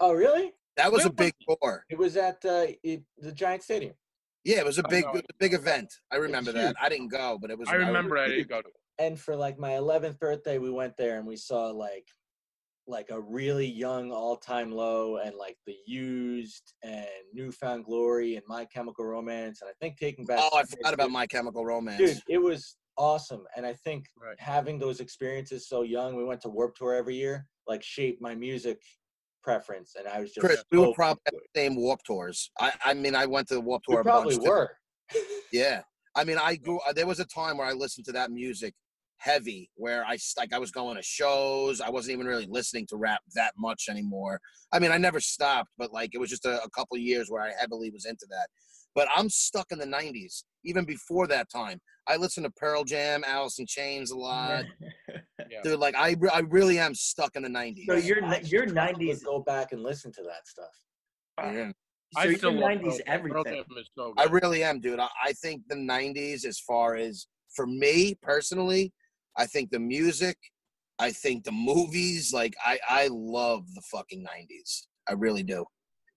[0.00, 0.52] Oh, really?
[0.76, 1.84] That was Where a big tour.
[1.88, 3.94] It was at uh, it, the Giant Stadium.
[4.44, 5.10] Yeah, it was a big, know.
[5.10, 5.92] it was a big event.
[6.12, 6.76] I remember that.
[6.80, 7.68] I didn't go, but it was.
[7.68, 8.68] I remember I didn't go to.
[8.98, 12.06] and for like my 11th birthday we went there and we saw like
[12.88, 18.64] like a really young all-time low and like the used and newfound glory and my
[18.66, 21.10] chemical romance and i think taking back Oh, I forgot about.
[21.10, 21.98] My Chemical Romance.
[21.98, 24.36] dude it was awesome and i think Right.
[24.38, 28.34] having those experiences so young we went to warp tour every year like shaped my
[28.34, 28.80] music
[29.42, 32.50] preference and i was just Chris, we were probably at the same Warp Tours.
[32.58, 34.00] I, I mean, I went to the Warp we Tour.
[34.00, 34.70] a probably bunch were
[35.52, 35.82] Yeah,
[36.14, 36.78] I mean, I grew.
[36.86, 38.74] uh, There was a time where I listened to that music
[39.18, 41.80] heavy, where I s- like I was going to shows.
[41.80, 44.40] I wasn't even really listening to rap that much anymore.
[44.72, 47.42] I mean, I never stopped, but like it was just a, a couple years where
[47.42, 48.48] I heavily was into that.
[48.94, 50.44] But I'm stuck in the '90s.
[50.64, 54.64] Even before that time, I listened to Pearl Jam, Alice in Chains a lot.
[55.48, 55.60] Yeah.
[55.62, 57.84] Dude, like I, re- I really am stuck in the '90s.
[57.88, 59.24] so you're I ni- you're should probably 90s.
[59.24, 60.72] Go back and listen to that stuff.
[61.38, 61.70] Yeah.
[62.14, 63.02] So I still love 90s Pearl Jam.
[63.06, 63.64] Everything.
[63.96, 64.98] So I really am, dude.
[64.98, 68.92] I, I think the '90s, as far as for me personally,
[69.36, 70.36] I think the music,
[70.98, 74.86] I think the movies, like I, I love the fucking '90s.
[75.08, 75.64] I really do,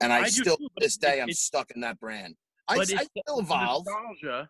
[0.01, 2.35] and I, I still too, to this day I'm stuck in that brand.
[2.67, 3.85] I, but I still evolve.
[3.85, 4.49] nostalgia.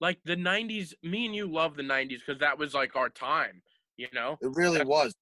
[0.00, 3.62] Like the '90s, me and you love the '90s because that was like our time.
[3.96, 4.38] You know.
[4.40, 5.14] It really That's- was.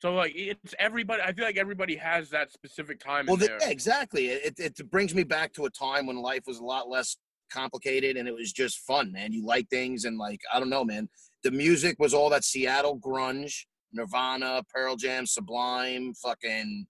[0.00, 1.22] So like it's everybody.
[1.22, 4.28] I feel like everybody has that specific time Well, in the, yeah, exactly.
[4.28, 7.16] It it brings me back to a time when life was a lot less
[7.52, 9.32] complicated and it was just fun, man.
[9.32, 11.08] You like things and like I don't know, man.
[11.44, 16.86] The music was all that Seattle grunge, Nirvana, Pearl Jam, Sublime, fucking,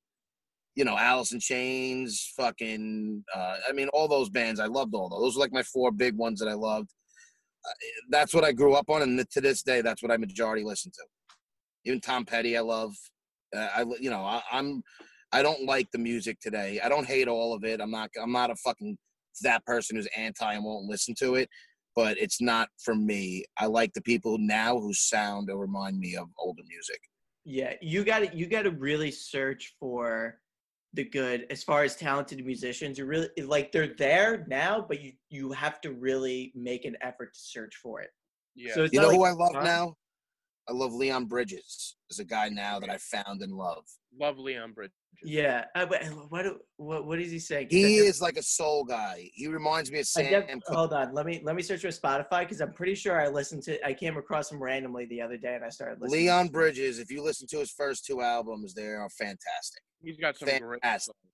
[0.74, 3.24] you know, Alice in Chains, fucking.
[3.34, 4.60] Uh, I mean, all those bands.
[4.60, 5.20] I loved all those.
[5.20, 6.90] Those were like my four big ones that I loved.
[7.64, 7.72] Uh,
[8.10, 10.90] that's what I grew up on, and to this day, that's what I majority listen
[10.92, 11.04] to.
[11.84, 12.94] Even Tom Petty, I love.
[13.54, 14.82] Uh, I you know I, I'm
[15.32, 16.80] I don't like the music today.
[16.82, 17.80] I don't hate all of it.
[17.80, 18.96] I'm not I'm not a fucking
[19.42, 21.48] that person who's anti and won't listen to it,
[21.98, 23.44] but it's not for me.
[23.58, 27.00] I like the people now who sound or remind me of older music.
[27.44, 30.38] Yeah, you got to you got to really search for
[30.92, 32.98] the good as far as talented musicians.
[32.98, 37.34] You really like they're there now, but you you have to really make an effort
[37.34, 38.10] to search for it.
[38.54, 38.74] yeah.
[38.74, 39.64] So it's You not know who I love huh?
[39.64, 39.94] now?
[40.68, 41.96] I love Leon Bridges.
[42.08, 43.82] There's a guy now that I found and love.
[44.18, 44.94] Love Leon Bridges.
[45.22, 45.64] yeah.
[45.74, 47.66] Uh, but what do- what what is he saying?
[47.68, 49.28] 'Cause He is like a soul guy.
[49.34, 50.30] He reminds me of Sam.
[50.30, 50.74] def- Cooke.
[50.76, 53.62] hold on, let me let me search for Spotify because I'm pretty sure I listened
[53.64, 53.84] to.
[53.86, 56.22] I came across him randomly the other day and I started listening.
[56.26, 56.98] Leon Bridges.
[56.98, 59.82] If you listen to his first two albums, they are fantastic.
[60.02, 61.14] He's got some great, Fantastic.
[61.14, 61.32] songs.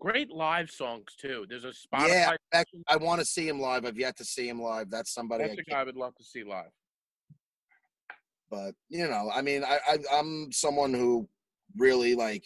[0.00, 1.44] great live songs too.
[1.48, 2.08] There's a Spotify.
[2.08, 3.84] Yeah, I, I want to see him live.
[3.84, 4.90] I've yet to see him live.
[4.90, 5.44] That's somebody.
[5.44, 6.70] That's I a guy I would love to see live.
[8.50, 11.28] but you know i mean I, I i'm someone who
[11.76, 12.44] really like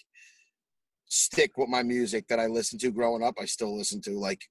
[1.06, 4.42] stick with my music that i listened to growing up i still listen to like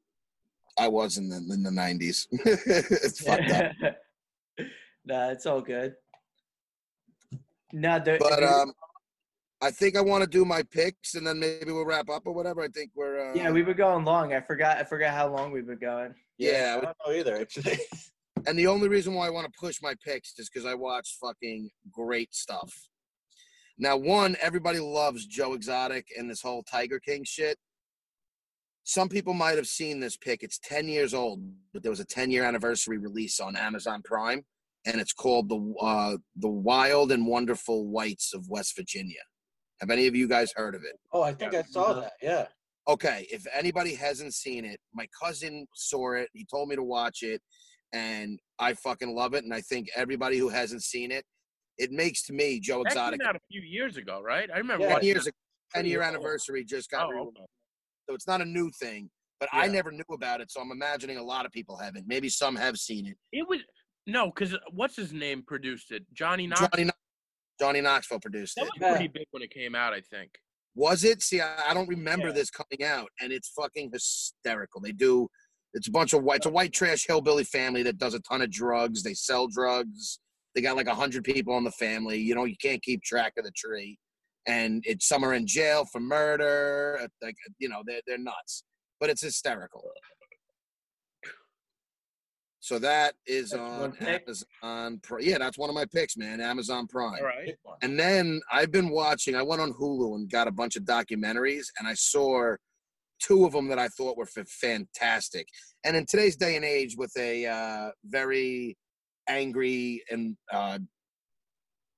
[0.79, 3.71] i was in the in the 90s it's fucked up
[5.05, 5.95] nah, it's all good.
[7.73, 8.73] No, there, but there- um
[9.61, 12.33] i think i want to do my picks and then maybe we'll wrap up or
[12.33, 14.33] whatever i think we're uh, yeah, we were going long.
[14.33, 14.77] I forgot.
[14.77, 16.13] I forgot how long we've been going.
[16.37, 17.35] yeah I don't know either.
[17.39, 17.79] Actually,
[18.47, 21.17] and the only reason why i want to push my picks is because i watch
[21.21, 22.73] fucking great stuff
[23.81, 27.57] now one everybody loves joe exotic and this whole tiger king shit
[28.83, 31.41] some people might have seen this pick it's 10 years old
[31.73, 34.43] but there was a 10 year anniversary release on amazon prime
[34.85, 39.19] and it's called the uh, the wild and wonderful whites of west virginia
[39.81, 42.13] have any of you guys heard of it oh, I think I saw that.
[42.21, 42.45] Yeah.
[42.87, 46.29] okay, if anybody hasn't seen it, my cousin saw it.
[46.33, 47.41] He told me to watch it,
[47.93, 49.43] and I fucking love it.
[49.43, 51.25] And I think everybody who hasn't seen it,
[51.77, 53.19] it makes to me Joe That Exotic.
[53.21, 54.49] came out a few years ago, right?
[54.53, 54.95] I remember Yeah.
[54.95, 55.29] Ten years, that.
[55.29, 55.37] ago,
[55.73, 57.45] ten year anniversary just got Oh, okay.
[58.09, 59.09] so it's not a new thing.
[59.39, 62.05] But I never knew about it, so I'm imagining a lot of people haven't.
[62.07, 63.17] Maybe some have seen it.
[63.31, 63.59] It was
[64.05, 66.03] no, because uh, what's his name produced it?
[66.13, 66.69] Johnny Knoxville.
[66.75, 66.91] Johnny,
[67.59, 68.71] Johnny Knoxville produced That it.
[68.75, 68.89] was Yeah.
[68.91, 70.31] pretty big when it came out, I think.
[70.75, 71.21] Was it?
[71.23, 72.33] See, I, I don't remember Yeah.
[72.33, 74.79] this coming out, and it's fucking hysterical.
[74.81, 75.27] They do.
[75.73, 76.37] It's a bunch of white.
[76.37, 79.01] It's a white trash hillbilly family that does a ton of drugs.
[79.03, 80.19] They sell drugs.
[80.55, 82.17] They got like a hundred people in the family.
[82.17, 83.97] You know, you can't keep track of the tree,
[84.47, 86.99] and it's some are in jail for murder.
[87.01, 88.63] uh, Like you know, they're they're nuts,
[88.99, 89.83] but it's hysterical.
[92.63, 93.97] So that is That's on?
[94.01, 94.99] Amazon.
[95.01, 96.39] Pri- Yeah, that's one of my picks, man.
[96.39, 97.15] Amazon Prime.
[97.19, 97.55] All right.
[97.81, 99.35] And then I've been watching.
[99.35, 102.53] I went on Hulu and got a bunch of documentaries, and I saw
[103.19, 105.47] two of them that I thought were f- fantastic.
[105.83, 108.77] And in today's day and age, with a uh, very
[109.27, 110.79] angry and uh,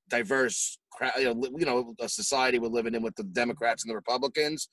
[0.10, 0.78] diverse,
[1.18, 4.70] you know, society we're living in with the Democrats and the Republicans,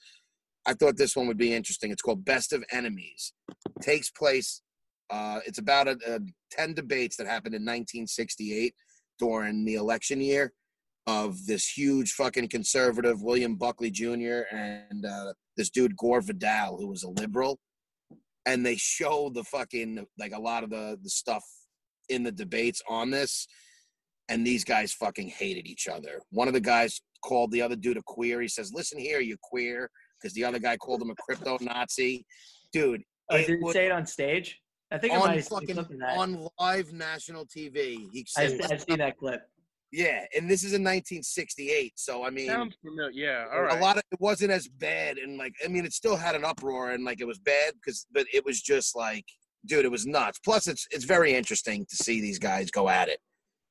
[0.66, 1.90] I thought this one would be interesting.
[1.90, 3.32] It's called Best of Enemies.
[3.80, 4.62] Takes place.
[5.08, 6.20] Uh, it's about a, a
[6.50, 8.74] ten debates that happened in 1968
[9.18, 10.52] during the election year
[11.06, 14.42] of this huge fucking conservative William Buckley Jr.
[14.52, 17.58] and uh, this dude Gore Vidal, who was a liberal,
[18.46, 21.44] and they show the fucking like a lot of the the stuff
[22.10, 23.46] in the debates on this,
[24.28, 26.20] and these guys fucking hated each other.
[26.30, 28.40] One of the guys called the other dude a queer.
[28.40, 32.24] He says, "Listen here, you queer," because the other guy called him a crypto Nazi.
[32.72, 34.60] Dude, Oh, did he say it on stage?
[34.92, 36.16] I think I might on fucking that.
[36.18, 38.08] on live national TV.
[38.12, 39.42] He I've, said, I've seen that clip.
[39.92, 41.92] "Yeah," and this is in 1968.
[41.96, 43.12] So I mean, Sounds familiar.
[43.12, 43.46] Yeah.
[43.52, 43.78] All right.
[43.78, 46.44] a lot of it wasn't as bad, and like I mean, it still had an
[46.44, 49.24] uproar, and like it was bad because, but it was just like,
[49.66, 50.38] dude, it was nuts.
[50.38, 53.18] Plus, it's it's very interesting to see these guys go at it,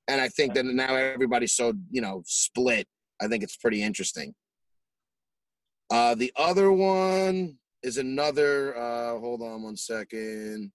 [0.07, 2.87] and I think that now everybody's so you know split.
[3.21, 4.33] I think it's pretty interesting.
[5.91, 8.77] Uh, the other one is another.
[8.77, 10.71] Uh, hold on one second.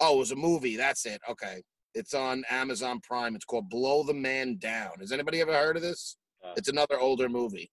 [0.00, 0.76] Oh, it was a movie.
[0.76, 1.20] That's it.
[1.28, 1.62] Okay,
[1.94, 3.34] it's on Amazon Prime.
[3.34, 4.90] It's called Blow the Man Down.
[5.00, 6.16] Has anybody ever heard of this?
[6.44, 7.70] Uh, It's another older movie.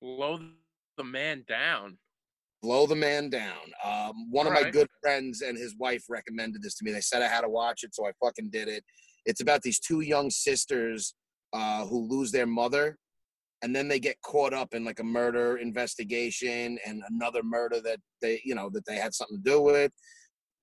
[0.00, 0.38] Blow
[0.96, 1.98] the man down.
[2.64, 3.60] Blow the Man Down.
[3.84, 6.92] Um, one of my good friends and his wife recommended this to me.
[6.92, 8.82] They said I had to watch it, so I fucking did it.
[9.26, 11.14] It's about these two young sisters
[11.52, 12.96] uh, who lose their mother,
[13.60, 17.98] and then they get caught up in like a murder investigation and another murder that
[18.22, 19.92] they, you know, that they had something to do with,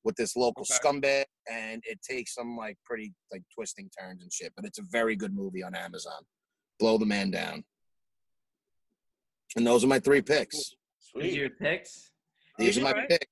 [0.04, 0.80] with this local Okay.
[0.84, 4.54] scumbag, and it takes some like pretty like twisting turns and shit.
[4.56, 6.24] But it's a very good movie on Amazon.
[6.80, 7.64] Blow the Man Down.
[9.56, 10.74] And those are my three picks.
[11.16, 12.12] These are your picks.
[12.58, 13.10] These are my Alright.
[13.10, 13.28] picks.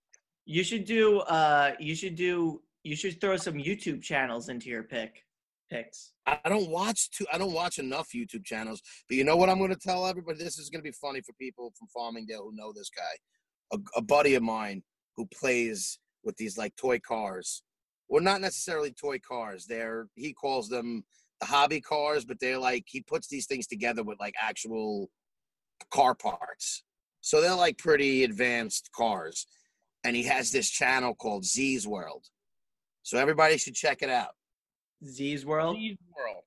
[0.45, 1.19] You should do.
[1.19, 2.61] Uh, you should do.
[2.83, 5.23] You should throw some YouTube channels into your pick
[5.69, 6.13] picks.
[6.25, 7.25] I don't watch too.
[7.31, 8.81] I don't watch enough YouTube channels.
[9.07, 9.49] But you know what?
[9.49, 10.39] I'm going to tell everybody.
[10.39, 13.77] This is going to be funny for people from Farmingdale who know this guy.
[13.77, 14.81] A, a buddy of mine
[15.15, 17.63] who plays with these like toy cars,
[18.07, 19.65] or not necessarily toy cars.
[19.67, 21.03] They're he calls them
[21.39, 25.09] the hobby cars, but they're like he puts these things together with like actual
[25.91, 26.83] car parts.
[27.21, 29.47] So they're like pretty advanced cars.
[30.03, 32.25] And he has this channel called Z's World.
[33.03, 34.31] So everybody should check it out.
[35.05, 35.77] Z's World.
[35.77, 36.43] Leave world.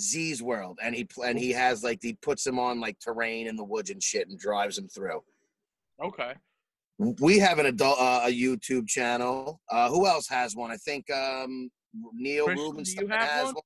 [0.00, 3.56] Z's World, and he and he has like he puts them on like terrain in
[3.56, 5.22] the woods and shit, and drives them through.
[6.02, 6.32] Okay.
[6.98, 9.60] We have an adult uh, a YouTube channel.
[9.70, 10.70] Uh, who else has one?
[10.70, 11.70] I think um,
[12.14, 13.54] Neil Christian, Rubenstein has one?
[13.54, 13.62] one.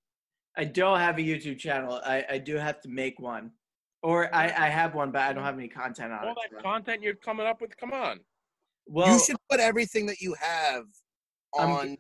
[0.57, 2.01] I don't have a YouTube channel.
[2.05, 3.51] I, I do have to make one,
[4.05, 6.37] or I, I have one, but I don't have any content on All it.
[6.53, 6.63] that so.
[6.63, 7.75] content you're coming up with.
[7.77, 8.21] Come on.
[8.87, 10.85] Well, you should put everything that you have
[11.59, 11.97] I'm- on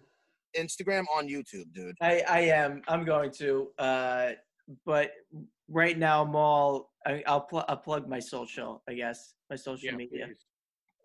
[0.56, 1.96] Instagram on YouTube, dude.
[2.00, 2.82] I, I am.
[2.88, 3.70] I'm going to.
[3.78, 4.30] Uh,
[4.84, 5.12] but
[5.68, 6.92] right now, I'm all.
[7.06, 8.82] I, I'll, pl- I'll plug my social.
[8.88, 9.96] I guess my social Yeah.
[9.96, 10.26] media.
[10.26, 10.44] please.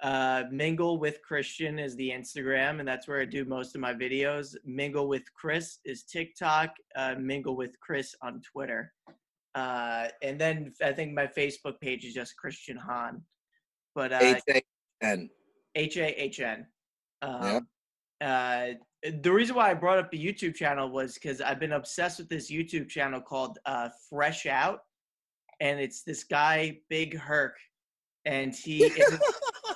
[0.01, 3.93] Uh, Mingle with Christian is the Instagram, and that's where I do most of my
[3.93, 4.55] videos.
[4.65, 6.69] Mingle with Chris is TikTok.
[6.95, 8.93] Uh, Mingle with Chris on Twitter.
[9.55, 13.21] Uh, and then I think my Facebook page is just Christian Hahn.
[13.95, 14.61] But uh, H A
[15.01, 15.30] N.
[15.76, 16.67] H A H N.
[17.21, 17.67] Um,
[18.21, 18.67] uh,
[19.21, 22.30] the reason why I brought up the YouTube channel was because I've been obsessed with
[22.30, 24.80] this YouTube channel called uh, Fresh Out,
[25.59, 27.55] and it's this guy Big Herc,
[28.26, 29.19] and he is,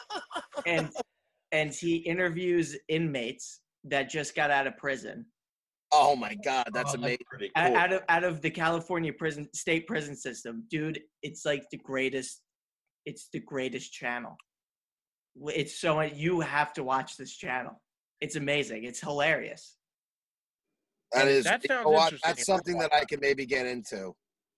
[0.65, 0.89] and
[1.51, 5.25] and he interviews inmates that just got out of prison
[5.95, 7.19] Oh my God, that's Oh, amazing.
[7.29, 7.77] pretty out- cool.
[7.77, 10.99] out of out of the California prison state prison system, dude.
[11.21, 12.41] It's like the greatest.
[13.05, 14.35] It's the greatest channel.
[15.47, 17.81] It's so you have to watch this channel.
[18.21, 18.85] It's amazing.
[18.85, 19.75] It's hilarious,
[21.11, 22.03] That is That sounds what?
[22.13, 22.19] interesting.
[22.29, 24.15] That's something that I can maybe get into.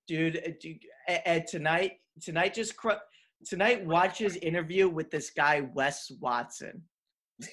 [0.08, 0.38] dude.
[0.38, 0.80] uh, dude,
[1.26, 3.02] and tonight, tonight just cr-
[3.46, 6.84] tonight watch his interview with this guy Wes Watson.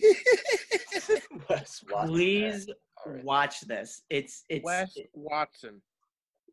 [1.48, 2.08] Wes Watson.
[2.08, 2.74] Please All
[3.06, 3.24] right.
[3.24, 4.02] watch this.
[4.10, 5.80] It's it's Wes Watson.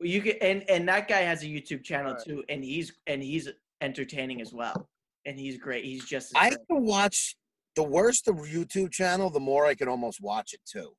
[0.02, 2.24] you can and and that guy has a YouTube channel Right.
[2.26, 3.50] too, and he's and he's
[3.82, 4.90] entertaining as well,
[5.26, 5.86] and he's great.
[5.86, 6.60] He's just I great.
[6.70, 7.36] can watch
[7.76, 10.92] the worse the YouTube channel, the more I can almost watch it too.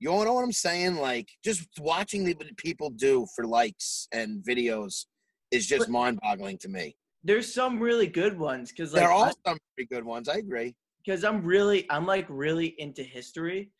[0.00, 0.96] You know what I'm saying?
[0.96, 5.06] Like just watching the what people do for likes and videos
[5.50, 6.96] is just mind-boggling to me.
[7.22, 10.28] there's some really good ones because like there are some pretty good ones.
[10.28, 10.74] I agree.
[11.04, 13.70] because I'm really I'm like really into history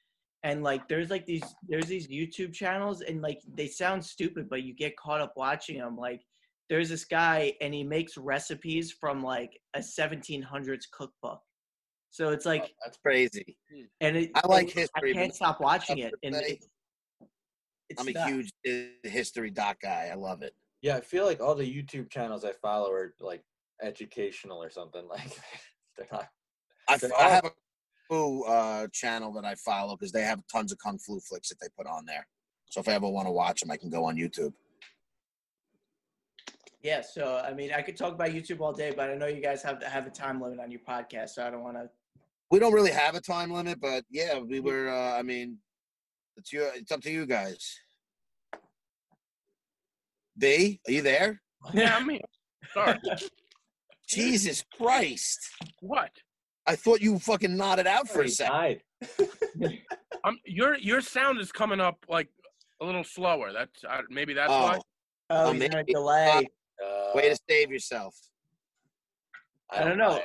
[0.44, 4.62] and like there's like these there's these YouTube channels and like they sound stupid but
[4.62, 6.22] you get caught up watching them like
[6.70, 11.40] there's this guy and he makes recipes from like a 1700s cookbook
[12.10, 13.56] so it's like oh, That's crazy.
[14.00, 16.64] and it, I like and history, I can't stop watching it and it,
[17.88, 18.52] it's I'm a huge
[19.02, 20.08] history doc guy.
[20.10, 20.54] I love it.
[20.82, 23.42] Yeah, I feel like all the YouTube channels I follow are like
[23.82, 25.06] educational or something.
[25.08, 25.38] Like
[25.96, 26.28] they're not.
[26.88, 27.50] I, They I have a
[28.08, 31.58] Fu uh, channel that I follow because they have tons of kung fu flicks that
[31.60, 32.26] they put on there.
[32.70, 34.52] So if I ever want to watch them, I can go on YouTube.
[36.82, 39.40] yeah so I mean I could talk about YouTube all day but I know you
[39.40, 41.88] guys have to have a time limit on your podcast so I don't want to
[42.50, 44.88] We don't really have a time limit, but yeah, we were.
[44.88, 45.58] Uh, I mean,
[46.36, 46.68] it's you.
[46.74, 47.80] It's up to you guys.
[50.36, 51.40] B, are you there?
[51.72, 52.20] Yeah, I'm here.
[52.72, 52.98] Sorry.
[54.08, 55.40] Jesus Christ!
[55.80, 56.10] what?
[56.66, 58.52] I thought you fucking nodded out for a He second.
[58.54, 58.82] died.
[60.26, 62.28] Um, your your sound is coming up like
[62.80, 63.52] a little slower.
[63.52, 64.78] That's uh, maybe that's why.
[64.78, 64.82] Oh,
[65.28, 65.92] Oh, Oh, he's gonna maybe.
[65.92, 66.46] delay.
[66.82, 68.14] Uh, way to save yourself.
[69.70, 70.20] I don't know.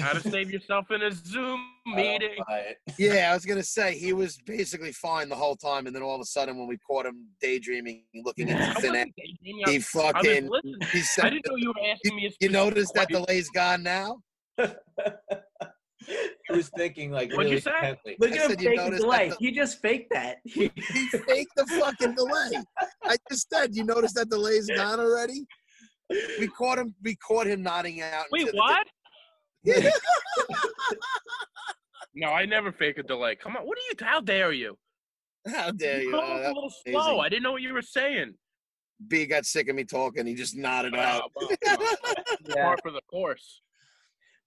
[0.00, 2.34] How to save yourself in a Zoom meeting?
[2.48, 2.74] buy.
[2.98, 6.16] Yeah, I was gonna say he was basically fine the whole time, and then all
[6.16, 9.06] of a sudden, when we caught him daydreaming, looking at into thin air,
[9.66, 10.74] he fucking listening.
[10.92, 12.26] he I didn't know you were asking me.
[12.26, 13.24] A "You notice that question.
[13.24, 14.18] delay's gone now."
[16.48, 17.70] He was thinking like What'd you really say?
[17.74, 18.16] intently.
[18.18, 19.28] Look I at him said you fake a noticed delay.
[19.28, 20.36] that He just faked that.
[20.44, 20.68] He
[21.28, 22.50] faked the fucking delay.
[23.04, 25.44] I just said, "You notice that delay's gone already."
[26.38, 26.94] We caught him.
[27.02, 28.24] We caught him nodding out.
[28.32, 28.86] Wait, into the- what?
[29.64, 29.90] Yeah.
[32.14, 33.36] No, I never fake a delay.
[33.36, 33.94] Come on, what are you?
[34.04, 34.76] How dare you?
[35.46, 36.10] How dare you?
[36.10, 37.00] Come Oh, a that- little amazing.
[37.00, 37.20] slow.
[37.20, 38.34] I didn't know what you were saying.
[39.06, 40.26] B got sick of me talking.
[40.26, 41.30] He just nodded out.
[41.36, 41.78] Well, come.
[42.48, 42.64] Yeah.
[42.64, 43.60] Par for the course.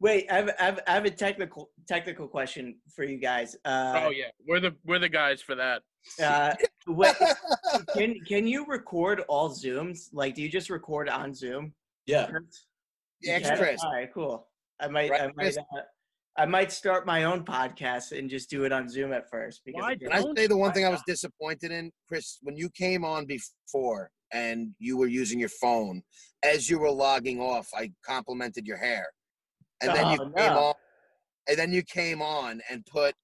[0.02, 3.56] Wait, I have, I have, I have a technical technical question for you guys.
[3.64, 5.84] Uh, oh yeah, we're the we're the guys for that.
[6.24, 6.56] uh,
[6.88, 7.16] what,
[7.96, 10.10] can can you record all Zooms?
[10.12, 11.74] Like, do you just record on Zoom?
[12.08, 12.28] Yeah.
[13.22, 13.56] Yeah, Yeah?
[13.56, 13.82] Chris.
[13.84, 14.48] All right, cool.
[14.80, 15.58] I might, Right, I might, Chris?
[15.58, 15.82] uh,
[16.38, 19.82] I might start my own podcast and just do it on Zoom at first because
[19.82, 22.40] Why it Can I say the one thing I was disappointed in, Chris?
[22.42, 26.02] When you came on before and you were using your phone,
[26.42, 29.06] as you were logging off, I complimented your hair,
[29.82, 30.74] and then you Oh, came on,
[31.48, 33.16] and then you came on and put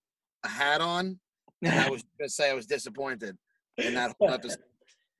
[0.43, 1.19] a hat on,
[1.61, 3.37] and I was gonna say I was disappointed
[3.77, 4.59] in that whole episode.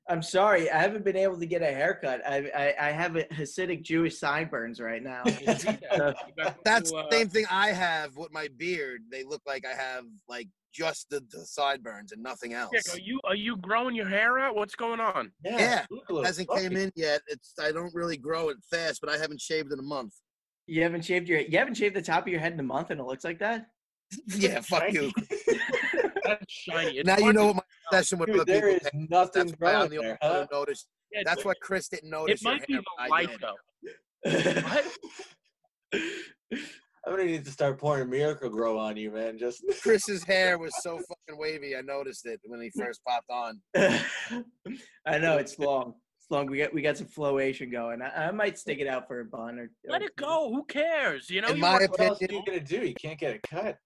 [0.10, 2.22] I'm sorry, I haven't been able to get a haircut.
[2.26, 5.24] I I, I have a Hasidic Jewish sideburns right now.
[5.92, 6.14] Uh,
[6.64, 9.02] That's uh, the same thing I have with my beard.
[9.12, 12.70] They look like I have like just the, the sideburns and nothing else.
[12.72, 14.56] Dick, are you are you growing your hair out?
[14.56, 15.32] What's going on?
[15.44, 17.22] Yeah, you look hasn't came in yet.
[17.28, 20.14] It's I don't really grow it fast, but I haven't shaved in a month.
[20.68, 22.92] You haven't shaved your you haven't shaved the top of your head in a month,
[22.92, 23.68] and it looks like that.
[24.28, 25.12] Yeah, fuck you.
[26.24, 26.98] That's shiny.
[27.00, 27.62] It's now you know what my
[27.92, 28.00] tell.
[28.00, 28.88] obsession with Dude, other there people.
[28.88, 29.10] is is.
[29.10, 30.48] nothing That's why I'm growing the only there, one huh?
[30.52, 30.88] who noticed.
[31.12, 32.42] Yeah, That's what Chris didn't notice.
[32.42, 33.42] It might be your the hair, but I light did.
[33.42, 34.62] though.
[35.94, 36.02] What?
[37.06, 39.38] I'm gonna need to start pouring Miracle-Gro on you, man.
[39.38, 41.76] Just Chris's hair was so fucking wavy.
[41.78, 43.62] I noticed it when he first popped on.
[45.06, 45.94] I know it's long.
[46.30, 46.48] It's long.
[46.48, 48.02] We got we got some flowation going.
[48.02, 49.72] I, I might stick it out for a bun or.
[49.88, 50.50] Let or it go.
[50.54, 51.30] Who cares?
[51.30, 51.48] You know.
[51.50, 52.86] In you my work- what else are you gonna do?
[52.86, 53.78] You can't get a cut.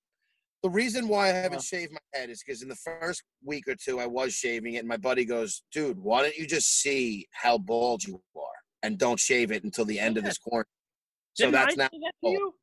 [0.64, 3.76] The reason why I haven't shaved my head is because in the first week or
[3.76, 7.28] two I was shaving it, and my buddy goes, "Dude, why don't you just see
[7.32, 8.42] how bald you are
[8.84, 10.72] and don't shave it until the end of this quarantine?"
[11.34, 11.90] So Didn't I that's say now.
[11.92, 12.54] that to you?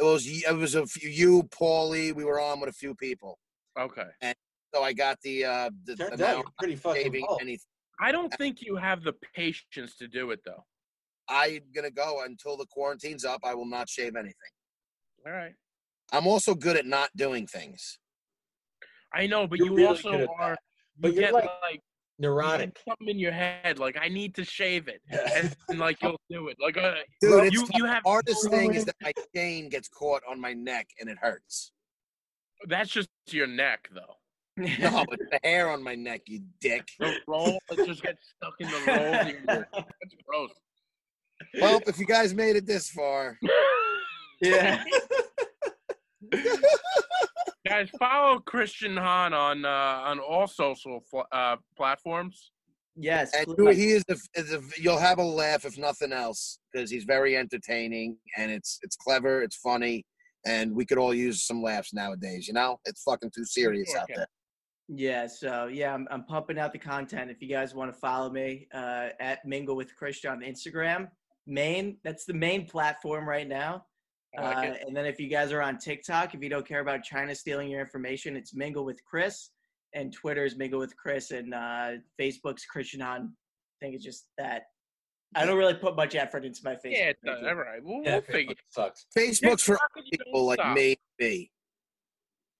[0.00, 2.12] It was it was a few you, Paulie.
[2.14, 3.38] We were on with a few people,
[3.78, 4.06] Okay.
[4.22, 4.34] And
[4.74, 7.24] so I got the uh the Turns out you're pretty fucking shaving.
[7.28, 7.38] bald.
[7.42, 7.66] Anything.
[8.00, 10.64] I don't think you have the patience to do it though.
[11.28, 13.40] I'm gonna go until the quarantine's up.
[13.44, 14.34] I will not shave anything.
[15.26, 15.52] All right.
[16.12, 17.98] I'm also good at not doing things.
[19.14, 20.50] I know, but You're you really also are.
[20.50, 20.58] that.
[20.96, 21.80] You But you're get like like,
[22.18, 22.74] Neurotic.
[22.74, 26.20] get something in your head, like I need to shave it, and, and, like you'll
[26.30, 26.56] do it.
[26.60, 29.88] Like uh, Dude, it's you, you have The hardest thing is that my chain gets
[29.88, 31.72] caught on my neck and it hurts.
[32.68, 34.16] that's just your neck though.
[34.60, 36.88] No, but the hair on my neck, you dick.
[36.98, 39.20] The roll it just gets stuck in the rolls.
[39.20, 40.50] of your- That's gross.
[41.60, 43.38] Well, if you guys made it this far,
[44.42, 44.82] yeah.
[47.66, 52.52] Guys, follow Christian Hahn on uh, on all social fl- uh, platforms.
[52.96, 53.32] Yes.
[53.34, 53.76] and please.
[53.76, 57.36] he is a, is a you'll have a laugh if nothing else because he's very
[57.36, 60.04] entertaining and it's it's clever, it's funny,
[60.44, 62.46] and we could all use some laughs nowadays.
[62.46, 64.26] You know, it's fucking too serious Sure out there.
[64.92, 67.30] Yeah, so yeah, I'm, I'm pumping out the content.
[67.30, 71.08] If you guys want to follow me uh, at Mingle with Christian on Instagram,
[71.46, 73.84] main that's the main platform right now.
[74.36, 74.74] Like uh.
[74.86, 77.68] And then if you guys are on TikTok, if you don't care about China stealing
[77.68, 79.50] your information, it's Mingle with Chris,
[79.94, 83.32] and Twitter is Mingle with Chris, and uh, Facebook's Christian on.
[83.80, 84.64] I think it's just that.
[85.36, 86.96] I don't really put much effort into my Facebook.
[86.96, 88.54] Yeah, it All right, we'll, Yeah, we'll figure.
[88.54, 89.06] Facebook sucks.
[89.16, 90.96] Facebook's for How people like me.
[91.20, 91.52] me.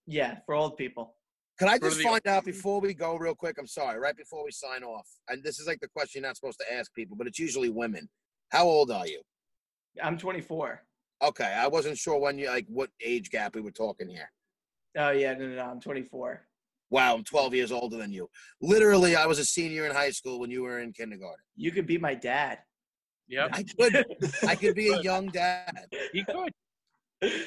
[0.07, 1.15] Yeah, for old people.
[1.61, 3.57] Can I For just the- find out before we go, real quick?
[3.59, 6.35] I'm sorry, right before we sign off, and this is like the question you're not
[6.35, 8.09] supposed to ask people, but it's usually women.
[8.49, 9.21] How old are you?
[10.01, 10.81] I'm 24.
[11.21, 14.31] Okay, I wasn't sure when you like what age gap we were talking here.
[14.97, 16.41] Oh yeah, no, no, no, I'm 24.
[16.89, 18.27] Wow, I'm 12 years older than you.
[18.59, 21.43] Literally, I was a senior in high school when you were in kindergarten.
[21.55, 22.57] You could be my dad.
[23.27, 24.05] Yep, I could,
[24.47, 25.75] I could be a young dad,
[26.11, 26.51] you could.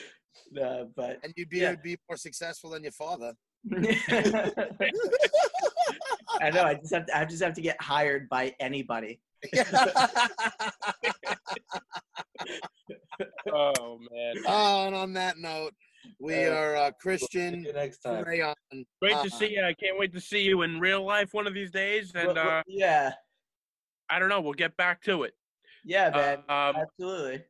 [0.61, 1.75] Uh, but and you'd be Yeah.
[1.75, 3.33] be more successful than your father.
[6.41, 6.65] I know.
[6.65, 7.19] I just have to.
[7.19, 9.21] I just have to get hired by anybody.
[13.53, 14.35] Oh man.
[14.47, 15.73] oh, and on that note,
[16.19, 18.25] we Uh, are uh, See Christian you next time.
[18.25, 18.55] Rayon.
[19.01, 19.63] Great uh, to see you.
[19.63, 22.13] I can't wait to see you in real life one of these days.
[22.15, 23.13] And Well, well, uh, yeah,
[24.11, 24.41] I don't know.
[24.41, 25.35] We'll get back to it.
[25.85, 27.45] yeah, man, Uh, um, absolutely.